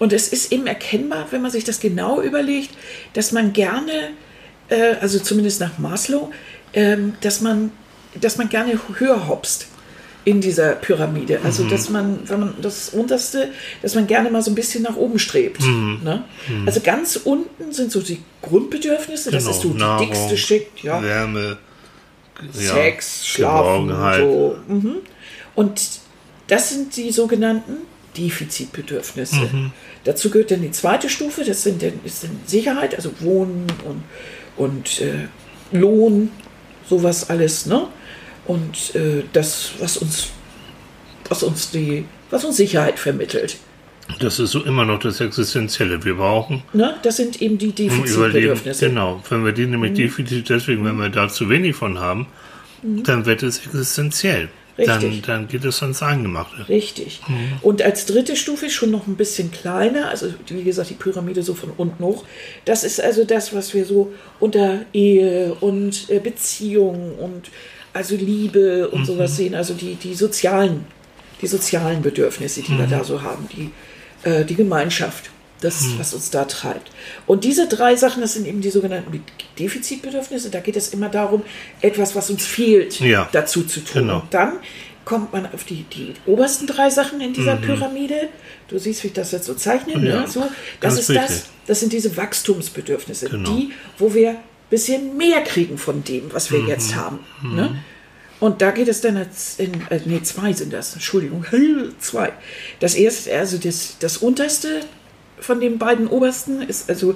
Und 0.00 0.14
es 0.14 0.28
ist 0.28 0.50
eben 0.50 0.66
erkennbar, 0.66 1.26
wenn 1.30 1.42
man 1.42 1.50
sich 1.50 1.62
das 1.62 1.78
genau 1.78 2.22
überlegt, 2.22 2.70
dass 3.12 3.32
man 3.32 3.52
gerne, 3.52 4.10
äh, 4.70 4.94
also 5.00 5.20
zumindest 5.20 5.60
nach 5.60 5.78
Maslow, 5.78 6.32
ähm, 6.72 7.12
dass, 7.20 7.42
man, 7.42 7.70
dass 8.18 8.38
man 8.38 8.48
gerne 8.48 8.80
höher 8.98 9.28
hopst 9.28 9.66
in 10.24 10.40
dieser 10.40 10.72
Pyramide. 10.72 11.40
Also 11.44 11.68
dass 11.68 11.90
man, 11.90 12.20
wenn 12.28 12.40
man 12.40 12.54
das 12.62 12.88
unterste, 12.90 13.50
dass 13.82 13.94
man 13.94 14.06
gerne 14.06 14.30
mal 14.30 14.42
so 14.42 14.50
ein 14.50 14.54
bisschen 14.54 14.82
nach 14.82 14.96
oben 14.96 15.18
strebt. 15.18 15.60
Ne? 15.62 16.24
Also 16.66 16.80
ganz 16.80 17.16
unten 17.16 17.72
sind 17.72 17.92
so 17.92 18.00
die 18.00 18.22
Grundbedürfnisse, 18.42 19.30
das 19.30 19.44
genau. 19.44 19.56
ist 19.56 19.62
so 19.62 19.68
die 19.70 19.78
Nahrung, 19.78 20.06
dickste 20.06 20.36
Schicht, 20.36 20.82
ja. 20.82 21.02
Wärme, 21.02 21.58
ja, 22.54 22.74
Sex, 22.74 23.26
Schlafen, 23.26 23.88
Geborgenheit. 23.88 24.20
so. 24.20 24.56
Mhm. 24.68 24.96
Und 25.54 25.80
das 26.48 26.70
sind 26.70 26.96
die 26.96 27.10
sogenannten 27.12 27.89
Defizitbedürfnisse. 28.16 29.48
Mhm. 29.52 29.72
Dazu 30.04 30.30
gehört 30.30 30.50
dann 30.50 30.62
die 30.62 30.70
zweite 30.70 31.08
Stufe, 31.08 31.44
das 31.44 31.62
sind 31.62 31.82
dann, 31.82 31.92
ist 32.04 32.24
dann 32.24 32.40
Sicherheit, 32.46 32.94
also 32.94 33.12
Wohnen 33.20 33.66
und, 33.84 34.02
und 34.56 35.00
äh, 35.00 35.28
Lohn, 35.72 36.30
sowas 36.88 37.30
alles, 37.30 37.66
ne? 37.66 37.86
Und 38.46 38.94
äh, 38.94 39.22
das, 39.32 39.72
was 39.78 39.96
uns, 39.98 40.28
was 41.28 41.42
uns 41.42 41.70
die, 41.70 42.04
was 42.30 42.44
uns 42.44 42.56
Sicherheit 42.56 42.98
vermittelt. 42.98 43.56
Das 44.18 44.40
ist 44.40 44.50
so 44.50 44.64
immer 44.64 44.84
noch 44.84 44.98
das 44.98 45.20
Existenzielle. 45.20 46.04
Wir 46.04 46.14
brauchen, 46.14 46.64
Ne? 46.72 46.96
Das 47.02 47.18
sind 47.18 47.40
eben 47.40 47.58
die. 47.58 47.72
Defizitbedürfnisse. 47.72 48.88
Genau. 48.88 49.22
Wenn 49.28 49.44
wir 49.44 49.52
die 49.52 49.66
nämlich 49.66 49.94
definitiv 49.94 50.44
deswegen, 50.44 50.84
wenn 50.84 50.96
wir 50.96 51.10
da 51.10 51.28
zu 51.28 51.48
wenig 51.48 51.76
von 51.76 52.00
haben, 52.00 52.26
dann 52.82 53.26
wird 53.26 53.42
es 53.42 53.64
existenziell. 53.64 54.48
Dann, 54.86 55.00
Richtig. 55.00 55.22
dann 55.22 55.48
geht 55.48 55.64
es 55.64 55.82
ans 55.82 56.02
Eingemachte. 56.02 56.68
Richtig. 56.68 57.20
Und 57.62 57.82
als 57.82 58.06
dritte 58.06 58.36
Stufe 58.36 58.70
schon 58.70 58.90
noch 58.90 59.06
ein 59.06 59.16
bisschen 59.16 59.50
kleiner, 59.50 60.08
also 60.08 60.28
wie 60.48 60.62
gesagt, 60.62 60.90
die 60.90 60.94
Pyramide 60.94 61.42
so 61.42 61.54
von 61.54 61.70
unten 61.76 62.04
hoch. 62.04 62.24
Das 62.64 62.84
ist 62.84 63.00
also 63.00 63.24
das, 63.24 63.54
was 63.54 63.74
wir 63.74 63.84
so 63.84 64.12
unter 64.38 64.80
Ehe 64.92 65.54
und 65.60 66.10
äh, 66.10 66.18
Beziehung 66.18 67.18
und 67.18 67.50
also 67.92 68.14
Liebe 68.14 68.88
und 68.88 69.04
sowas 69.04 69.36
sehen, 69.36 69.54
also 69.54 69.74
die, 69.74 69.96
die 69.96 70.14
sozialen, 70.14 70.84
die 71.42 71.46
sozialen 71.46 72.02
Bedürfnisse, 72.02 72.62
die 72.62 72.78
wir 72.78 72.86
da 72.86 73.02
so 73.02 73.22
haben, 73.22 73.48
die, 73.52 73.70
äh, 74.28 74.44
die 74.44 74.54
Gemeinschaft, 74.54 75.30
das, 75.60 75.84
was 75.98 76.14
uns 76.14 76.30
da 76.30 76.44
treibt. 76.44 76.90
Und 77.26 77.44
diese 77.44 77.68
drei 77.68 77.96
Sachen, 77.96 78.20
das 78.22 78.34
sind 78.34 78.46
eben 78.46 78.60
die 78.60 78.70
sogenannten 78.70 79.22
Defizitbedürfnisse. 79.58 80.50
Da 80.50 80.60
geht 80.60 80.76
es 80.76 80.88
immer 80.88 81.08
darum, 81.08 81.42
etwas, 81.80 82.14
was 82.16 82.30
uns 82.30 82.44
fehlt, 82.46 82.98
Ja. 83.00 83.28
dazu 83.32 83.62
zu 83.64 83.80
tun. 83.80 84.02
Genau. 84.02 84.20
Und 84.20 84.32
dann 84.34 84.54
kommt 85.04 85.32
man 85.32 85.46
auf 85.52 85.64
die, 85.64 85.84
die 85.84 86.14
obersten 86.26 86.66
drei 86.66 86.88
Sachen 86.90 87.20
in 87.20 87.32
dieser 87.32 87.56
Pyramide. 87.56 88.28
Du 88.68 88.78
siehst, 88.78 89.02
wie 89.02 89.08
ich 89.08 89.12
das 89.12 89.32
jetzt 89.32 89.46
so 89.46 89.54
zeichne. 89.54 89.96
Mhm. 89.98 90.04
Ja, 90.06 90.20
Ne? 90.22 90.28
So, 90.28 90.44
das 90.80 90.98
ist 90.98 91.08
wichtig. 91.08 91.26
das, 91.26 91.44
das 91.66 91.80
sind 91.80 91.92
diese 91.92 92.16
Wachstumsbedürfnisse, 92.16 93.28
Genau. 93.28 93.50
die, 93.50 93.70
wo 93.98 94.14
wir 94.14 94.30
ein 94.30 94.36
bisschen 94.70 95.16
mehr 95.16 95.42
kriegen 95.42 95.78
von 95.78 96.04
dem, 96.04 96.32
was 96.32 96.50
Mhm. 96.50 96.54
wir 96.56 96.68
jetzt 96.74 96.94
haben. 96.94 97.20
Ne? 97.42 97.82
Und 98.38 98.62
da 98.62 98.70
geht 98.70 98.88
es 98.88 99.00
dann 99.02 99.16
in, 99.58 99.74
äh, 99.90 100.00
nee, 100.06 100.22
zwei 100.22 100.52
sind 100.52 100.72
das, 100.72 100.94
Entschuldigung, 100.94 101.44
zwei. 101.98 102.32
Das 102.78 102.94
erste, 102.94 103.34
also 103.36 103.58
das, 103.58 103.96
das 103.98 104.16
unterste 104.18 104.80
von 105.40 105.60
den 105.60 105.78
beiden 105.78 106.06
obersten 106.08 106.62
ist 106.62 106.88
also 106.88 107.14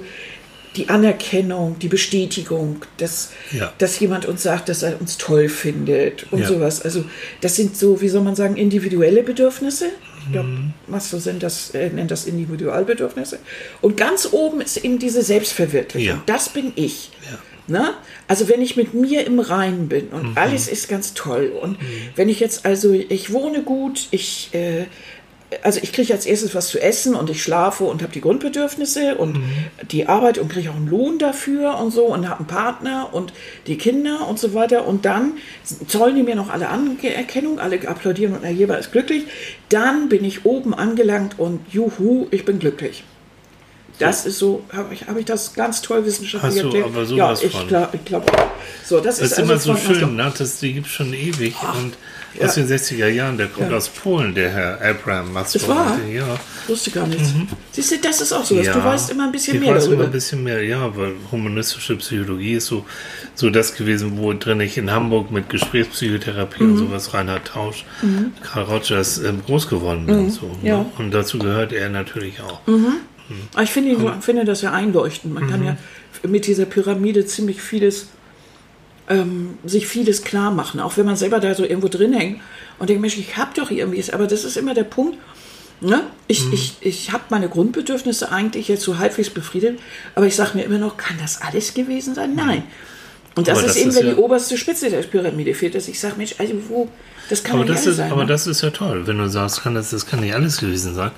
die 0.75 0.89
Anerkennung, 0.89 1.77
die 1.79 1.87
Bestätigung, 1.87 2.81
dass, 2.97 3.31
Ja. 3.51 3.71
dass 3.77 3.97
jemand 3.99 4.25
uns 4.25 4.43
sagt, 4.43 4.67
dass 4.67 4.83
er 4.83 4.99
uns 4.99 5.17
toll 5.17 5.47
findet 5.47 6.25
und 6.31 6.39
Ja. 6.41 6.47
sowas. 6.47 6.81
Also 6.81 7.05
das 7.39 7.55
sind 7.55 7.77
so, 7.77 8.01
wie 8.01 8.09
soll 8.09 8.23
man 8.23 8.35
sagen, 8.35 8.57
individuelle 8.57 9.23
Bedürfnisse. 9.23 9.85
Ich 10.25 10.31
glaube, 10.33 10.49
Mhm. 10.49 10.73
Masto 10.87 11.17
sind 11.19 11.43
das, 11.43 11.69
äh, 11.75 11.89
nennt 11.89 12.11
das 12.11 12.25
Individualbedürfnisse. 12.25 13.39
Und 13.81 13.95
ganz 13.95 14.27
oben 14.31 14.59
ist 14.59 14.77
eben 14.77 14.99
diese 14.99 15.21
Selbstverwirklichung. 15.21 16.17
Ja. 16.17 16.23
Das 16.25 16.49
bin 16.49 16.73
ich. 16.75 17.11
Ne? 17.67 17.93
Also 18.27 18.47
wenn 18.49 18.61
ich 18.61 18.75
mit 18.75 18.93
mir 18.93 19.25
im 19.25 19.39
Reinen 19.39 19.87
bin 19.87 20.09
und 20.09 20.31
Mhm. 20.31 20.37
alles 20.37 20.67
ist 20.67 20.87
ganz 20.87 21.13
toll 21.15 21.51
und 21.59 21.77
wenn 22.15 22.29
ich 22.29 22.39
jetzt 22.39 22.63
also, 22.65 22.91
ich 22.91 23.31
wohne 23.33 23.63
gut, 23.63 24.07
ich, 24.11 24.49
äh, 24.53 24.85
also 25.61 25.79
ich 25.81 25.93
kriege 25.93 26.11
als 26.13 26.25
erstes 26.25 26.55
was 26.55 26.69
zu 26.69 26.81
essen 26.81 27.13
und 27.15 27.29
ich 27.29 27.41
schlafe 27.43 27.83
und 27.83 28.01
habe 28.01 28.11
die 28.11 28.19
Grundbedürfnisse 28.21 29.15
und 29.15 29.37
die 29.91 30.07
Arbeit 30.07 30.37
und 30.39 30.49
kriege 30.49 30.71
auch 30.71 30.75
einen 30.75 30.89
Lohn 30.89 31.19
dafür 31.19 31.77
und 31.77 31.91
so 31.91 32.05
und 32.05 32.27
habe 32.27 32.39
einen 32.39 32.47
Partner 32.47 33.09
und 33.13 33.31
die 33.67 33.77
Kinder 33.77 34.27
und 34.27 34.39
so 34.39 34.53
weiter 34.53 34.87
und 34.87 35.05
dann 35.05 35.33
zollen 35.87 36.15
die 36.15 36.23
mir 36.23 36.35
noch 36.35 36.49
alle 36.49 36.67
Anerkennung, 36.69 37.59
alle 37.59 37.87
applaudieren 37.87 38.35
und 38.35 38.43
jeder 38.49 38.79
ist 38.79 38.91
glücklich, 38.91 39.25
dann 39.69 40.09
bin 40.09 40.25
ich 40.25 40.45
oben 40.45 40.73
angelangt 40.73 41.37
und 41.39 41.61
juhu, 41.71 42.27
ich 42.31 42.43
bin 42.43 42.57
glücklich. 42.59 43.03
Das 43.97 44.25
ist 44.25 44.39
so, 44.39 44.61
habe 44.73 44.93
ich, 44.93 45.07
hab 45.07 45.15
ich 45.17 45.23
das 45.23 45.53
ganz 45.53 45.81
toll 45.81 46.05
wissenschaftlich 46.05 46.53
Hast 46.55 46.61
du 46.63 46.67
erklärt? 46.67 46.85
aber 46.87 46.99
ja, 47.03 47.05
sowas 47.33 47.43
ich 47.43 47.51
von. 47.53 47.67
glaube, 47.67 47.89
ich 47.93 48.03
glaub, 48.03 48.29
so, 48.83 48.97
das, 48.99 49.19
Das 49.19 49.27
ist 49.27 49.31
ist 49.33 49.37
immer 49.39 49.53
also 49.53 49.71
so 49.73 49.77
von- 49.79 49.95
schön, 49.95 50.15
ne? 50.17 50.33
das, 50.37 50.59
die 50.59 50.73
gibt 50.73 50.87
es 50.87 50.91
schon 50.91 51.13
ewig. 51.13 51.55
und 51.63 51.93
ja. 52.39 52.45
aus 52.47 52.55
den 52.55 52.67
60er 52.67 53.07
Jahren, 53.07 53.37
der 53.37 53.47
kommt 53.47 53.71
Ja. 53.71 53.77
aus 53.77 53.89
Polen, 53.89 54.33
der 54.35 54.49
Herr 54.49 54.81
Abraham 54.81 55.33
Maslow. 55.33 55.61
Ist 55.61 55.67
wahr? 55.67 55.99
Ja, 56.11 56.39
Wusste 56.67 56.91
gar 56.91 57.05
nichts. 57.07 57.29
Siehst 57.71 57.91
du, 57.91 57.97
das 57.99 58.21
ist 58.21 58.31
auch 58.33 58.43
so, 58.43 58.55
dass 58.55 58.65
ja. 58.67 58.73
du 58.73 58.83
weißt 58.83 59.11
immer 59.11 59.25
ein 59.25 59.31
bisschen 59.31 59.55
ich 59.55 59.61
mehr 59.61 59.75
weiß 59.75 59.83
darüber. 59.85 60.01
immer 60.03 60.09
ein 60.09 60.11
bisschen 60.13 60.43
mehr, 60.43 60.63
ja, 60.63 60.95
weil 60.97 61.13
humanistische 61.31 61.95
Psychologie 61.97 62.53
ist 62.53 62.65
so, 62.67 62.85
so 63.35 63.49
das 63.49 63.75
gewesen, 63.75 64.17
wo 64.17 64.33
drin 64.33 64.59
ich 64.61 64.77
in 64.77 64.89
Hamburg 64.91 65.31
mit 65.31 65.49
Gesprächspsychotherapie 65.49 66.63
Mhm. 66.63 66.71
und 66.71 66.77
sowas, 66.77 67.13
Reinhard 67.13 67.45
Tausch, 67.47 67.85
Karl 68.43 68.63
Rogers 68.63 69.19
ähm, 69.19 69.41
groß 69.45 69.67
geworden 69.69 70.05
bin. 70.05 70.29
So, 70.31 70.45
Mhm. 70.47 70.51
Ja. 70.65 70.77
Mhm. 70.77 70.83
ne? 70.83 70.91
Und 70.97 71.11
dazu 71.13 71.37
gehört 71.39 71.71
er 71.73 71.89
natürlich 71.89 72.41
auch. 72.41 72.61
Aber 73.53 73.63
ich 73.63 73.71
finde, 73.71 73.91
ihn- 73.91 74.21
finde 74.21 74.45
das 74.45 74.61
ja 74.61 74.71
einleuchtend. 74.71 75.33
Man 75.33 75.49
kann 75.49 75.63
ja 75.63 75.77
mit 76.27 76.47
dieser 76.47 76.65
Pyramide 76.65 77.25
ziemlich 77.25 77.61
vieles, 77.61 78.07
ähm, 79.09 79.57
sich 79.65 79.87
vieles 79.87 80.23
klar 80.23 80.51
machen, 80.51 80.79
auch 80.79 80.97
wenn 80.97 81.05
man 81.05 81.15
selber 81.15 81.39
da 81.39 81.53
so 81.55 81.63
irgendwo 81.63 81.87
drin 81.87 82.13
hängt 82.13 82.41
und 82.79 82.89
denkt, 82.89 83.01
Mensch, 83.01 83.17
ich 83.17 83.37
habe 83.37 83.51
doch 83.55 83.71
irgendwie, 83.71 84.03
aber 84.11 84.27
das 84.27 84.43
ist 84.43 84.57
immer 84.57 84.73
der 84.73 84.83
Punkt. 84.83 85.17
Ne? 85.81 86.03
Ich, 86.27 86.51
ich, 86.53 86.77
ich 86.79 87.11
habe 87.11 87.23
meine 87.29 87.49
Grundbedürfnisse 87.49 88.31
eigentlich 88.31 88.69
jetzt 88.69 88.83
so 88.83 88.97
halbwegs 88.97 89.29
befriedet, 89.29 89.77
aber 90.15 90.25
ich 90.25 90.35
sage 90.35 90.57
mir 90.57 90.63
immer 90.63 90.77
noch, 90.77 90.95
kann 90.97 91.17
das 91.21 91.41
alles 91.41 91.73
gewesen 91.73 92.15
sein? 92.15 92.33
Nein. 92.33 92.63
Und 93.35 93.49
das 93.49 93.57
Aber 93.57 93.67
ist 93.67 93.75
das 93.75 93.81
eben, 93.81 93.89
ist 93.89 93.97
wenn 93.97 94.07
ja- 94.07 94.13
die 94.13 94.19
oberste 94.19 94.57
Spitze 94.57 94.89
der 94.89 95.01
Pyramide 95.03 95.53
fehlt, 95.53 95.75
dass 95.75 95.89
ich 95.89 95.99
sage, 95.99 96.15
Mensch, 96.17 96.35
also 96.37 96.53
wo, 96.69 96.87
das 97.29 97.43
kann 97.43 97.57
Aber 97.57 97.65
nicht 97.65 97.71
das, 97.75 97.77
alles 97.79 97.87
ist, 97.91 97.97
sein. 97.97 98.11
aber 98.11 98.21
ne? 98.21 98.27
das 98.27 98.47
ist 98.47 98.61
ja 98.61 98.69
toll, 98.69 99.05
wenn 99.05 99.17
du 99.17 99.27
sagst, 99.27 99.61
kann 99.61 99.75
das, 99.75 99.89
das 99.89 100.05
kann 100.05 100.21
nicht 100.21 100.33
alles 100.33 100.57
gewesen 100.57 100.95
sein. 100.95 101.11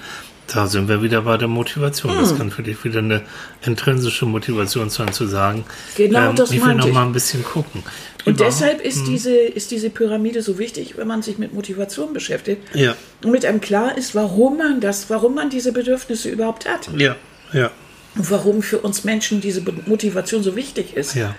Da 0.53 0.67
sind 0.67 0.87
wir 0.87 1.01
wieder 1.01 1.21
bei 1.23 1.35
der 1.37 1.47
Motivation. 1.49 2.15
Das 2.17 2.31
Hm. 2.31 2.37
kann 2.37 2.51
für 2.51 2.63
dich 2.63 2.83
wieder 2.85 2.99
eine 2.99 3.21
intrinsische 3.65 4.25
Motivation 4.25 4.89
sein, 4.89 5.11
zu 5.11 5.27
sagen, 5.27 5.65
Genau 5.95 6.31
das 6.33 6.51
ich 6.51 6.65
will 6.65 6.75
noch 6.75 6.87
ich. 6.87 6.93
mal 6.93 7.05
ein 7.05 7.11
bisschen 7.11 7.43
gucken. 7.43 7.83
Und 8.25 8.33
Überhaupt- 8.35 8.53
deshalb 8.55 8.81
ist, 8.81 9.07
diese, 9.07 9.31
ist 9.35 9.71
diese 9.71 9.89
Pyramide 9.89 10.41
so 10.41 10.57
wichtig, 10.57 10.95
wenn 10.97 11.07
man 11.07 11.21
sich 11.21 11.37
mit 11.37 11.53
Motivation 11.53 12.13
beschäftigt 12.13 12.61
Ja, 12.73 12.95
und 13.23 13.31
mit 13.31 13.45
einem 13.45 13.61
klar 13.61 13.97
ist, 13.97 14.15
warum 14.15 14.57
man 14.57 14.79
das, 14.81 15.09
warum 15.09 15.35
man 15.35 15.49
diese 15.49 15.71
Bedürfnisse 15.71 16.29
überhaupt 16.29 16.67
hat 16.67 16.89
ja, 16.97 17.15
ja, 17.53 17.71
und 18.15 18.29
warum 18.31 18.61
für 18.61 18.79
uns 18.79 19.03
Menschen 19.05 19.39
diese 19.41 19.61
Motivation 19.85 20.43
so 20.43 20.55
wichtig 20.57 20.95
ist, 20.97 21.15
ja, 21.15 21.35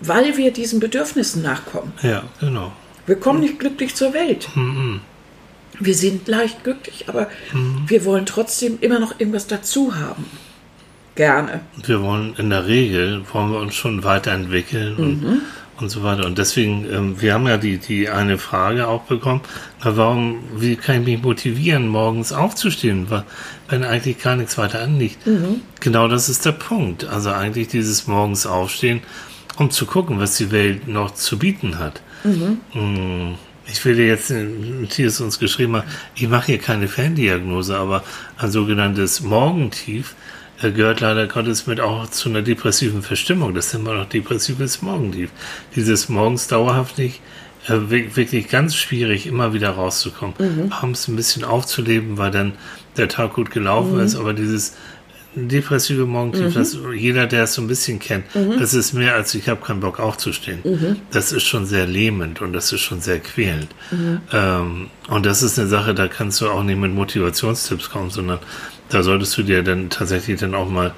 weil 0.00 0.36
wir 0.36 0.52
diesen 0.52 0.78
Bedürfnissen 0.80 1.42
nachkommen. 1.42 1.92
ja, 2.02 2.22
genau. 2.40 2.72
Wir 3.06 3.16
kommen 3.16 3.40
nicht 3.40 3.58
glücklich 3.58 3.94
zur 3.94 4.12
Welt. 4.14 4.48
Wir 5.80 5.94
sind 5.94 6.26
leicht 6.28 6.64
glücklich, 6.64 7.04
aber 7.08 7.28
wir 7.86 8.04
wollen 8.04 8.26
trotzdem 8.26 8.78
immer 8.80 8.98
noch 8.98 9.18
irgendwas 9.20 9.46
dazu 9.46 9.94
haben. 9.96 10.24
Gerne. 11.14 11.60
Wir 11.84 12.00
wollen 12.02 12.34
in 12.38 12.50
der 12.50 12.66
Regel, 12.66 13.22
wollen 13.32 13.50
wir 13.52 13.58
uns 13.58 13.74
schon 13.74 14.04
weiterentwickeln 14.04 14.96
und, 14.96 15.22
Mhm. 15.22 15.40
und 15.80 15.88
so 15.90 16.02
weiter. 16.04 16.24
Und 16.26 16.38
deswegen, 16.38 16.86
ähm, 16.92 17.20
wir 17.20 17.34
haben 17.34 17.46
ja 17.48 17.56
die, 17.56 17.78
die 17.78 18.08
eine 18.08 18.38
Frage 18.38 18.86
auch 18.86 19.02
bekommen, 19.02 19.40
na, 19.82 19.96
warum, 19.96 20.38
wie 20.56 20.76
kann 20.76 21.00
ich 21.00 21.06
mich 21.06 21.22
motivieren, 21.22 21.88
morgens 21.88 22.32
aufzustehen, 22.32 23.08
wenn 23.68 23.84
eigentlich 23.84 24.22
gar 24.22 24.36
nichts 24.36 24.58
weiter 24.58 24.80
anliegt? 24.80 25.26
Mhm. 25.26 25.62
Genau 25.80 26.06
das 26.06 26.28
ist 26.28 26.44
der 26.46 26.52
Punkt. 26.52 27.04
Also 27.04 27.30
eigentlich 27.30 27.66
dieses 27.68 28.06
morgens 28.06 28.46
aufstehen, 28.46 29.00
um 29.56 29.70
zu 29.72 29.86
gucken, 29.86 30.20
was 30.20 30.36
die 30.36 30.52
Welt 30.52 30.86
noch 30.86 31.14
zu 31.14 31.36
bieten 31.36 31.78
hat. 31.80 32.00
Mm, 32.74 33.34
Ich 33.70 33.84
will 33.84 33.96
dir 33.96 34.06
jetzt, 34.06 34.30
äh, 34.30 34.44
Matthias 34.44 35.20
uns 35.20 35.38
geschrieben 35.38 35.76
hat, 35.76 35.84
ich 36.14 36.28
mache 36.28 36.46
hier 36.46 36.58
keine 36.58 36.88
Ferndiagnose, 36.88 37.76
aber 37.76 38.02
ein 38.38 38.50
sogenanntes 38.50 39.20
Morgentief 39.20 40.14
äh, 40.62 40.70
gehört 40.70 41.00
leider 41.00 41.26
Gottes 41.26 41.66
mit 41.66 41.80
auch 41.80 42.08
zu 42.10 42.28
einer 42.30 42.42
depressiven 42.42 43.02
Verstimmung. 43.02 43.54
Das 43.54 43.72
nennt 43.72 43.84
man 43.84 43.98
auch 44.00 44.08
depressives 44.08 44.80
Morgentief. 44.82 45.30
Dieses 45.76 46.08
morgens 46.08 46.48
dauerhaft 46.48 46.98
nicht, 46.98 47.20
äh, 47.68 47.74
wi- 47.90 48.16
wirklich 48.16 48.48
ganz 48.48 48.74
schwierig, 48.74 49.26
immer 49.26 49.52
wieder 49.52 49.70
rauszukommen. 49.70 50.34
Abends 50.72 51.06
ein 51.08 51.16
bisschen 51.16 51.44
aufzuleben, 51.44 52.16
weil 52.16 52.30
dann 52.30 52.54
der 52.96 53.08
Tag 53.08 53.34
gut 53.34 53.50
gelaufen 53.50 54.00
ist, 54.00 54.16
aber 54.16 54.32
dieses 54.32 54.74
depressive 55.34 56.06
Morgentief, 56.06 56.54
das 56.54 56.76
jeder, 56.96 57.26
der 57.26 57.44
es 57.44 57.54
so 57.54 57.62
ein 57.62 57.68
bisschen 57.68 57.98
kennt, 57.98 58.24
das 58.58 58.74
ist 58.74 58.92
mehr 58.92 59.14
als 59.14 59.34
ich 59.34 59.48
habe 59.48 59.64
keinen 59.64 59.80
Bock 59.80 60.00
aufzustehen. 60.00 60.98
Das 61.10 61.32
ist 61.32 61.44
schon 61.44 61.66
sehr 61.66 61.86
lähmend 61.86 62.40
und 62.40 62.52
das 62.52 62.72
ist 62.72 62.80
schon 62.80 63.00
sehr 63.00 63.20
quälend. 63.20 63.68
Ähm, 64.32 64.90
und 65.08 65.26
das 65.26 65.42
ist 65.42 65.58
eine 65.58 65.68
Sache, 65.68 65.94
da 65.94 66.08
kannst 66.08 66.40
du 66.40 66.48
auch 66.48 66.62
nicht 66.62 66.78
mit 66.78 66.92
Motivationstipps 66.92 67.90
kommen, 67.90 68.10
sondern 68.10 68.38
da 68.88 69.02
solltest 69.02 69.36
du 69.36 69.42
dir 69.42 69.62
dann 69.62 69.90
tatsächlich 69.90 70.40
dann 70.40 70.54
auch 70.54 70.68
mal 70.68 70.92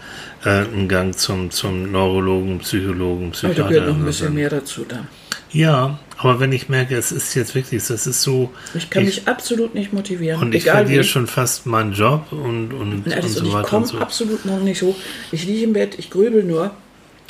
äh, 0.44 0.48
einen 0.48 0.88
Gang 0.88 1.16
zum, 1.16 1.50
zum 1.50 1.90
Neurologen, 1.90 2.58
Psychologen, 2.60 3.32
Psychiater. 3.32 3.62
da 3.62 3.68
gehört 3.68 3.88
noch 3.88 3.96
ein 3.96 4.04
bisschen 4.04 4.34
mehr 4.34 4.50
dazu 4.50 4.84
dann. 4.88 5.08
Ja, 5.52 5.98
aber 6.18 6.38
wenn 6.38 6.52
ich 6.52 6.68
merke, 6.68 6.96
es 6.96 7.10
ist 7.12 7.34
jetzt 7.34 7.54
wirklich, 7.54 7.84
das 7.86 8.06
ist 8.06 8.22
so, 8.22 8.50
Ich 8.74 8.88
kann 8.90 9.04
mich 9.04 9.26
absolut 9.26 9.74
nicht 9.74 9.92
motivieren. 9.92 10.40
und 10.40 10.54
ich 10.54 10.64
verliere 10.64 11.02
wie. 11.02 11.06
schon 11.08 11.26
fast 11.26 11.66
meinen 11.66 11.92
Job 11.92 12.30
und, 12.30 12.72
und, 12.72 13.04
und 13.04 13.06
und 13.06 13.28
so 13.28 13.44
ich 13.44 13.52
weiter 13.52 13.68
komme 13.68 13.82
und 13.86 13.88
so. 13.92 13.98
absolut 13.98 14.44
noch 14.44 14.60
nicht 14.60 14.78
so. 14.78 14.94
Ich 15.32 15.44
liege 15.44 15.64
im 15.64 15.72
Bett, 15.72 15.98
ich 15.98 16.10
grübel 16.10 16.44
nur, 16.44 16.70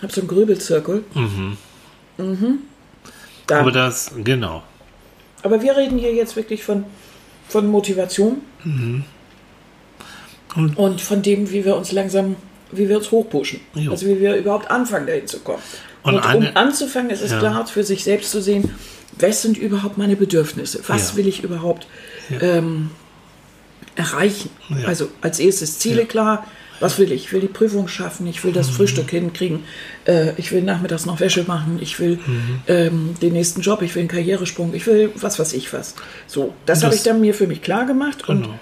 habe 0.03 0.13
so 0.13 0.21
einen 0.21 0.29
Grübelzirkel. 0.29 1.05
Mhm. 1.15 1.57
Dann. 2.19 2.59
Aber 3.49 3.61
Aber, 3.61 3.71
das, 3.73 4.13
genau. 4.23 4.63
wir 5.43 5.77
reden 5.77 5.99
hier 5.99 6.13
jetzt 6.13 6.37
wirklich 6.37 6.63
von, 6.63 6.85
von 7.49 7.67
Motivation 7.69 8.43
Mhm. 8.65 9.05
Und- 10.57 10.77
und 10.77 11.01
von 11.01 11.23
dem, 11.23 11.51
wie 11.51 11.65
wir 11.65 11.77
uns 11.77 11.93
langsam, 11.93 12.37
wie 12.73 12.89
wir 12.89 12.99
uns 12.99 13.11
hochpushen. 13.11 13.61
Jo. 13.75 13.93
Also 13.93 14.07
wie 14.07 14.21
wir 14.21 14.35
überhaupt 14.37 14.71
anfangen, 14.71 15.07
dahin 15.07 15.27
zu 15.27 15.39
kommen. 15.41 15.63
Und 16.03 16.15
Und, 16.15 16.21
eine- 16.27 16.51
um 16.51 16.57
anzufangen, 16.57 17.11
ist 17.11 17.21
es 17.23 17.31
Ja. 17.33 17.39
klar, 17.39 17.67
für 17.67 17.85
sich 17.85 18.05
selbst 18.05 18.31
zu 18.31 18.41
sehen, 18.41 18.71
was 19.19 19.43
sind 19.43 19.59
überhaupt 19.59 19.99
meine 19.99 20.17
Bedürfnisse? 20.17 20.81
Was 20.87 21.11
Ja. 21.11 21.17
will 21.17 21.29
ich 21.29 21.43
überhaupt 21.45 21.87
ähm, 22.41 22.91
erreichen. 23.97 24.51
Also 24.87 25.09
als 25.21 25.41
erstes 25.41 25.79
Ziele 25.79 26.07
klar. 26.07 26.47
Was 26.79 26.99
will 26.99 27.13
ich? 27.13 27.25
Ich 27.25 27.33
will 27.33 27.41
die 27.43 27.47
Prüfung 27.49 27.89
schaffen, 27.89 28.27
ich 28.27 28.43
will 28.43 28.53
das 28.53 28.69
Mhm. 28.69 28.73
Frühstück 28.73 29.11
hinkriegen, 29.11 29.65
äh, 30.07 30.33
ich 30.39 30.51
will 30.51 30.63
nachmittags 30.63 31.05
noch 31.05 31.21
Wäsche 31.21 31.45
machen, 31.45 31.79
ich 31.83 31.99
will 32.01 32.19
Mhm. 32.25 32.61
ähm, 32.69 33.15
den 33.21 33.35
nächsten 33.35 33.61
Job, 33.61 33.83
ich 33.83 33.95
will 33.95 34.01
einen 34.01 34.09
Karrieresprung, 34.09 34.73
ich 34.73 34.87
will 34.87 35.11
was 35.17 35.39
weiß 35.39 35.53
ich 35.53 35.71
was. 35.75 35.95
So, 36.27 36.55
das 36.65 36.79
Und 36.79 36.85
habe 36.85 36.93
das- 36.93 37.01
ich 37.01 37.03
dann 37.11 37.21
mir 37.21 37.35
für 37.35 37.47
mich 37.47 37.61
klar 37.61 37.85
gemacht 37.85 38.25
Genau. 38.27 38.49
Und 38.49 38.55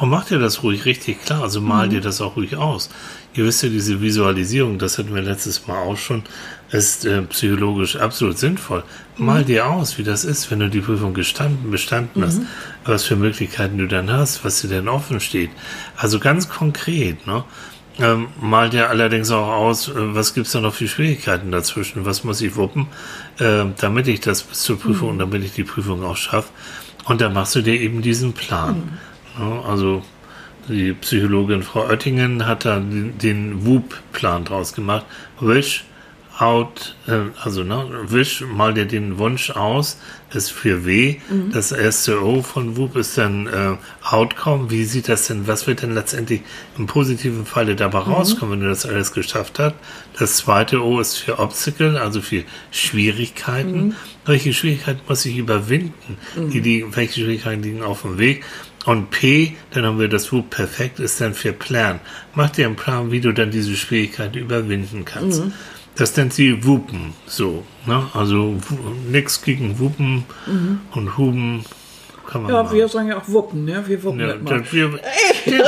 mach 0.00 0.26
dir 0.26 0.38
das 0.38 0.62
ruhig 0.62 0.84
richtig 0.84 1.24
klar, 1.24 1.42
also 1.42 1.60
Mhm. 1.60 1.68
mal 1.68 1.88
dir 1.88 2.00
das 2.00 2.20
auch 2.20 2.36
ruhig 2.36 2.56
aus. 2.56 2.90
Ihr 3.34 3.44
wisst 3.44 3.62
ja, 3.62 3.68
diese 3.68 4.00
Visualisierung, 4.00 4.78
das 4.78 4.98
hatten 4.98 5.14
wir 5.14 5.22
letztes 5.22 5.66
Mal 5.66 5.76
auch 5.78 5.96
schon, 5.96 6.22
ist 6.70 7.04
äh, 7.04 7.22
psychologisch 7.22 7.96
absolut 7.96 8.38
sinnvoll. 8.38 8.82
Mhm. 9.16 9.26
Mal 9.26 9.44
dir 9.44 9.66
aus, 9.66 9.98
wie 9.98 10.02
das 10.04 10.24
ist, 10.24 10.50
wenn 10.50 10.60
du 10.60 10.68
die 10.68 10.80
Prüfung 10.80 11.14
gestanden, 11.14 11.70
bestanden 11.70 12.24
hast, 12.24 12.38
Mhm. 12.40 12.46
was 12.84 13.04
für 13.04 13.16
Möglichkeiten 13.16 13.78
du 13.78 13.86
dann 13.86 14.10
hast, 14.10 14.44
was 14.44 14.60
dir 14.60 14.68
denn 14.68 14.88
offen 14.88 15.20
steht. 15.20 15.50
Also 15.96 16.18
ganz 16.18 16.48
konkret, 16.48 17.26
ne? 17.26 17.44
Ähm, 18.00 18.26
mal 18.40 18.70
dir 18.70 18.90
allerdings 18.90 19.30
auch 19.30 19.46
aus, 19.46 19.86
äh, 19.88 19.92
was 19.96 20.34
gibt's 20.34 20.50
da 20.50 20.60
noch 20.60 20.74
für 20.74 20.88
Schwierigkeiten 20.88 21.52
dazwischen, 21.52 22.04
was 22.04 22.24
muss 22.24 22.40
ich 22.40 22.56
wuppen, 22.56 22.88
äh, 23.38 23.64
damit 23.78 24.08
ich 24.08 24.18
das 24.20 24.42
bis 24.42 24.62
zur 24.62 24.80
Prüfung 24.80 25.10
und 25.10 25.18
damit 25.20 25.44
ich 25.44 25.52
die 25.52 25.62
Prüfung 25.62 26.02
auch 26.02 26.16
schaffe. 26.16 26.48
Und 27.04 27.20
dann 27.20 27.32
machst 27.34 27.54
du 27.54 27.62
dir 27.62 27.80
eben 27.80 28.02
diesen 28.02 28.32
Plan. 28.32 28.98
Also 29.38 30.02
die 30.68 30.92
Psychologin 30.92 31.62
Frau 31.62 31.86
Oettingen 31.88 32.46
hat 32.46 32.64
da 32.64 32.78
den, 32.78 33.18
den 33.18 33.66
WUP-Plan 33.66 34.44
draus 34.44 34.72
gemacht. 34.72 35.04
Wish 35.40 35.84
out, 36.38 36.96
äh, 37.06 37.30
also 37.42 37.62
ne, 37.62 37.86
Wish, 38.08 38.40
mal 38.40 38.74
dir 38.74 38.86
den 38.86 39.18
Wunsch 39.18 39.50
aus, 39.50 39.98
ist 40.32 40.50
für 40.50 40.84
W. 40.84 41.16
Das 41.52 41.70
erste 41.70 42.24
O 42.24 42.42
von 42.42 42.76
WUP 42.76 42.96
ist 42.96 43.16
dann 43.16 43.46
äh, 43.46 43.76
Outcome. 44.02 44.70
Wie 44.70 44.84
sieht 44.84 45.08
das 45.08 45.28
denn, 45.28 45.46
was 45.46 45.66
wird 45.68 45.82
denn 45.82 45.94
letztendlich 45.94 46.40
im 46.76 46.86
positiven 46.86 47.46
Falle 47.46 47.76
dabei 47.76 48.00
rauskommen, 48.00 48.54
wenn 48.54 48.60
du 48.60 48.68
das 48.68 48.84
alles 48.84 49.12
geschafft 49.12 49.58
hast? 49.60 49.76
Das 50.18 50.36
zweite 50.38 50.82
O 50.82 50.98
ist 50.98 51.16
für 51.16 51.38
Obstacle, 51.38 52.00
also 52.00 52.20
für 52.20 52.42
Schwierigkeiten. 52.72 53.94
Welche 54.26 54.52
Schwierigkeiten 54.52 55.00
muss 55.06 55.24
ich 55.26 55.36
überwinden? 55.36 56.16
Die 56.52 56.60
liegen, 56.60 56.96
welche 56.96 57.20
Schwierigkeiten 57.20 57.62
liegen 57.62 57.82
auf 57.82 58.02
dem 58.02 58.18
Weg? 58.18 58.44
Und 58.84 59.10
P, 59.10 59.56
dann 59.70 59.84
haben 59.86 59.98
wir 59.98 60.08
das 60.08 60.30
WUP 60.32 60.50
perfekt, 60.50 61.00
ist 61.00 61.20
dann 61.20 61.32
für 61.34 61.52
Plan. 61.52 62.00
Mach 62.34 62.50
dir 62.50 62.66
einen 62.66 62.76
Plan, 62.76 63.10
wie 63.10 63.20
du 63.20 63.32
dann 63.32 63.50
diese 63.50 63.76
Schwierigkeiten 63.76 64.36
überwinden 64.38 65.04
kannst. 65.04 65.42
Das 65.96 66.16
nennt 66.16 66.34
sie 66.34 66.64
Wupen, 66.64 67.14
so. 67.26 67.64
Ne? 67.86 68.06
Also 68.12 68.56
nix 69.08 69.40
gegen 69.42 69.78
Wupen 69.78 70.24
und 70.92 71.16
Huben 71.16 71.64
kann 72.26 72.42
man 72.42 72.52
ja, 72.52 72.62
machen. 72.62 72.76
wir 72.76 72.88
sagen 72.88 73.08
ja 73.08 73.18
auch 73.18 73.28
Wuppen, 73.28 73.64
ne? 73.64 73.84
Wir 73.86 74.02
wuppen 74.02 74.20
Ja, 74.20 74.36
mal. 74.36 74.64
wir, 74.70 75.00
stimmt, 75.42 75.64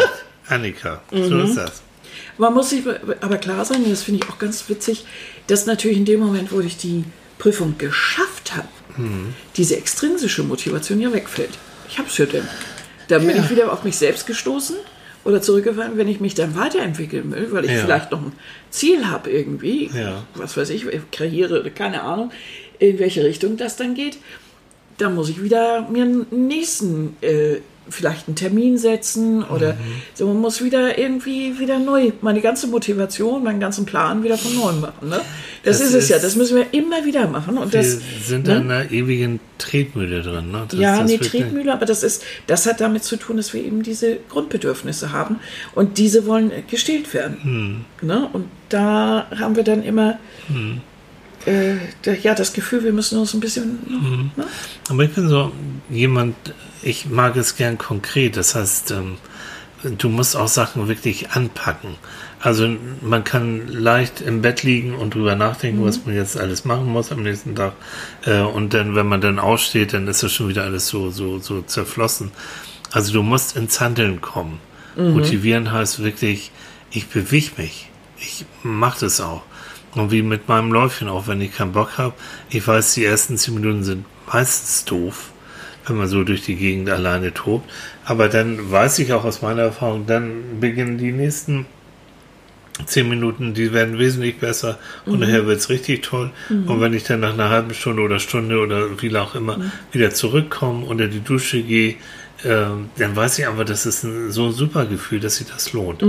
Annika, 0.49 1.01
so 1.11 1.39
ist 1.41 1.57
das. 1.57 1.83
Man 2.39 2.53
muss 2.55 2.71
sich 2.71 2.83
aber 3.21 3.37
klar 3.39 3.65
sein, 3.65 3.83
und 3.85 3.91
das 3.91 4.03
finde 4.03 4.25
ich 4.25 4.31
auch 4.31 4.39
ganz 4.39 4.69
witzig, 4.69 5.07
dass 5.47 5.65
natürlich 5.67 5.97
in 5.99 6.05
dem 6.05 6.21
Moment, 6.21 6.53
wo 6.53 6.61
ich 6.61 6.77
die 6.77 7.05
Prüfung 7.39 7.77
geschafft 7.79 8.55
habe, 8.57 8.69
Mhm. 8.99 9.35
diese 9.57 9.77
extrinsische 9.77 10.43
Motivation 10.43 11.01
ja 11.01 11.13
wegfällt. 11.13 11.51
Ich 11.89 11.99
habe 11.99 12.09
es 12.09 12.17
ja 12.19 12.25
denn. 12.27 12.49
Dann 13.09 13.27
bin 13.27 13.37
Ja. 13.37 13.43
ich 13.43 13.51
wieder 13.51 13.73
auf 13.73 13.85
mich 13.85 13.97
selbst 13.97 14.27
gestoßen 14.27 14.77
oder 15.25 15.43
zurückgefallen, 15.43 15.97
wenn 15.97 16.09
ich 16.09 16.21
mich 16.21 16.35
dann 16.35 16.57
weiterentwickeln 16.57 17.33
will, 17.33 17.49
weil 17.53 17.65
ich 17.65 17.73
Ja. 17.73 17.79
vielleicht 17.85 18.11
noch 18.13 18.21
ein 18.23 18.33
Ziel 18.71 19.07
habe 19.07 19.31
irgendwie, 19.31 19.91
Ja. 19.95 20.25
was 20.35 20.57
weiß 20.57 20.71
ich, 20.71 20.87
Karriere 21.13 21.61
oder 21.61 21.71
keine 21.71 22.03
Ahnung, 22.03 22.31
in 22.79 22.99
welche 22.99 23.25
Richtung 23.25 23.57
das 23.57 23.77
dann 23.77 23.95
geht, 23.95 24.19
dann 24.99 25.15
muss 25.15 25.29
ich 25.29 25.43
wieder 25.43 25.83
mir 25.91 26.05
einen 26.05 26.27
nächsten, 26.31 27.17
äh, 27.21 27.57
vielleicht 27.89 28.27
einen 28.27 28.37
Termin 28.37 28.79
setzen 28.79 29.45
oder 29.45 29.75
Mhm. 29.75 29.79
so, 30.15 30.27
man 30.27 30.39
muss 30.41 30.63
wieder 30.63 30.99
irgendwie 30.99 31.59
wieder 31.59 31.79
neu, 31.79 32.11
meine 32.21 32.41
ganze 32.41 32.67
Motivation, 32.67 33.45
meinen 33.45 33.61
ganzen 33.61 33.87
Plan 33.87 34.25
wieder 34.25 34.37
von 34.37 34.55
neuem 34.57 34.81
machen. 34.81 35.09
Ne? 35.09 35.21
Das, 35.63 35.79
Das 35.79 35.89
ist 35.89 35.95
es 35.95 36.09
ja, 36.09 36.19
das 36.19 36.35
müssen 36.37 36.57
wir 36.57 36.67
immer 36.73 37.05
wieder 37.05 37.29
machen. 37.29 37.59
Und 37.59 37.73
Wir 37.73 37.81
das, 37.83 37.99
sind 38.27 38.47
ne? 38.47 38.57
in 38.57 38.71
einer 38.71 38.91
ewigen 38.91 39.41
Tretmühle 39.59 40.23
drin. 40.23 40.51
Ne? 40.51 40.65
Das, 40.69 40.79
ja, 40.81 40.99
das 40.99 41.11
nee, 41.11 41.21
wird- 41.21 41.31
Tretmühle, 41.31 41.73
aber 41.73 41.87
das 41.87 42.03
ist, 42.03 42.23
das 42.47 42.67
hat 42.67 42.81
damit 42.81 43.05
zu 43.05 43.17
tun, 43.17 43.37
dass 43.37 43.53
wir 43.55 43.65
eben 43.65 43.83
diese 43.83 44.17
Grundbedürfnisse 44.29 45.13
haben 45.13 45.39
und 45.75 45.99
diese 45.99 46.27
wollen 46.27 46.51
gestillt 46.71 47.13
werden. 47.15 47.37
Hm. 47.43 48.07
Ne? 48.09 48.29
Und 48.33 48.47
da 48.69 49.27
haben 49.39 49.55
wir 49.57 49.63
dann 49.65 49.83
immer 49.85 50.19
äh, 51.47 52.15
ja 52.23 52.35
das 52.35 52.53
Gefühl, 52.53 52.85
wir 52.85 52.93
müssen 52.93 53.19
uns 53.19 53.35
ein 53.35 53.41
bisschen. 53.41 53.79
Hm. 53.87 54.31
Ne? 54.37 54.45
Aber 54.89 55.03
ich 55.05 55.13
bin 55.13 55.29
so 55.29 55.53
jemand, 55.89 56.37
ich 56.83 57.07
mag 57.07 57.37
es 57.37 57.57
gern 57.57 57.79
konkret. 57.79 58.37
Das 58.37 58.55
heißt, 58.55 58.91
ähm, 58.93 59.17
du 59.99 60.09
musst 60.09 60.37
auch 60.37 60.49
Sachen 60.49 60.89
wirklich 60.89 61.31
anpacken. 61.31 61.97
Also 62.41 62.69
man 63.01 63.25
kann 63.25 63.67
leicht 63.69 64.21
im 64.21 64.43
Bett 64.43 64.63
liegen 64.63 64.95
und 64.95 65.15
drüber 65.15 65.35
nachdenken, 65.35 65.85
was 65.85 66.05
man 66.05 66.15
jetzt 66.15 66.39
alles 66.39 66.65
machen 66.65 66.87
muss 66.87 67.11
am 67.11 67.23
nächsten 67.23 67.55
Tag. 67.55 67.73
Äh, 68.25 68.41
und 68.41 68.75
dann, 68.75 68.95
wenn 68.95 69.07
man 69.07 69.21
dann 69.21 69.39
aussteht, 69.39 69.93
dann 69.93 70.07
ist 70.07 70.23
das 70.23 70.33
schon 70.33 70.49
wieder 70.49 70.65
alles 70.65 70.89
so, 70.89 71.11
so, 71.11 71.39
so 71.39 71.63
zerflossen. 71.63 72.31
Also 72.93 73.13
du 73.13 73.23
musst 73.23 73.57
ins 73.57 73.81
Handeln 73.81 74.21
kommen. 74.21 74.61
Motivieren 74.97 75.73
heißt 75.73 76.03
wirklich, 76.03 76.51
ich 76.91 77.09
bewege 77.09 77.51
mich. 77.59 77.91
Ich 78.19 78.47
mache 78.63 79.01
das 79.01 79.21
auch. 79.21 79.43
Und 79.97 80.13
wie 80.13 80.23
mit 80.23 80.47
meinem 80.47 80.73
Läufchen, 80.73 81.09
auch 81.09 81.27
wenn 81.27 81.41
ich 81.41 81.53
keinen 81.53 81.73
Bock 81.73 81.99
habe. 81.99 82.15
Ich 82.51 82.67
weiß, 82.67 82.95
die 82.95 83.05
ersten 83.05 83.37
zehn 83.39 83.55
Minuten 83.55 83.83
sind 83.83 84.05
meistens 84.31 84.85
doof, 84.85 85.31
wenn 85.87 85.97
man 85.97 86.07
so 86.07 86.23
durch 86.23 86.43
die 86.43 86.57
Gegend 86.57 86.91
alleine 86.91 87.33
tobt. 87.33 87.69
Aber 88.05 88.29
dann 88.29 88.71
weiß 88.71 88.99
ich 88.99 89.13
auch 89.13 89.25
aus 89.25 89.43
meiner 89.43 89.63
Erfahrung, 89.63 90.07
dann 90.07 90.61
beginnen 90.61 90.99
die 90.99 91.13
nächsten 91.13 91.67
zehn 92.85 93.09
Minuten, 93.09 93.55
die 93.55 93.73
werden 93.73 93.99
wesentlich 93.99 94.39
besser 94.39 94.79
und 95.07 95.21
nachher 95.21 95.47
wird 95.47 95.59
es 95.59 95.71
richtig 95.71 96.03
toll. 96.03 96.31
Und 96.51 96.81
wenn 96.83 96.93
ich 96.93 97.05
dann 97.05 97.21
nach 97.21 97.33
einer 97.33 97.49
halben 97.49 97.73
Stunde 97.73 98.03
oder 98.03 98.19
Stunde 98.19 98.59
oder 98.59 99.01
wie 99.01 99.17
auch 99.17 99.35
immer 99.35 99.57
wieder 99.93 100.11
zurückkomme, 100.11 100.85
unter 100.85 101.09
die 101.09 101.21
Dusche 101.21 101.63
gehe, 101.63 101.95
ähm, 102.45 102.91
dann 102.99 103.17
weiß 103.17 103.39
ich 103.39 103.49
einfach, 103.49 103.65
das 103.65 103.87
ist 103.87 104.05
ein, 104.05 104.31
so 104.31 104.47
ein 104.47 104.53
super 104.53 104.85
Gefühl, 104.85 105.21
dass 105.21 105.37
sich 105.37 105.47
das 105.47 105.73
lohnt. 105.73 106.03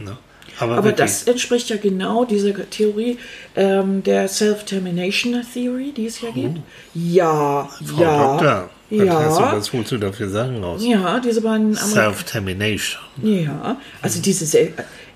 Ne? 0.00 0.16
Aber, 0.58 0.76
Aber 0.78 0.92
das 0.92 1.22
entspricht 1.24 1.68
ja 1.70 1.76
genau 1.76 2.24
dieser 2.24 2.52
Theorie 2.70 3.18
ähm, 3.56 4.02
der 4.02 4.28
Self-Termination 4.28 5.42
Theory, 5.52 5.92
die 5.96 6.06
es 6.06 6.20
ja 6.20 6.30
gibt. 6.30 6.58
Ja, 6.94 7.68
Frau 7.84 8.00
ja. 8.02 8.30
Doktor, 8.32 8.70
was, 8.90 9.06
ja. 9.06 9.14
hast 9.14 9.38
du, 9.38 9.42
was 9.44 9.72
holst 9.72 9.92
du 9.92 9.98
dafür 9.98 10.28
Sachen 10.28 10.62
raus? 10.64 10.82
Ja, 10.84 11.20
diese 11.20 11.40
beiden. 11.42 11.74
Self-Termination, 11.74 13.00
Ja, 13.22 13.76
also 14.02 14.20
diese 14.20 14.46
Sel 14.46 14.72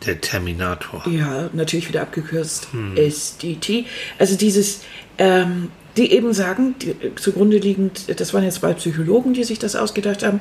der 0.07 0.21
Terminator. 0.21 1.03
Ja, 1.09 1.49
natürlich 1.53 1.89
wieder 1.89 2.03
abgekürzt. 2.03 2.69
Hm. 2.73 2.97
SDT. 2.97 3.87
Also 4.19 4.37
dieses, 4.37 4.81
ähm, 5.19 5.71
die 5.97 6.11
eben 6.13 6.33
sagen, 6.33 6.75
die, 6.81 6.91
äh, 6.91 7.15
zugrunde 7.17 7.59
liegend, 7.59 8.19
das 8.21 8.35
waren 8.35 8.45
jetzt 8.45 8.57
zwei 8.57 8.73
Psychologen, 8.75 9.35
die 9.35 9.45
sich 9.45 9.59
das 9.59 9.77
ausgedacht 9.77 10.25
haben. 10.25 10.41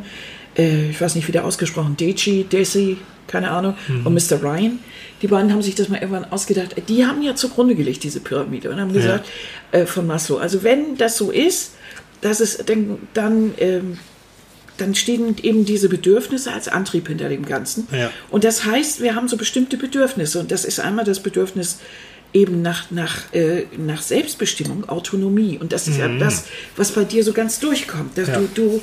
Äh, 0.57 0.89
ich 0.89 0.99
weiß 0.99 1.15
nicht, 1.15 1.27
wie 1.27 1.31
der 1.31 1.45
ausgesprochen, 1.45 1.95
Deci, 1.97 2.45
Desi, 2.51 2.97
keine 3.27 3.51
Ahnung, 3.51 3.75
Mhm. 3.87 4.07
und 4.07 4.13
Mr. 4.13 4.41
Ryan. 4.41 4.79
Die 5.21 5.27
beiden 5.27 5.51
haben 5.51 5.61
sich 5.61 5.75
das 5.75 5.89
mal 5.89 5.97
irgendwann 5.97 6.31
ausgedacht. 6.31 6.75
Die 6.89 7.05
haben 7.05 7.21
ja 7.21 7.35
zugrunde 7.35 7.75
gelegt, 7.75 8.03
diese 8.03 8.19
Pyramide, 8.19 8.69
und 8.69 8.79
haben 8.79 8.93
gesagt, 8.93 9.27
äh, 9.71 9.85
von 9.85 10.07
Maslow, 10.07 10.37
also 10.37 10.63
wenn 10.63 10.97
das 10.97 11.17
so 11.17 11.31
ist, 11.31 11.73
dass 12.21 12.39
es 12.39 12.57
dann, 12.57 12.99
dann 13.13 13.53
ähm, 13.57 13.97
dann 14.77 14.95
stehen 14.95 15.35
eben 15.43 15.63
diese 15.65 15.89
Bedürfnisse 15.89 16.51
als 16.51 16.67
Antrieb 16.67 17.07
hinter 17.07 17.29
dem 17.29 17.45
Ganzen. 17.45 17.87
Ja. 17.91 18.11
Und 18.29 18.43
das 18.43 18.65
heißt, 18.65 19.01
wir 19.01 19.15
haben 19.15 19.27
so 19.27 19.37
bestimmte 19.37 19.77
Bedürfnisse. 19.77 20.39
Und 20.39 20.51
das 20.51 20.65
ist 20.65 20.79
einmal 20.79 21.05
das 21.05 21.19
Bedürfnis 21.19 21.77
eben 22.33 22.61
nach, 22.61 22.89
nach, 22.89 23.31
äh, 23.33 23.65
nach 23.77 24.01
Selbstbestimmung, 24.01 24.89
Autonomie. 24.89 25.57
Und 25.59 25.71
das 25.71 25.87
ist 25.87 25.97
ja 25.97 26.07
das, 26.07 26.45
was 26.77 26.91
bei 26.93 27.03
dir 27.03 27.23
so 27.23 27.33
ganz 27.33 27.59
durchkommt. 27.59 28.17
Dass 28.17 28.29
Ja. 28.29 28.39
du, 28.39 28.81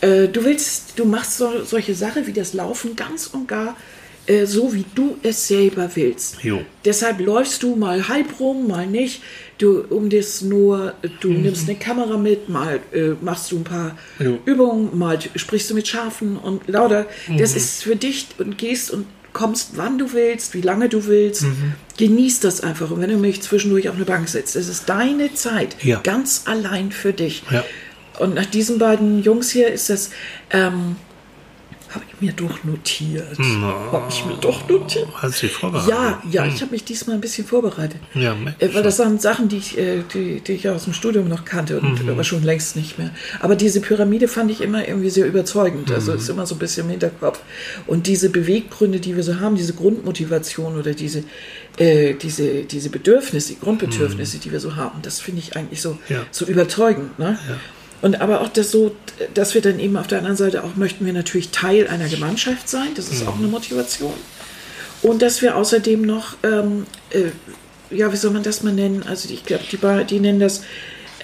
du, 0.00 0.06
äh, 0.06 0.28
du 0.28 0.44
willst, 0.44 0.94
du 0.96 1.04
machst 1.04 1.36
so, 1.36 1.64
solche 1.64 1.94
Sachen 1.94 2.26
wie 2.26 2.32
das 2.32 2.54
Laufen 2.54 2.96
ganz 2.96 3.26
und 3.26 3.46
gar 3.48 3.76
äh, 4.26 4.46
so, 4.46 4.72
wie 4.74 4.84
du 4.94 5.16
es 5.22 5.48
selber 5.48 5.90
willst. 5.94 6.42
Jo. 6.42 6.62
Deshalb 6.84 7.20
läufst 7.20 7.62
du 7.62 7.76
mal 7.76 8.08
halb 8.08 8.40
rum, 8.40 8.66
mal 8.68 8.86
nicht. 8.86 9.22
Du 9.58 9.82
um 9.90 10.10
das 10.10 10.40
nur, 10.42 10.94
du 11.20 11.28
Mhm. 11.30 11.42
nimmst 11.42 11.68
eine 11.68 11.78
Kamera 11.78 12.16
mit, 12.16 12.48
mal 12.48 12.80
äh, 12.92 13.10
machst 13.20 13.52
du 13.52 13.56
ein 13.58 13.64
paar 13.64 13.96
Jo. 14.18 14.38
Übungen, 14.44 14.98
mal 14.98 15.18
sprichst 15.36 15.70
du 15.70 15.74
mit 15.74 15.86
Schafen 15.86 16.36
und 16.36 16.66
lauter. 16.68 17.06
Das 17.38 17.52
Mhm. 17.52 17.56
ist 17.56 17.82
für 17.84 17.96
dich 17.96 18.26
und 18.38 18.58
gehst 18.58 18.90
und 18.90 19.06
kommst, 19.32 19.70
wann 19.76 19.98
du 19.98 20.12
willst, 20.12 20.54
wie 20.54 20.60
lange 20.60 20.88
du 20.88 21.06
willst. 21.06 21.42
Mhm. 21.42 21.74
Genieß 21.96 22.40
das 22.40 22.60
einfach. 22.62 22.90
Und 22.90 23.00
wenn 23.00 23.10
du 23.10 23.16
mich 23.16 23.42
zwischendurch 23.42 23.88
auf 23.88 23.96
eine 23.96 24.04
Bank 24.04 24.28
setzt, 24.28 24.54
es 24.56 24.68
ist 24.68 24.88
deine 24.88 25.34
Zeit, 25.34 25.76
Ja. 25.82 26.00
ganz 26.02 26.42
allein 26.46 26.90
für 26.92 27.12
dich. 27.12 27.42
Ja. 27.50 27.64
Und 28.20 28.34
nach 28.36 28.46
diesen 28.46 28.78
beiden 28.78 29.22
Jungs 29.24 29.50
hier 29.50 29.68
ist 29.72 29.90
das, 29.90 30.10
ähm, 30.52 30.94
Habe 31.94 32.04
ich 32.12 32.20
mir 32.20 32.32
doch 32.32 32.64
notiert. 32.64 33.38
Hm, 33.38 33.62
Habe 33.64 34.06
ich 34.08 34.24
mir 34.24 34.34
doch 34.40 34.68
notiert. 34.68 35.06
Hast 35.14 35.42
du 35.42 35.48
vorbereitet? 35.48 35.88
Ja, 35.90 36.22
ja, 36.28 36.44
ich 36.46 36.60
habe 36.60 36.72
mich 36.72 36.82
diesmal 36.84 37.14
ein 37.16 37.20
bisschen 37.20 37.46
vorbereitet. 37.46 38.00
Ja, 38.14 38.34
Äh, 38.58 38.74
weil 38.74 38.82
das 38.82 38.98
waren 38.98 39.18
Sachen, 39.20 39.48
die 39.48 39.58
ich, 39.58 39.78
äh, 39.78 40.02
die, 40.12 40.40
die 40.40 40.52
ich 40.54 40.68
aus 40.68 40.84
dem 40.84 40.92
Studium 40.92 41.28
noch 41.28 41.44
kannte, 41.44 41.78
und 41.80 42.08
aber 42.08 42.24
schon 42.24 42.42
längst 42.42 42.74
nicht 42.74 42.98
mehr. 42.98 43.10
Aber 43.40 43.54
diese 43.54 43.80
Pyramide 43.80 44.26
fand 44.26 44.50
ich 44.50 44.60
immer 44.60 44.86
irgendwie 44.88 45.10
sehr 45.10 45.26
überzeugend. 45.26 45.90
Also 45.92 46.12
ist 46.14 46.28
immer 46.28 46.46
so 46.46 46.56
ein 46.56 46.58
bisschen 46.58 46.84
im 46.86 46.90
Hinterkopf. 46.90 47.38
Und 47.86 48.06
diese 48.08 48.28
Beweggründe, 48.30 48.98
die 48.98 49.14
wir 49.14 49.22
so 49.22 49.38
haben, 49.38 49.54
diese 49.54 49.74
Grundmotivation 49.74 50.76
oder 50.76 50.94
diese, 50.94 51.22
äh, 51.78 52.14
diese, 52.14 52.62
diese 52.64 52.90
Bedürfnisse, 52.90 53.52
die 53.54 53.60
Grundbedürfnisse, 53.60 54.38
die 54.38 54.50
wir 54.50 54.60
so 54.60 54.74
haben, 54.76 55.00
das 55.02 55.20
finde 55.20 55.40
ich 55.40 55.56
eigentlich 55.56 55.80
so, 55.80 55.98
Ja. 56.08 56.22
so 56.32 56.44
überzeugend. 56.46 57.18
Ne? 57.18 57.38
Und 58.04 58.20
aber 58.20 58.42
auch 58.42 58.48
das 58.48 58.70
so, 58.70 58.94
dass 59.32 59.54
wir 59.54 59.62
dann 59.62 59.80
eben 59.80 59.96
auf 59.96 60.06
der 60.06 60.18
anderen 60.18 60.36
Seite 60.36 60.62
auch 60.62 60.76
möchten 60.76 61.06
wir 61.06 61.14
natürlich 61.14 61.48
Teil 61.52 61.88
einer 61.88 62.06
Gemeinschaft 62.06 62.68
sein. 62.68 62.88
Das 62.96 63.08
ist 63.08 63.26
auch 63.26 63.38
eine 63.38 63.46
Motivation. 63.46 64.12
Und 65.00 65.22
dass 65.22 65.40
wir 65.40 65.56
außerdem 65.56 66.02
noch, 66.02 66.36
ähm, 66.42 66.86
äh, 67.08 67.30
ja, 67.88 68.12
wie 68.12 68.16
soll 68.18 68.32
man 68.32 68.42
das 68.42 68.62
mal 68.62 68.74
nennen? 68.74 69.04
Also 69.08 69.30
ich 69.32 69.46
glaube, 69.46 69.64
die, 69.72 69.78
die 70.04 70.20
nennen 70.20 70.38
das 70.38 70.64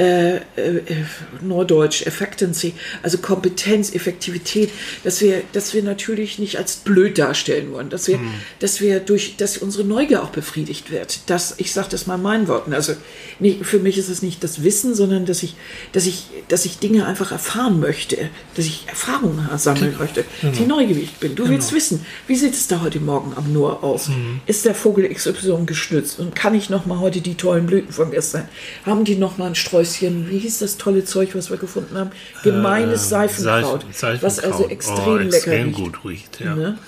äh, 0.00 0.36
äh, 0.36 0.40
äh, 0.56 1.04
Norddeutsch, 1.42 2.06
Effectivency, 2.06 2.72
also 3.02 3.18
Kompetenz, 3.18 3.94
Effektivität, 3.94 4.70
dass 5.04 5.20
wir, 5.20 5.42
dass 5.52 5.74
wir 5.74 5.82
natürlich 5.82 6.38
nicht 6.38 6.56
als 6.56 6.76
blöd 6.76 7.18
darstellen 7.18 7.70
wollen, 7.72 7.90
dass 7.90 8.08
wir, 8.08 8.18
dass 8.60 8.80
wir 8.80 9.00
durch, 9.00 9.36
dass 9.36 9.58
unsere 9.58 9.84
Neugier 9.84 10.22
auch 10.22 10.30
befriedigt 10.30 10.90
wird. 10.90 11.20
Das, 11.26 11.56
ich 11.58 11.74
sage 11.74 11.88
das 11.90 12.06
mal 12.06 12.14
in 12.14 12.22
meinen 12.22 12.48
Worten. 12.48 12.72
Also 12.72 12.94
nicht, 13.40 13.66
für 13.66 13.78
mich 13.78 13.98
ist 13.98 14.08
es 14.08 14.22
nicht 14.22 14.42
das 14.42 14.62
Wissen, 14.62 14.94
sondern 14.94 15.26
dass 15.26 15.42
ich, 15.42 15.54
dass 15.92 16.06
ich, 16.06 16.28
dass 16.48 16.64
ich 16.64 16.78
Dinge 16.78 17.04
einfach 17.04 17.30
erfahren 17.30 17.78
möchte, 17.78 18.30
dass 18.54 18.64
ich 18.64 18.84
Erfahrungen 18.88 19.50
sammeln 19.58 19.96
möchte, 19.98 20.24
die 20.40 20.64
neugierig 20.64 21.16
bin. 21.16 21.34
Du 21.34 21.46
willst 21.50 21.74
wissen, 21.74 22.06
wie 22.26 22.36
sieht 22.36 22.54
es 22.54 22.68
da 22.68 22.80
heute 22.80 23.00
Morgen 23.00 23.34
am 23.36 23.52
Noor 23.52 23.84
aus? 23.84 24.08
Ist 24.46 24.64
der 24.64 24.74
Vogel 24.74 25.12
XY 25.12 25.66
gestützt? 25.66 26.18
Und 26.18 26.34
kann 26.34 26.54
ich 26.54 26.70
noch 26.70 26.86
mal 26.86 27.00
heute 27.00 27.20
die 27.20 27.34
tollen 27.34 27.66
Blüten 27.66 27.92
von 27.92 28.10
gestern? 28.10 28.48
Haben 28.86 29.04
die 29.04 29.16
noch 29.16 29.36
mal 29.36 29.48
ein 29.48 29.54
Sträußchen? 29.96 30.30
Wie 30.30 30.38
hieß 30.38 30.58
das 30.60 30.76
tolle 30.76 31.04
Zeug, 31.04 31.34
was 31.34 31.50
wir 31.50 31.56
gefunden 31.56 31.96
haben? 31.96 32.10
Gemeines 32.42 33.08
Seifenkraut, 33.08 33.84
Seif- 33.92 34.22
was 34.22 34.38
also 34.38 34.68
extrem 34.68 35.04
oh, 35.06 35.16
lecker 35.16 35.34
extrem 35.36 35.68
riecht. 35.68 35.78
gut 35.78 36.04
riecht. 36.04 36.40
Ja. 36.40 36.54
Ne? 36.54 36.78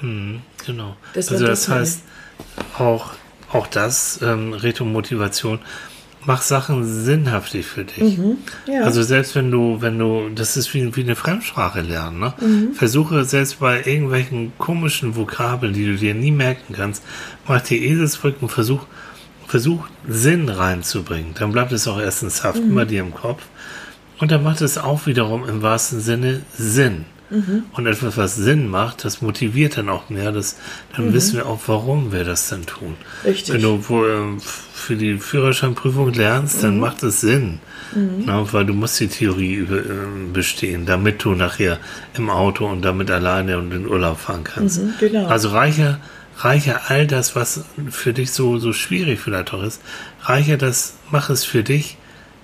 Genau. 0.00 0.96
Das 1.14 1.30
also 1.30 1.46
das 1.46 1.66
das 1.66 1.68
heißt, 1.68 2.00
auch, 2.78 3.12
auch 3.52 3.66
das, 3.66 4.20
ähm, 4.22 4.52
Retro-Motivation, 4.52 5.58
mach 6.24 6.42
Sachen 6.42 6.84
sinnhaftig 6.84 7.66
für 7.66 7.84
dich. 7.84 8.18
Mhm. 8.18 8.36
ja. 8.66 8.82
Also 8.82 9.02
selbst 9.02 9.34
wenn 9.34 9.50
du, 9.50 9.80
wenn 9.80 9.98
du, 9.98 10.28
das 10.34 10.56
ist 10.56 10.72
wie, 10.74 10.94
wie 10.94 11.02
eine 11.02 11.16
Fremdsprache 11.16 11.80
lernen, 11.80 12.20
ne? 12.20 12.34
Mhm. 12.40 12.74
Versuche 12.74 13.24
selbst 13.24 13.60
bei 13.60 13.78
irgendwelchen 13.78 14.52
komischen 14.58 15.16
Vokabeln, 15.16 15.72
die 15.72 15.86
du 15.86 15.96
dir 15.96 16.14
nie 16.14 16.32
merken 16.32 16.74
kannst, 16.74 17.02
mach 17.46 17.60
dir 17.60 17.80
Eselsbrücken, 17.80 18.48
versuch, 18.48 18.86
versuch 19.48 19.86
Sinn 20.08 20.48
reinzubringen. 20.48 21.34
Dann 21.38 21.52
bleibt 21.52 21.72
es 21.72 21.88
auch 21.88 21.98
erstens 22.00 22.42
Mhm. 22.42 22.46
haften 22.48 22.74
bei 22.74 22.84
dir 22.84 23.00
im 23.00 23.14
Kopf. 23.14 23.42
Und 24.20 24.30
dann 24.30 24.42
macht 24.42 24.60
es 24.60 24.78
auch 24.78 25.06
wiederum 25.06 25.48
im 25.48 25.62
wahrsten 25.62 26.00
Sinne 26.00 26.40
Sinn. 26.56 27.04
Mhm. 27.30 27.64
Und 27.72 27.86
etwas, 27.86 28.16
was 28.16 28.36
Sinn 28.36 28.68
macht, 28.68 29.04
das 29.04 29.20
motiviert 29.20 29.76
dann 29.76 29.90
auch 29.90 30.08
mehr. 30.08 30.32
Das, 30.32 30.56
dann 30.96 31.12
wissen 31.12 31.36
wir 31.36 31.46
auch, 31.46 31.60
warum 31.66 32.10
wir 32.10 32.24
das 32.24 32.48
dann 32.48 32.64
tun. 32.64 32.96
Mhm. 33.22 33.28
Richtig. 33.30 33.54
Wenn 33.54 33.62
du 33.62 33.80
ähm, 34.06 34.40
für 34.40 34.96
die 34.96 35.18
Führerscheinprüfung 35.18 36.12
lernst, 36.14 36.58
Mhm. 36.58 36.62
dann 36.62 36.80
macht 36.80 37.02
es 37.02 37.20
Sinn. 37.20 37.58
Na, 38.26 38.52
weil 38.52 38.66
du 38.66 38.74
musst 38.74 39.00
die 39.00 39.08
Theorie 39.08 39.58
ähm, 39.60 40.32
bestehen, 40.34 40.84
damit 40.84 41.24
du 41.24 41.30
nachher 41.34 41.78
im 42.18 42.28
Auto 42.28 42.66
und 42.66 42.82
damit 42.84 43.10
alleine 43.10 43.56
und 43.58 43.72
in 43.72 43.86
Urlaub 43.86 44.18
fahren 44.18 44.44
kannst. 44.44 44.82
Mhm, 44.82 44.92
genau. 45.00 45.26
Also 45.26 45.48
reicher, 45.50 45.98
reicher 46.38 46.82
all 46.88 47.06
das, 47.06 47.34
was 47.34 47.64
für 47.90 48.12
dich 48.12 48.32
so, 48.32 48.58
so 48.58 48.72
schwierig 48.72 49.20
vielleicht 49.20 49.52
auch 49.52 49.62
ist, 49.62 49.80
reicher 50.22 50.56
das, 50.56 50.94
mach 51.10 51.30
es 51.30 51.44
für 51.44 51.62
dich 51.62 51.96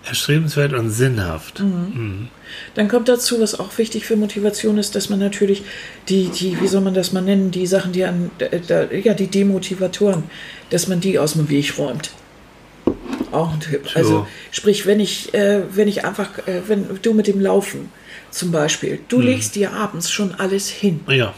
erstrebenswert 0.06 0.74
und 0.74 0.90
sinnhaft. 0.90 1.60
Mhm. 1.60 2.28
Dann 2.74 2.88
kommt 2.88 3.08
dazu, 3.08 3.40
was 3.40 3.58
auch 3.58 3.76
wichtig 3.78 4.04
für 4.04 4.16
Motivation 4.16 4.76
ist, 4.76 4.94
dass 4.94 5.08
man 5.08 5.18
natürlich 5.18 5.62
die, 6.08 6.28
die 6.28 6.60
wie 6.60 6.66
soll 6.66 6.82
man 6.82 6.94
das 6.94 7.12
mal 7.12 7.22
nennen, 7.22 7.50
die 7.50 7.66
Sachen, 7.66 7.92
die 7.92 8.04
an, 8.04 8.30
äh, 8.38 8.60
da, 8.60 8.84
ja, 8.90 9.14
die 9.14 9.28
Demotivatoren, 9.28 10.24
dass 10.70 10.88
man 10.88 11.00
die 11.00 11.18
aus 11.18 11.34
dem 11.34 11.48
Weg 11.48 11.78
räumt. 11.78 12.10
Auch 13.32 13.54
ein 13.54 13.60
Tipp. 13.60 13.88
So. 13.88 13.98
Also, 13.98 14.26
sprich, 14.50 14.86
wenn 14.86 15.00
ich, 15.00 15.32
äh, 15.32 15.62
wenn 15.74 15.88
ich 15.88 16.04
einfach, 16.04 16.46
äh, 16.46 16.60
wenn 16.66 16.86
du 17.00 17.14
mit 17.14 17.26
dem 17.26 17.40
Laufen 17.40 17.90
zum 18.30 18.52
Beispiel, 18.52 19.00
du 19.08 19.20
legst 19.20 19.54
dir 19.54 19.72
abends 19.72 20.10
schon 20.10 20.34
alles 20.34 20.68
hin. 20.68 21.00
Ja, 21.08 21.34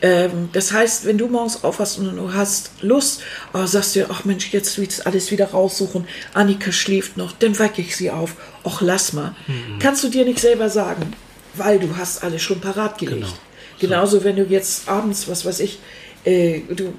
Ähm, 0.00 0.50
das 0.52 0.72
heißt, 0.72 1.06
wenn 1.06 1.18
du 1.18 1.26
morgens 1.26 1.64
aufwachst 1.64 1.98
und 1.98 2.16
du 2.16 2.32
hast 2.32 2.70
Lust, 2.82 3.20
aber 3.52 3.66
sagst 3.66 3.94
dir, 3.94 4.06
ach 4.10 4.24
Mensch, 4.24 4.52
jetzt 4.52 4.78
willst 4.78 5.00
du 5.00 5.06
alles 5.06 5.30
wieder 5.30 5.46
raussuchen, 5.50 6.06
Annika 6.34 6.70
schläft 6.70 7.16
noch, 7.16 7.32
dann 7.32 7.58
wecke 7.58 7.82
ich 7.82 7.96
sie 7.96 8.10
auf. 8.10 8.36
Och, 8.64 8.80
lass 8.80 9.12
mal. 9.12 9.34
Kannst 9.80 10.04
du 10.04 10.08
dir 10.08 10.24
nicht 10.24 10.38
selber 10.38 10.70
sagen, 10.70 11.14
weil 11.54 11.78
du 11.78 11.96
hast 11.96 12.22
alles 12.22 12.42
schon 12.42 12.60
parat 12.60 12.98
gelegt. 12.98 13.22
Genau. 13.22 13.32
Genauso, 13.80 14.24
wenn 14.24 14.36
du 14.36 14.44
jetzt 14.44 14.88
abends, 14.88 15.28
was 15.28 15.44
weiß 15.44 15.60
ich, 15.60 15.78
äh, 16.24 16.60
du 16.68 16.92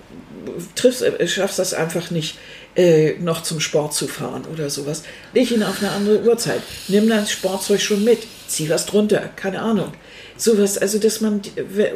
triffst, 0.76 1.02
äh, 1.02 1.28
schaffst 1.28 1.60
das 1.60 1.74
einfach 1.74 2.12
nicht, 2.12 2.38
äh, 2.76 3.14
noch 3.20 3.44
zum 3.44 3.60
Sport 3.60 3.94
zu 3.94 4.08
fahren 4.08 4.46
oder 4.52 4.70
sowas. 4.70 5.04
Leg 5.34 5.52
ihn 5.52 5.64
auf 5.64 5.82
eine 5.82 5.92
andere 5.92 6.22
Uhrzeit. 6.22 6.62
Nimm 6.88 7.10
dein 7.10 7.28
Sportzeug 7.28 7.82
schon 7.82 8.04
mit. 8.04 8.20
Zieh 8.48 8.70
was 8.70 8.86
drunter. 8.86 9.30
Keine 9.36 9.62
Ahnung. 9.62 9.92
Sowas, 10.38 10.78
also 10.78 11.00
dass 11.00 11.20
man, 11.22 11.42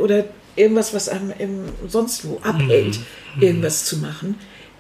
oder 0.02 0.26
irgendwas, 0.56 0.94
was 0.94 1.10
einem 1.10 1.34
sonst 1.88 2.28
wo 2.28 2.40
abhält, 2.44 3.00
irgendwas 3.40 3.86
zu 3.86 3.98
machen. 3.98 4.36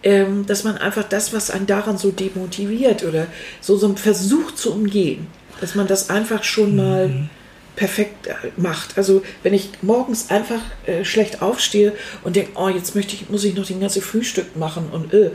Ähm, 0.05 0.45
dass 0.45 0.65
man 0.65 0.77
einfach 0.77 1.03
das, 1.03 1.31
was 1.31 1.49
einen 1.49 1.65
daran 1.65 1.97
so 1.97 2.11
demotiviert 2.11 3.05
oder 3.05 3.27
so, 3.61 3.77
so 3.77 3.85
einen 3.85 3.95
Versuch 3.95 4.51
zu 4.51 4.73
umgehen, 4.73 5.27
dass 5.61 5.75
man 5.75 5.87
das 5.87 6.09
einfach 6.09 6.43
schon 6.43 6.75
mal 6.75 7.29
perfekt 7.75 8.27
äh, 8.27 8.33
macht. 8.57 8.97
Also 8.97 9.23
wenn 9.41 9.53
ich 9.53 9.69
morgens 9.81 10.29
einfach 10.29 10.61
äh, 10.85 11.03
schlecht 11.05 11.41
aufstehe 11.41 11.93
und 12.23 12.35
denke, 12.35 12.51
oh, 12.55 12.69
jetzt 12.69 12.95
möchte 12.95 13.15
ich, 13.15 13.29
muss 13.29 13.43
ich 13.43 13.55
noch 13.55 13.65
den 13.65 13.79
ganzen 13.79 14.01
Frühstück 14.01 14.55
machen 14.57 14.89
und 14.91 15.13
äh, 15.13 15.31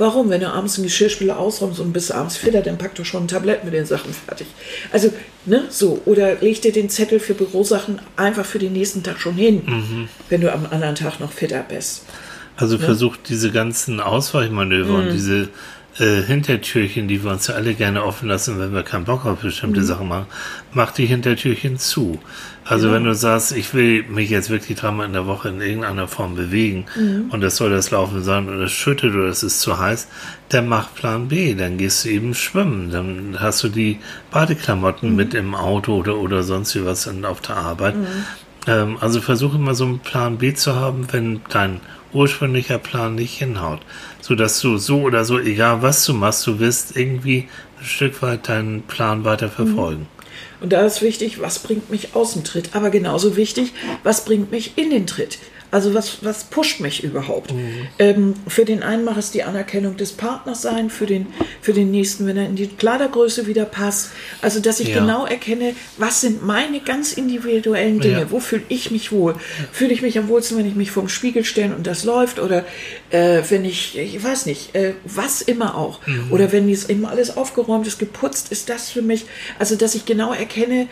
warum? 0.00 0.30
Wenn 0.30 0.40
du 0.40 0.48
abends 0.52 0.76
einen 0.76 0.84
Geschirrspüler 0.84 1.38
ausräumst 1.38 1.78
und 1.78 1.92
bist 1.92 2.10
abends 2.12 2.36
fitter, 2.36 2.62
dann 2.62 2.78
pack 2.78 2.94
doch 2.96 3.04
schon 3.04 3.24
ein 3.24 3.28
Tablett 3.28 3.64
mit 3.64 3.72
den 3.74 3.86
Sachen 3.86 4.12
fertig. 4.12 4.48
Also, 4.92 5.12
ne, 5.46 5.64
so. 5.68 6.00
Oder 6.06 6.36
leg 6.40 6.60
dir 6.62 6.72
den 6.72 6.88
Zettel 6.90 7.20
für 7.20 7.34
Bürosachen 7.34 8.00
einfach 8.16 8.44
für 8.44 8.58
den 8.58 8.72
nächsten 8.72 9.02
Tag 9.02 9.20
schon 9.20 9.34
hin, 9.34 10.08
wenn 10.28 10.40
du 10.40 10.52
am 10.52 10.66
anderen 10.70 10.94
Tag 10.96 11.20
noch 11.20 11.30
fitter 11.32 11.64
bist. 11.68 12.02
also 12.56 12.76
versucht 12.78 13.20
diese 13.28 13.50
ganzen 13.52 14.00
Ausweichmanöver 14.00 14.92
Mhm. 14.98 15.06
und 15.06 15.12
diese 15.12 15.48
äh, 16.00 16.22
Hintertürchen, 16.22 17.06
die 17.08 17.22
wir 17.22 17.30
uns 17.30 17.46
ja 17.46 17.54
alle 17.54 17.74
gerne 17.74 18.02
offen 18.04 18.28
lassen, 18.28 18.58
wenn 18.58 18.72
wir 18.72 18.82
keinen 18.82 19.04
Bock 19.04 19.26
auf 19.26 19.38
Mhm. 19.42 19.46
bestimmte 19.46 19.82
Sachen 19.84 20.08
machen, 20.08 20.26
mach 20.72 20.90
die 20.92 21.06
Hintertürchen 21.06 21.78
zu. 21.78 22.18
Also 22.64 22.86
Genau. 22.86 22.96
wenn 22.96 23.04
du 23.04 23.14
sagst, 23.14 23.52
ich 23.52 23.74
will 23.74 24.04
mich 24.04 24.30
jetzt 24.30 24.48
wirklich 24.50 24.78
dreimal 24.78 25.06
in 25.06 25.12
der 25.12 25.26
Woche 25.26 25.48
in 25.50 25.60
irgendeiner 25.60 26.08
Form 26.08 26.34
bewegen 26.36 26.86
Mhm. 26.96 27.26
und 27.30 27.40
das 27.40 27.56
soll 27.56 27.70
das 27.70 27.90
Laufen 27.90 28.22
sein 28.22 28.48
oder 28.48 28.64
es 28.64 28.72
schüttet 28.72 29.14
oder 29.14 29.26
es 29.28 29.42
ist 29.42 29.60
zu 29.60 29.78
heiß, 29.78 30.08
dann 30.48 30.68
mach 30.68 30.94
Plan 30.94 31.28
B, 31.28 31.54
dann 31.54 31.78
gehst 31.78 32.04
du 32.04 32.08
eben 32.10 32.34
schwimmen, 32.34 32.90
dann 32.90 33.36
hast 33.40 33.62
du 33.62 33.68
die 33.68 33.98
Badeklamotten 34.30 35.10
Mhm. 35.10 35.16
mit 35.16 35.34
im 35.34 35.54
Auto 35.54 35.96
oder, 35.96 36.16
oder 36.16 36.42
sonst 36.42 36.74
wie 36.74 36.84
was 36.84 37.08
auf 37.24 37.40
der 37.40 37.56
Arbeit. 37.56 37.94
Ähm, 38.66 38.98
also 39.00 39.20
versuche 39.20 39.56
immer 39.56 39.74
so 39.74 39.84
einen 39.84 39.98
Plan 40.00 40.38
B 40.38 40.54
zu 40.54 40.74
haben, 40.76 41.06
wenn 41.12 41.40
dein 41.50 41.80
ursprünglicher 42.12 42.78
Plan 42.78 43.14
nicht 43.14 43.38
hinhaut. 43.38 43.80
So 44.20 44.34
dass 44.34 44.60
du 44.60 44.76
so 44.78 45.02
oder 45.02 45.24
so, 45.24 45.38
egal 45.38 45.82
was 45.82 46.04
du 46.04 46.14
machst, 46.14 46.46
du 46.46 46.58
wirst 46.58 46.96
irgendwie 46.96 47.48
ein 47.78 47.84
Stück 47.84 48.22
weit 48.22 48.48
deinen 48.48 48.82
Plan 48.82 49.24
weiter 49.24 49.48
verfolgen. 49.48 50.06
Und 50.60 50.72
da 50.72 50.84
ist 50.84 51.02
wichtig, 51.02 51.40
was 51.40 51.58
bringt 51.60 51.90
mich 51.90 52.14
aus 52.14 52.34
dem 52.34 52.44
Tritt? 52.44 52.70
Aber 52.74 52.90
genauso 52.90 53.36
wichtig, 53.36 53.72
was 54.02 54.24
bringt 54.24 54.50
mich 54.50 54.76
in 54.76 54.90
den 54.90 55.06
Tritt? 55.06 55.38
Also 55.70 55.94
was, 55.94 56.24
was 56.24 56.44
pusht 56.44 56.80
mich 56.80 57.04
überhaupt? 57.04 57.54
Ähm, 57.98 58.34
für 58.48 58.64
den 58.64 58.82
einen 58.82 59.04
mag 59.04 59.16
es 59.16 59.30
die 59.30 59.42
Anerkennung 59.44 59.96
des 59.96 60.12
Partners 60.12 60.62
sein, 60.62 60.90
für 60.90 61.06
den, 61.06 61.26
für 61.60 61.72
den 61.72 61.90
nächsten, 61.90 62.26
wenn 62.26 62.36
er 62.36 62.46
in 62.46 62.56
die 62.56 62.66
Kleidergröße 62.66 63.46
wieder 63.46 63.64
passt. 63.64 64.10
Also 64.42 64.60
dass 64.60 64.80
ich 64.80 64.88
Ja. 64.88 65.00
genau 65.00 65.26
erkenne, 65.26 65.74
was 65.96 66.20
sind 66.22 66.44
meine 66.44 66.80
ganz 66.80 67.12
individuellen 67.12 68.00
Dinge? 68.00 68.20
Ja. 68.20 68.30
Wo 68.30 68.40
fühle 68.40 68.62
ich 68.68 68.90
mich 68.90 69.12
wohl? 69.12 69.34
Fühle 69.72 69.92
ich 69.92 70.02
mich 70.02 70.18
am 70.18 70.28
wohlsten, 70.28 70.58
wenn 70.58 70.66
ich 70.66 70.74
mich 70.74 70.90
vorm 70.90 71.08
Spiegel 71.08 71.44
stelle 71.44 71.74
und 71.74 71.86
das 71.86 72.04
läuft? 72.04 72.38
Oder 72.40 72.64
äh, 73.10 73.42
wenn 73.48 73.64
ich, 73.64 73.96
ich 73.96 74.22
weiß 74.22 74.46
nicht, 74.46 74.74
äh, 74.74 74.94
was 75.04 75.40
immer 75.42 75.76
auch. 75.76 76.00
Oder 76.30 76.52
wenn 76.52 76.68
es 76.68 76.88
eben 76.88 77.06
alles 77.06 77.36
aufgeräumt 77.36 77.86
ist, 77.86 77.98
geputzt, 77.98 78.50
ist 78.50 78.68
das 78.68 78.90
für 78.90 79.02
mich, 79.02 79.26
also 79.58 79.76
dass 79.76 79.94
ich 79.94 80.04
genau 80.04 80.32
erkenne, 80.32 80.88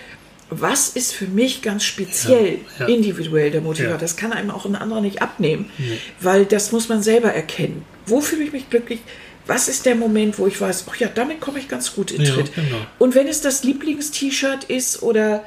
was 0.51 0.88
ist 0.88 1.12
für 1.12 1.26
mich 1.26 1.62
ganz 1.62 1.84
speziell, 1.84 2.61
Ja, 2.78 2.86
ja. 2.86 2.94
individuell 2.94 3.51
der 3.51 3.61
Motivator. 3.61 3.94
Ja. 3.96 3.99
Das 4.01 4.16
kann 4.16 4.32
einem 4.32 4.51
auch 4.51 4.64
ein 4.64 4.76
anderer 4.76 5.01
nicht 5.01 5.20
abnehmen, 5.22 5.70
weil 6.20 6.46
das 6.46 6.72
muss 6.72 6.88
man 6.88 7.03
selber 7.03 7.32
erkennen. 7.32 7.84
Wo 8.07 8.20
fühle 8.20 8.44
ich 8.44 8.53
mich 8.53 8.70
glücklich? 8.70 9.01
Was 9.46 9.68
ist 9.68 9.86
der 9.86 9.94
Moment, 9.94 10.38
wo 10.38 10.46
ich 10.46 10.61
weiß, 10.61 10.84
ach 10.90 10.96
ja, 10.96 11.09
damit 11.14 11.40
komme 11.40 11.59
ich 11.59 11.68
ganz 11.68 11.94
gut 11.94 12.11
in 12.11 12.24
Tritt. 12.24 12.55
genau. 12.55 12.76
Und 12.99 13.14
wenn 13.14 13.26
es 13.28 13.40
das 13.40 13.64
Lieblingst-T-Shirt 13.64 14.64
ist 14.64 15.03
oder 15.03 15.42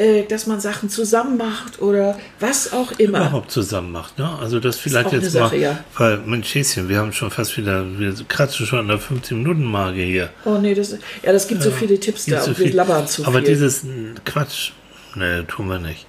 äh, 0.00 0.24
dass 0.26 0.46
man 0.46 0.60
Sachen 0.60 0.88
zusammen 0.88 1.36
macht 1.36 1.80
oder 1.82 2.18
was 2.40 2.72
auch 2.72 2.92
immer. 2.92 3.18
Überhaupt 3.18 3.50
zusammen 3.50 3.92
macht, 3.92 4.18
ne? 4.18 4.28
Also 4.40 4.58
das 4.60 4.76
vielleicht 4.78 5.12
jetzt 5.12 5.32
Sache, 5.32 5.56
mal, 5.56 5.60
ja. 5.60 5.84
weil 5.96 6.18
Mensch, 6.18 6.54
Häschen, 6.54 6.88
wir 6.88 6.98
haben 6.98 7.12
schon 7.12 7.30
fast 7.30 7.56
wieder, 7.58 7.84
wir 7.98 8.14
kratzen 8.28 8.66
schon 8.66 8.78
an 8.80 8.88
der 8.88 8.98
15-Minuten-Marke 8.98 10.00
hier. 10.00 10.30
Oh 10.44 10.58
nee, 10.58 10.74
das, 10.74 10.96
ja, 11.22 11.32
das 11.32 11.46
gibt 11.48 11.62
so 11.62 11.70
viele 11.70 12.00
Tipps 12.00 12.24
da 12.26 12.40
so 12.40 12.50
und 12.50 12.58
wir 12.58 12.72
labern 12.72 13.06
zu 13.06 13.26
Aber 13.26 13.38
viel. 13.40 13.48
dieses 13.48 13.84
Quatsch, 14.24 14.70
ne, 15.16 15.44
tun 15.46 15.68
wir 15.68 15.78
nicht. 15.78 16.06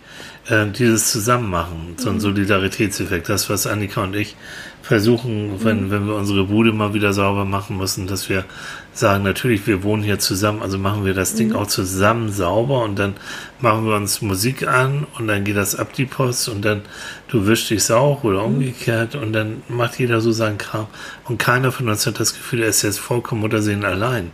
Äh, 0.47 0.67
dieses 0.71 1.11
Zusammenmachen, 1.11 1.95
so 1.97 2.09
ein 2.09 2.15
Mhm. 2.15 2.19
Solidaritätseffekt, 2.21 3.29
das, 3.29 3.49
was 3.49 3.67
Annika 3.67 4.03
und 4.03 4.15
ich 4.15 4.35
versuchen, 4.81 5.63
wenn, 5.63 5.85
Mhm. 5.87 5.91
wenn 5.91 6.07
wir 6.07 6.15
unsere 6.15 6.45
Bude 6.45 6.71
mal 6.73 6.93
wieder 6.93 7.13
sauber 7.13 7.45
machen 7.45 7.77
müssen, 7.77 8.07
dass 8.07 8.27
wir 8.29 8.45
sagen, 8.93 9.23
natürlich, 9.23 9.65
wir 9.67 9.83
wohnen 9.83 10.03
hier 10.03 10.19
zusammen, 10.19 10.61
also 10.61 10.77
machen 10.77 11.05
wir 11.05 11.13
das 11.13 11.33
Mhm. 11.33 11.37
Ding 11.37 11.53
auch 11.53 11.67
zusammen 11.67 12.31
sauber 12.31 12.83
und 12.83 12.99
dann 12.99 13.13
machen 13.61 13.85
wir 13.85 13.95
uns 13.95 14.21
Musik 14.21 14.67
an 14.67 15.07
und 15.17 15.27
dann 15.27 15.43
geht 15.45 15.55
das 15.55 15.75
ab 15.75 15.93
die 15.93 16.05
Post 16.05 16.49
und 16.49 16.63
dann 16.65 16.81
du 17.29 17.47
wischst 17.47 17.69
dich 17.69 17.89
auch 17.91 18.23
Mhm. 18.23 18.29
oder 18.29 18.43
umgekehrt 18.43 19.15
und 19.15 19.31
dann 19.33 19.63
macht 19.69 19.97
jeder 19.97 20.19
so 20.19 20.31
seinen 20.31 20.57
Kram 20.57 20.87
und 21.25 21.37
keiner 21.37 21.71
von 21.71 21.87
uns 21.87 22.05
hat 22.05 22.19
das 22.19 22.33
Gefühl, 22.33 22.63
er 22.63 22.69
ist 22.69 22.81
jetzt 22.81 22.99
vollkommen 22.99 23.41
Muttersehen 23.41 23.85
allein 23.85 24.31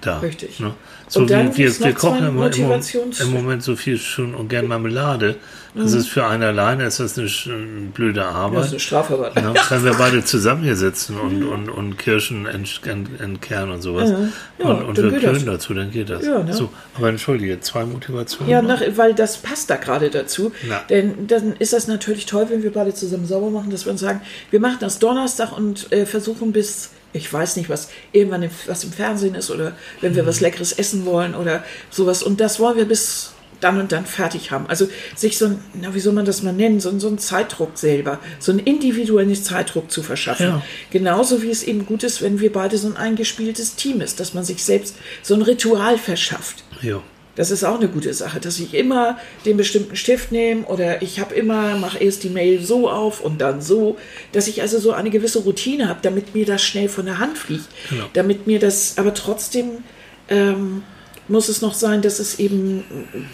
da. 0.00 0.18
Richtig. 0.20 0.58
Ne? 0.60 0.72
So 1.08 1.20
Und 1.20 1.30
dann 1.30 1.52
wie 1.54 1.58
wir, 1.64 1.80
wir 1.80 1.92
kochen 1.92 2.18
immer 2.18 2.28
im, 2.28 2.34
Moment- 2.62 2.84
Motivations- 2.84 3.20
im 3.22 3.30
Moment 3.32 3.62
so 3.62 3.76
viel 3.76 3.98
schon 3.98 4.34
und 4.34 4.48
gern 4.48 4.66
Marmelade. 4.68 5.36
Das 5.74 5.92
ist 5.92 6.08
für 6.08 6.26
einen 6.26 6.42
alleine 6.42 6.84
ist 6.86 6.98
das 6.98 7.18
eine, 7.18 7.28
eine 7.54 7.86
blöde 7.94 8.20
Mhm. 8.20 8.24
das 8.24 8.30
ist 8.30 8.36
Arbeit. 8.36 8.68
eine 8.70 8.80
Strafarbeit. 8.80 9.34
Ne? 9.36 9.54
Wenn 9.68 9.84
wir 9.84 9.94
beide 9.98 10.24
zusammen 10.24 10.62
hier 10.64 10.76
sitzen 10.76 11.18
und, 11.18 11.44
und, 11.44 11.68
und 11.68 11.98
Kirschen 11.98 12.46
ent- 12.46 12.80
ent- 12.86 13.20
entkernen 13.20 13.72
und 13.74 13.82
sowas 13.82 14.10
Ja, 14.58 14.66
und, 14.70 14.84
und 14.84 14.98
dann 14.98 15.12
wir 15.12 15.20
das. 15.20 15.44
dazu, 15.44 15.74
dann 15.74 15.90
geht 15.90 16.10
das. 16.10 16.24
Ja, 16.24 16.42
ne? 16.42 16.52
so, 16.52 16.70
aber 16.94 17.10
entschuldige, 17.10 17.60
zwei 17.60 17.84
Motivationen. 17.84 18.50
Ja, 18.50 18.62
nach, 18.62 18.80
weil 18.96 19.14
das 19.14 19.36
passt 19.36 19.70
da 19.70 19.76
gerade 19.76 20.10
dazu. 20.10 20.52
Ja. 20.68 20.82
Denn 20.88 21.26
dann 21.26 21.54
ist 21.58 21.72
das 21.72 21.86
natürlich 21.86 22.26
toll, 22.26 22.46
wenn 22.48 22.62
wir 22.62 22.72
beide 22.72 22.92
zusammen 22.94 23.26
sauber 23.26 23.50
machen, 23.50 23.70
dass 23.70 23.84
wir 23.84 23.92
uns 23.92 24.00
sagen, 24.00 24.20
wir 24.50 24.60
machen 24.60 24.78
das 24.80 24.98
Donnerstag 24.98 25.56
und 25.56 25.92
äh, 25.92 26.06
versuchen 26.06 26.52
bis, 26.52 26.90
ich 27.12 27.32
weiß 27.32 27.56
nicht, 27.56 27.68
was 27.68 27.88
irgendwann 28.12 28.42
im, 28.42 28.50
was 28.66 28.84
im 28.84 28.92
Fernsehen 28.92 29.34
ist 29.34 29.50
oder 29.50 29.72
wenn 30.00 30.14
wir 30.16 30.26
was 30.26 30.40
Leckeres 30.40 30.72
essen 30.72 31.04
wollen 31.04 31.34
oder 31.34 31.62
sowas. 31.90 32.22
Und 32.22 32.40
das 32.40 32.58
wollen 32.58 32.76
wir 32.76 32.84
bis 32.86 33.32
dann 33.60 33.80
und 33.80 33.90
dann 33.92 34.06
fertig 34.06 34.50
haben. 34.50 34.66
Also 34.68 34.88
sich 35.16 35.36
so 35.38 35.46
ein, 35.46 35.58
na, 35.80 35.94
wie 35.94 36.00
soll 36.00 36.12
man 36.12 36.24
das 36.24 36.42
mal 36.42 36.52
nennen, 36.52 36.80
so, 36.80 36.88
ein- 36.90 37.00
so 37.00 37.08
einen 37.08 37.18
Zeitdruck 37.18 37.76
selber, 37.78 38.18
so 38.38 38.52
einen 38.52 38.60
individuellen 38.60 39.34
Zeitdruck 39.34 39.90
zu 39.90 40.02
verschaffen. 40.02 40.46
Ja. 40.46 40.62
Genauso 40.90 41.42
wie 41.42 41.50
es 41.50 41.62
eben 41.62 41.84
gut 41.86 42.02
ist, 42.02 42.22
wenn 42.22 42.40
wir 42.40 42.52
beide 42.52 42.78
so 42.78 42.86
ein 42.88 42.96
eingespieltes 42.96 43.74
Team 43.74 44.00
ist, 44.00 44.20
dass 44.20 44.34
man 44.34 44.44
sich 44.44 44.62
selbst 44.64 44.96
so 45.22 45.34
ein 45.34 45.42
Ritual 45.42 45.98
verschafft. 45.98 46.62
Ja. 46.82 47.02
Das 47.34 47.52
ist 47.52 47.62
auch 47.62 47.76
eine 47.78 47.86
gute 47.88 48.12
Sache, 48.14 48.40
dass 48.40 48.58
ich 48.58 48.74
immer 48.74 49.16
den 49.44 49.56
bestimmten 49.56 49.94
Stift 49.94 50.32
nehme 50.32 50.64
oder 50.64 51.02
ich 51.02 51.20
habe 51.20 51.36
immer, 51.36 51.76
mache 51.76 51.98
erst 51.98 52.24
die 52.24 52.30
Mail 52.30 52.60
so 52.64 52.90
auf 52.90 53.20
und 53.20 53.40
dann 53.40 53.62
so, 53.62 53.96
dass 54.32 54.48
ich 54.48 54.60
also 54.60 54.80
so 54.80 54.90
eine 54.90 55.10
gewisse 55.10 55.38
Routine 55.40 55.88
habe, 55.88 56.00
damit 56.02 56.34
mir 56.34 56.44
das 56.44 56.62
schnell 56.64 56.88
von 56.88 57.04
der 57.06 57.18
Hand 57.20 57.38
fliegt. 57.38 57.66
Genau. 57.90 58.06
Damit 58.12 58.48
mir 58.48 58.58
das, 58.58 58.98
aber 58.98 59.14
trotzdem 59.14 59.84
ähm, 60.28 60.82
muss 61.28 61.48
es 61.48 61.60
noch 61.62 61.74
sein, 61.74 62.02
dass 62.02 62.18
es 62.18 62.38
eben, 62.38 62.84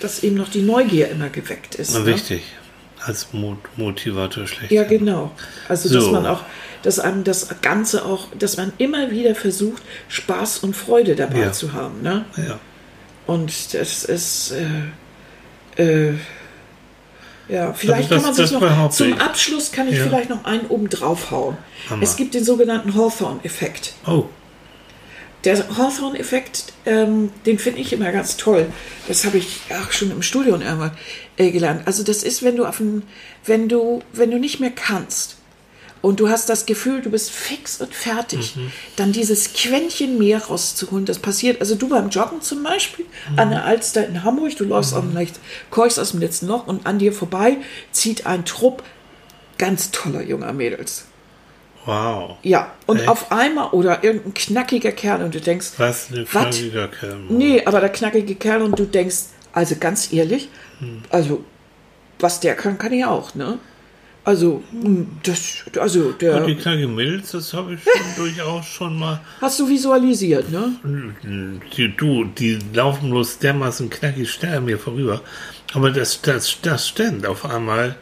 dass 0.01 0.23
eben 0.23 0.37
noch 0.37 0.49
die 0.49 0.63
Neugier 0.63 1.09
immer 1.11 1.29
geweckt 1.29 1.75
ist. 1.77 1.95
Ne? 1.95 2.07
Wichtig. 2.07 2.43
Als 3.05 3.33
Mo 3.33 3.57
Motivator 3.77 4.47
schlecht. 4.47 4.73
Ja, 4.73 4.85
genau. 4.85 5.31
Also, 5.69 5.93
dass 5.93 6.05
So. 6.05 6.13
man 6.13 6.27
auch, 6.27 6.41
dass 6.83 6.99
einem 6.99 7.23
das 7.25 7.49
Ganze 7.61 8.05
auch, 8.05 8.29
dass 8.39 8.57
man 8.57 8.73
immer 8.79 9.11
wieder 9.11 9.35
versucht, 9.35 9.83
Spaß 10.09 10.59
und 10.59 10.75
Freude 10.75 11.15
dabei 11.15 11.41
Ja. 11.41 11.53
zu 11.53 11.73
haben. 11.75 12.03
Ne? 12.03 12.25
Ja. 12.37 12.59
Und 13.27 13.75
das 13.75 14.05
ist, 14.05 14.53
äh, 15.77 16.11
äh, 16.11 16.15
ja, 17.49 17.73
vielleicht 17.75 18.11
das- 18.11 18.23
kann 18.23 18.35
man 18.35 18.35
sich 18.35 18.51
noch, 18.53 18.91
zum 18.91 19.09
ich. 19.11 19.21
Abschluss 19.21 19.71
kann 19.71 19.89
ich 19.89 19.99
Ja. 19.99 20.05
vielleicht 20.05 20.31
noch 20.31 20.45
einen 20.45 20.67
oben 20.69 20.89
draufhauen. 20.89 21.57
Hammer. 21.91 22.03
Es 22.03 22.17
gibt 22.17 22.33
den 22.35 22.45
sogenannten 22.45 22.95
Hawthorne-Effekt. 22.95 23.93
Oh, 24.07 24.25
Der 25.45 25.77
Hawthorne-Effekt, 25.77 26.73
ähm, 26.87 27.31
den 27.45 27.59
finde 27.59 27.81
ich 27.81 27.93
immer 27.93 28.11
ganz 28.13 28.37
toll. 28.37 28.67
Das 29.09 29.25
habe 29.25 29.39
ich 29.39 29.61
auch 29.71 29.93
schon 29.93 30.11
im 30.11 30.23
Studium 30.23 30.63
irgendwann 30.63 30.97
äh, 31.37 31.51
gelernt. 31.51 31.83
Also 31.87 32.03
das 32.03 32.23
ist, 32.23 32.43
wenn 32.43 32.57
du 32.57 32.65
auf 32.65 32.81
ein, 32.81 33.03
wenn 33.45 33.69
du, 33.69 34.03
wenn 34.13 34.31
du 34.31 34.39
nicht 34.39 34.61
mehr 34.61 34.71
kannst 34.71 35.37
und 36.01 36.21
du 36.21 36.29
hast 36.29 36.49
das 36.49 36.67
Gefühl, 36.67 37.03
du 37.03 37.11
bist 37.11 37.31
fix 37.31 37.81
und 37.81 37.95
fertig, 37.95 38.57
dann 38.97 39.13
dieses 39.13 39.53
Quäntchen 39.53 40.19
mehr 40.19 40.43
rauszuholen. 40.45 41.07
Das 41.07 41.19
passiert, 41.19 41.61
also 41.61 41.75
du 41.75 41.89
beim 41.89 42.11
Joggen 42.11 42.43
zum 42.43 42.63
Beispiel, 42.63 43.07
an 43.37 43.51
der 43.51 43.65
Alster 43.65 44.07
in 44.07 44.23
Hamburg, 44.23 44.57
du 44.57 44.65
läufst 44.65 44.95
auf 44.95 45.01
dem 45.01 45.15
Lecht, 45.15 45.41
keuchst 45.71 45.99
aus 45.99 46.11
dem 46.11 46.21
letzten 46.21 46.47
Loch 46.47 46.67
und 46.67 46.87
an 46.87 46.99
dir 46.99 47.13
vorbei 47.13 47.59
zieht 47.91 48.27
ein 48.27 48.45
Trupp 48.45 48.83
ganz 49.57 49.91
toller 49.91 50.23
junger 50.23 50.53
Mädels. 50.53 51.07
Wow. 51.87 52.37
Ja, 52.43 52.73
und 52.87 52.99
Echt? 53.01 53.09
auf 53.09 53.31
einmal 53.33 53.71
oder 53.71 54.03
irgendein 54.05 54.35
knackiger 54.35 54.93
Kerl 54.93 55.23
und 55.23 55.35
du 55.35 55.41
denkst, 55.41 55.73
Was 55.79 56.11
ein 56.11 56.25
knackiger 56.27 56.89
Kerl. 56.89 57.17
Nee, 57.29 57.63
aber 57.65 57.81
der 57.81 57.91
knackige 57.91 58.35
Kerl 58.35 58.63
und 58.63 58.79
du 58.79 58.85
denkst, 58.85 59.17
also 59.53 59.77
ganz 59.77 60.13
ehrlich, 60.13 60.49
Hm. 60.81 61.03
also 61.11 61.45
was 62.19 62.41
der 62.41 62.55
kann, 62.55 62.79
kann 62.79 62.93
ich 62.93 63.05
auch, 63.05 63.35
ne? 63.35 63.59
Also, 64.27 64.63
hm, 64.71 65.07
das, 65.23 65.65
also 65.79 66.13
der, 66.13 66.37
Und 66.39 66.47
die 66.47 66.55
knackige 66.57 66.89
Milz, 66.89 67.33
das 67.33 67.53
habe 67.53 67.75
ich 67.75 67.81
schon 67.83 67.93
durchaus 68.17 68.65
schon 68.67 68.99
mal. 68.99 69.21
hast 69.41 69.61
du 69.61 69.69
visualisiert, 69.69 70.51
ne? 70.51 70.73
Die, 71.77 71.95
du, 71.95 72.25
die 72.25 72.59
laufen 72.73 73.11
bloß 73.11 73.39
dermaßen 73.41 73.91
knackig 73.91 74.31
schnell 74.31 74.57
an 74.59 74.65
mir 74.65 74.79
vorüber. 74.79 75.21
Aber 75.75 75.91
das, 75.91 76.23
das, 76.23 76.57
das 76.63 76.89
stimmt 76.89 77.27
auf 77.27 77.45
einmal. 77.45 77.97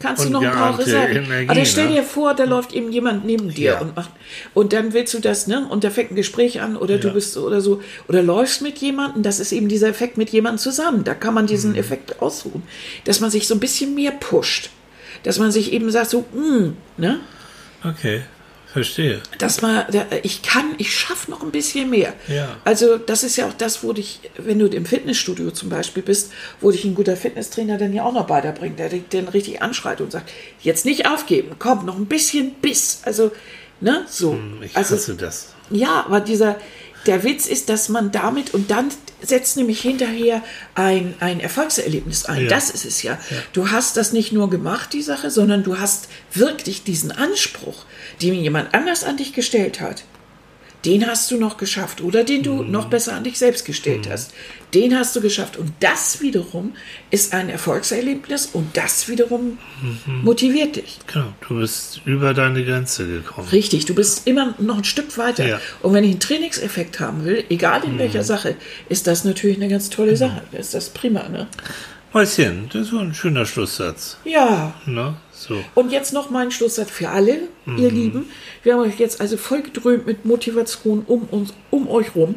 Kannst 0.00 0.22
du 0.22 0.26
Und 0.28 0.32
noch 0.34 0.42
ein 0.42 0.52
paar 0.52 0.80
sagen? 0.80 1.16
Energie, 1.16 1.48
Aber 1.50 1.64
stell 1.64 1.88
ne? 1.88 1.94
dir 1.96 2.02
vor, 2.04 2.34
da 2.34 2.44
läuft 2.44 2.72
eben 2.72 2.92
jemand 2.92 3.24
neben 3.24 3.52
dir 3.52 3.72
Ja. 3.72 3.80
und 3.80 3.96
macht, 3.96 4.10
und 4.54 4.72
dann 4.72 4.92
willst 4.92 5.12
du 5.14 5.18
das, 5.18 5.48
ne? 5.48 5.66
Und 5.68 5.82
da 5.82 5.90
fängt 5.90 6.12
ein 6.12 6.14
Gespräch 6.14 6.60
an 6.60 6.76
oder 6.76 6.98
du 6.98 7.08
Ja. 7.08 7.14
bist 7.14 7.32
so 7.32 7.44
oder 7.44 7.60
so, 7.60 7.82
oder 8.08 8.22
läufst 8.22 8.62
mit 8.62 8.78
jemandem, 8.78 9.24
das 9.24 9.40
ist 9.40 9.50
eben 9.50 9.68
dieser 9.68 9.88
Effekt 9.88 10.16
mit 10.16 10.30
jemandem 10.30 10.58
zusammen. 10.58 11.02
Da 11.02 11.14
kann 11.14 11.34
man 11.34 11.46
diesen 11.48 11.72
Mhm. 11.72 11.78
Effekt 11.78 12.22
aussuchen, 12.22 12.62
dass 13.04 13.18
man 13.20 13.30
sich 13.30 13.48
so 13.48 13.54
ein 13.54 13.60
bisschen 13.60 13.94
mehr 13.96 14.12
pusht. 14.12 14.70
Dass 15.24 15.40
man 15.40 15.50
sich 15.50 15.72
eben 15.72 15.90
sagt, 15.90 16.10
so, 16.10 16.24
hm, 16.32 16.76
ne? 16.96 17.18
Okay, 17.82 18.22
verstehe. 18.84 19.20
dass 19.38 19.62
man, 19.62 19.84
ich 20.22 20.42
kann, 20.42 20.74
ich 20.78 20.94
schaffe 20.94 21.30
noch 21.30 21.42
ein 21.42 21.50
bisschen 21.50 21.90
mehr. 21.90 22.12
Ja. 22.28 22.56
Also 22.64 22.98
das 22.98 23.22
ist 23.22 23.36
ja 23.36 23.46
auch 23.46 23.52
das, 23.52 23.82
wo 23.82 23.92
dich, 23.92 24.20
wenn 24.36 24.58
du 24.58 24.66
im 24.66 24.86
Fitnessstudio 24.86 25.50
zum 25.50 25.68
Beispiel 25.68 26.02
bist, 26.02 26.32
wo 26.60 26.70
dich 26.70 26.84
ein 26.84 26.94
guter 26.94 27.16
Fitnesstrainer 27.16 27.78
dann 27.78 27.92
ja 27.92 28.04
auch 28.04 28.12
noch 28.12 28.28
weiterbringt, 28.28 28.78
der 28.78 28.88
dich 28.88 29.02
dann 29.10 29.28
richtig 29.28 29.62
anschreit 29.62 30.00
und 30.00 30.12
sagt, 30.12 30.30
jetzt 30.60 30.84
nicht 30.84 31.08
aufgeben, 31.08 31.56
komm, 31.58 31.84
noch 31.86 31.96
ein 31.96 32.06
bisschen 32.06 32.54
Biss. 32.54 33.00
Also, 33.04 33.30
ne, 33.80 34.04
so. 34.08 34.32
Hm, 34.32 34.62
Ich 34.62 34.76
also, 34.76 34.94
hasse 34.96 35.14
das. 35.14 35.54
ja, 35.70 36.04
aber 36.06 36.20
dieser, 36.20 36.56
der 37.08 37.24
Witz 37.24 37.46
ist, 37.46 37.70
dass 37.70 37.88
man 37.88 38.12
damit 38.12 38.54
und 38.54 38.70
dann 38.70 38.90
setzt 39.20 39.56
nämlich 39.56 39.80
hinterher 39.80 40.44
ein, 40.74 41.14
ein 41.20 41.40
Erfolgserlebnis 41.40 42.26
ein. 42.26 42.42
Ja. 42.42 42.48
Das 42.48 42.70
ist 42.70 42.84
es 42.84 43.02
ja. 43.02 43.18
Du 43.52 43.70
hast 43.70 43.96
das 43.96 44.12
nicht 44.12 44.30
nur 44.32 44.50
gemacht, 44.50 44.92
die 44.92 45.02
Sache, 45.02 45.30
sondern 45.30 45.64
du 45.64 45.78
hast 45.78 46.08
wirklich 46.32 46.84
diesen 46.84 47.10
Anspruch, 47.10 47.86
den 48.22 48.34
jemand 48.34 48.74
anders 48.74 49.02
an 49.02 49.16
dich 49.16 49.32
gestellt 49.32 49.80
hat. 49.80 50.04
Den 50.84 51.06
hast 51.08 51.30
du 51.30 51.38
noch 51.38 51.56
geschafft 51.56 52.00
oder 52.00 52.22
den 52.22 52.42
du 52.44 52.62
Mhm. 52.62 52.70
noch 52.70 52.84
besser 52.88 53.14
an 53.14 53.24
dich 53.24 53.36
selbst 53.36 53.64
gestellt 53.64 54.08
hast. 54.08 54.32
Den 54.74 54.96
hast 54.96 55.16
du 55.16 55.20
geschafft. 55.20 55.56
Und 55.56 55.72
das 55.80 56.20
wiederum 56.20 56.74
ist 57.10 57.34
ein 57.34 57.48
Erfolgserlebnis 57.48 58.46
und 58.52 58.76
das 58.76 59.08
wiederum 59.08 59.58
Mhm. 59.82 60.22
motiviert 60.24 60.76
dich. 60.76 60.98
Genau, 61.12 61.32
du 61.48 61.58
bist 61.58 62.00
über 62.04 62.32
deine 62.32 62.64
Grenze 62.64 63.06
gekommen. 63.08 63.48
Richtig, 63.48 63.86
du 63.86 63.94
bist 63.94 64.26
immer 64.28 64.54
noch 64.58 64.78
ein 64.78 64.84
Stück 64.84 65.18
weiter. 65.18 65.46
Ja. 65.48 65.60
Und 65.82 65.94
wenn 65.94 66.04
ich 66.04 66.10
einen 66.12 66.20
Trainingseffekt 66.20 67.00
haben 67.00 67.24
will, 67.24 67.44
egal 67.50 67.82
in 67.84 67.98
welcher 67.98 68.22
Sache, 68.22 68.54
ist 68.88 69.06
das 69.08 69.24
natürlich 69.24 69.56
eine 69.56 69.68
ganz 69.68 69.90
tolle 69.90 70.16
Sache. 70.16 70.42
Das 70.52 70.66
ist 70.66 70.74
das 70.74 70.90
prima, 70.90 71.28
ne? 71.28 71.48
Mäuschen, 72.12 72.70
das 72.72 72.92
war 72.92 73.00
ein 73.02 73.14
schöner 73.14 73.44
Schlusssatz. 73.46 74.16
Ja. 74.24 74.74
Ne? 74.86 75.16
So. 75.38 75.62
Und 75.74 75.92
jetzt 75.92 76.12
noch 76.12 76.30
mein 76.30 76.50
Schlusssatz 76.50 76.90
für 76.90 77.10
alle, 77.10 77.42
ihr 77.66 77.90
Lieben. 77.90 78.26
Wir 78.62 78.74
haben 78.74 78.80
euch 78.80 78.98
jetzt 78.98 79.20
also 79.20 79.36
voll 79.36 79.62
gedröhnt 79.62 80.06
mit 80.06 80.24
Motivation 80.24 81.04
um 81.06 81.28
uns, 81.30 81.54
um 81.70 81.88
euch 81.88 82.14
rum, 82.14 82.36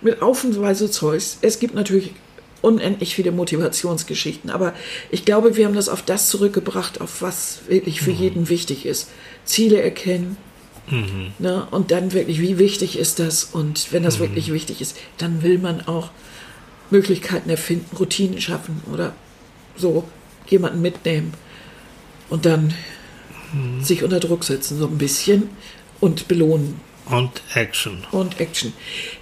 mit 0.00 0.20
Aufenweise 0.20 0.90
Zeugs. 0.90 1.38
Es 1.42 1.60
gibt 1.60 1.74
natürlich 1.74 2.12
unendlich 2.60 3.14
viele 3.14 3.32
Motivationsgeschichten, 3.32 4.50
aber 4.50 4.74
ich 5.10 5.24
glaube, 5.24 5.56
wir 5.56 5.64
haben 5.64 5.74
das 5.74 5.88
auf 5.88 6.02
das 6.02 6.28
zurückgebracht, 6.28 7.00
auf 7.00 7.22
was 7.22 7.60
wirklich 7.68 8.00
für 8.00 8.10
jeden 8.10 8.48
wichtig 8.48 8.84
ist. 8.84 9.08
Ziele 9.44 9.80
erkennen, 9.80 10.36
Ne? 11.38 11.66
Und 11.70 11.92
dann 11.92 12.12
wirklich, 12.12 12.40
wie 12.40 12.58
wichtig 12.58 12.98
ist 12.98 13.20
das? 13.20 13.44
Und 13.44 13.92
wenn 13.92 14.02
das 14.02 14.18
wirklich 14.18 14.52
wichtig 14.52 14.80
ist, 14.80 14.96
dann 15.18 15.42
will 15.42 15.58
man 15.58 15.86
auch 15.86 16.10
Möglichkeiten 16.90 17.48
erfinden, 17.48 17.96
Routinen 17.96 18.40
schaffen 18.40 18.82
oder 18.92 19.14
so 19.76 20.04
jemanden 20.48 20.82
mitnehmen 20.82 21.32
und 22.30 22.46
dann 22.46 22.74
sich 23.82 24.02
unter 24.04 24.20
Druck 24.20 24.44
setzen, 24.44 24.78
so 24.78 24.86
ein 24.86 24.98
bisschen 24.98 25.48
und 26.00 26.28
belohnen 26.28 26.80
Und 27.06 27.42
Action. 27.54 27.98
und 28.12 28.38
Action. 28.40 28.72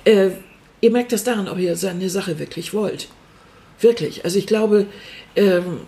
Äh, 0.04 0.30
ihr 0.80 0.90
merkt 0.90 1.12
das 1.12 1.24
daran, 1.24 1.48
ob 1.48 1.58
ihr 1.58 1.76
seine 1.76 2.10
Sache 2.10 2.38
wirklich 2.38 2.74
wollt. 2.74 3.08
Wirklich. 3.80 4.24
Also 4.24 4.38
ich 4.38 4.46
glaube, 4.46 4.86
ähm, 5.34 5.80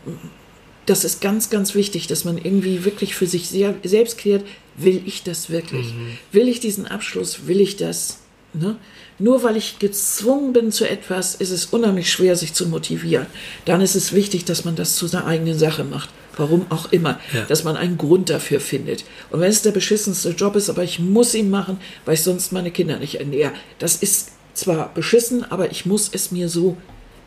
das 0.86 1.04
ist 1.04 1.20
ganz, 1.20 1.50
ganz 1.50 1.74
wichtig, 1.74 2.06
dass 2.06 2.24
man 2.24 2.38
irgendwie 2.38 2.84
wirklich 2.84 3.14
für 3.14 3.26
sich 3.26 3.48
sehr, 3.48 3.74
selbst 3.84 4.16
klärt, 4.16 4.44
will 4.76 5.02
ich 5.04 5.22
das 5.22 5.50
wirklich? 5.50 5.88
Will 6.32 6.48
ich 6.48 6.60
diesen 6.60 6.86
Abschluss? 6.86 7.46
Will 7.46 7.60
ich 7.60 7.76
das? 7.76 8.20
Ne? 8.54 8.76
Nur 9.18 9.42
weil 9.42 9.56
ich 9.56 9.78
gezwungen 9.78 10.52
bin 10.52 10.72
zu 10.72 10.88
etwas, 10.88 11.34
ist 11.34 11.50
es 11.50 11.66
unheimlich 11.66 12.10
schwer, 12.10 12.34
sich 12.36 12.54
zu 12.54 12.66
motivieren. 12.66 13.26
Dann 13.66 13.82
ist 13.82 13.94
es 13.94 14.12
wichtig, 14.12 14.46
dass 14.46 14.64
man 14.64 14.76
das 14.76 14.96
zu 14.96 15.06
seiner 15.06 15.26
eigenen 15.26 15.58
Sache 15.58 15.84
macht. 15.84 16.08
Warum 16.40 16.66
auch 16.70 16.90
immer. 16.90 17.20
Ja. 17.32 17.42
Dass 17.44 17.64
man 17.64 17.76
einen 17.76 17.98
Grund 17.98 18.30
dafür 18.30 18.60
findet. 18.60 19.04
Und 19.30 19.40
wenn 19.40 19.50
es 19.50 19.62
der 19.62 19.72
beschissenste 19.72 20.30
Job 20.30 20.56
ist, 20.56 20.70
aber 20.70 20.82
ich 20.82 20.98
muss 20.98 21.34
ihn 21.34 21.50
machen, 21.50 21.78
weil 22.04 22.14
ich 22.14 22.22
sonst 22.22 22.52
meine 22.52 22.70
Kinder 22.70 22.98
nicht 22.98 23.16
ernähre. 23.16 23.52
Das 23.78 23.96
ist 23.96 24.32
zwar 24.54 24.92
beschissen, 24.94 25.44
aber 25.50 25.70
ich 25.70 25.86
muss 25.86 26.10
es 26.12 26.32
mir 26.32 26.48
so, 26.48 26.76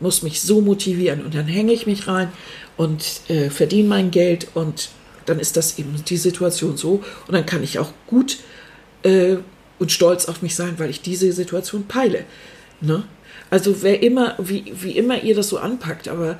muss 0.00 0.22
mich 0.22 0.42
so 0.42 0.60
motivieren. 0.60 1.24
Und 1.24 1.34
dann 1.34 1.46
hänge 1.46 1.72
ich 1.72 1.86
mich 1.86 2.08
rein 2.08 2.32
und 2.76 3.20
äh, 3.28 3.50
verdiene 3.50 3.88
mein 3.88 4.10
Geld 4.10 4.48
und 4.54 4.90
dann 5.26 5.38
ist 5.38 5.56
das 5.56 5.78
eben 5.78 5.94
die 6.06 6.16
Situation 6.16 6.76
so. 6.76 7.02
Und 7.26 7.34
dann 7.34 7.46
kann 7.46 7.62
ich 7.62 7.78
auch 7.78 7.92
gut 8.06 8.38
äh, 9.02 9.36
und 9.78 9.92
stolz 9.92 10.26
auf 10.26 10.42
mich 10.42 10.54
sein, 10.54 10.74
weil 10.78 10.90
ich 10.90 11.00
diese 11.00 11.32
Situation 11.32 11.84
peile. 11.86 12.24
Ne? 12.80 13.04
Also 13.50 13.82
wer 13.82 14.02
immer, 14.02 14.34
wie, 14.38 14.72
wie 14.74 14.92
immer 14.92 15.22
ihr 15.22 15.34
das 15.34 15.48
so 15.48 15.58
anpackt, 15.58 16.08
aber 16.08 16.38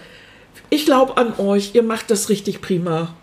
ich 0.74 0.84
glaube 0.86 1.16
an 1.16 1.34
euch, 1.38 1.74
ihr 1.74 1.82
macht 1.82 2.10
das 2.10 2.28
richtig 2.28 2.60
prima. 2.60 3.14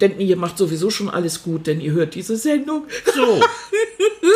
Denn 0.00 0.20
ihr 0.20 0.36
macht 0.36 0.56
sowieso 0.58 0.90
schon 0.90 1.08
alles 1.10 1.42
gut, 1.42 1.66
denn 1.66 1.80
ihr 1.80 1.90
hört 1.92 2.14
diese 2.14 2.36
Sendung. 2.36 2.84
So. 3.14 3.40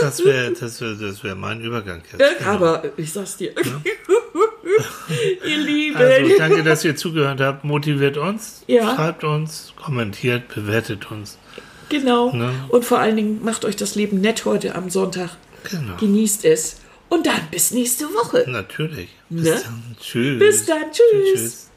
Das 0.01 0.25
wäre 0.25 0.51
das 0.53 0.81
wär, 0.81 0.95
das 0.95 1.23
wär 1.23 1.35
mein 1.37 1.61
Übergang 1.61 2.03
jetzt. 2.11 2.39
genau. 2.39 2.51
Aber 2.51 2.83
ich 2.97 3.13
sag's 3.13 3.37
dir. 3.37 3.53
ihr 5.47 5.59
Lieben. 5.59 5.97
Also 5.97 6.31
danke, 6.39 6.63
dass 6.65 6.85
ihr 6.85 6.97
zugehört 6.97 7.41
habt. 7.41 7.63
Motiviert 7.65 8.17
uns, 8.17 8.65
Ja. 8.67 8.97
schreibt 8.97 9.23
uns, 9.23 9.73
kommentiert, 9.81 10.49
bewertet 10.53 11.11
uns. 11.13 11.39
genau. 11.89 12.33
Ne? 12.33 12.53
Und 12.71 12.85
vor 12.85 12.99
allen 12.99 13.15
Dingen 13.17 13.45
macht 13.45 13.65
euch 13.65 13.77
das 13.77 13.95
Leben 13.95 14.21
nett 14.21 14.45
heute 14.45 14.75
am 14.75 14.91
Sonntag. 14.91 15.31
Genau. 15.71 15.97
Genießt 16.01 16.45
es. 16.47 16.77
Und 17.09 17.27
dann 17.27 17.41
bis 17.53 17.71
nächste 17.73 18.07
Woche. 18.07 18.45
Natürlich. 18.49 19.11
Bis 19.29 19.45
Ne? 19.45 19.61
dann. 19.65 19.97
Tschüss. 20.01 20.39
Bis 20.41 20.67
dann. 20.67 20.85
Tschüss. 20.91 21.33
tschüss. 21.35 21.71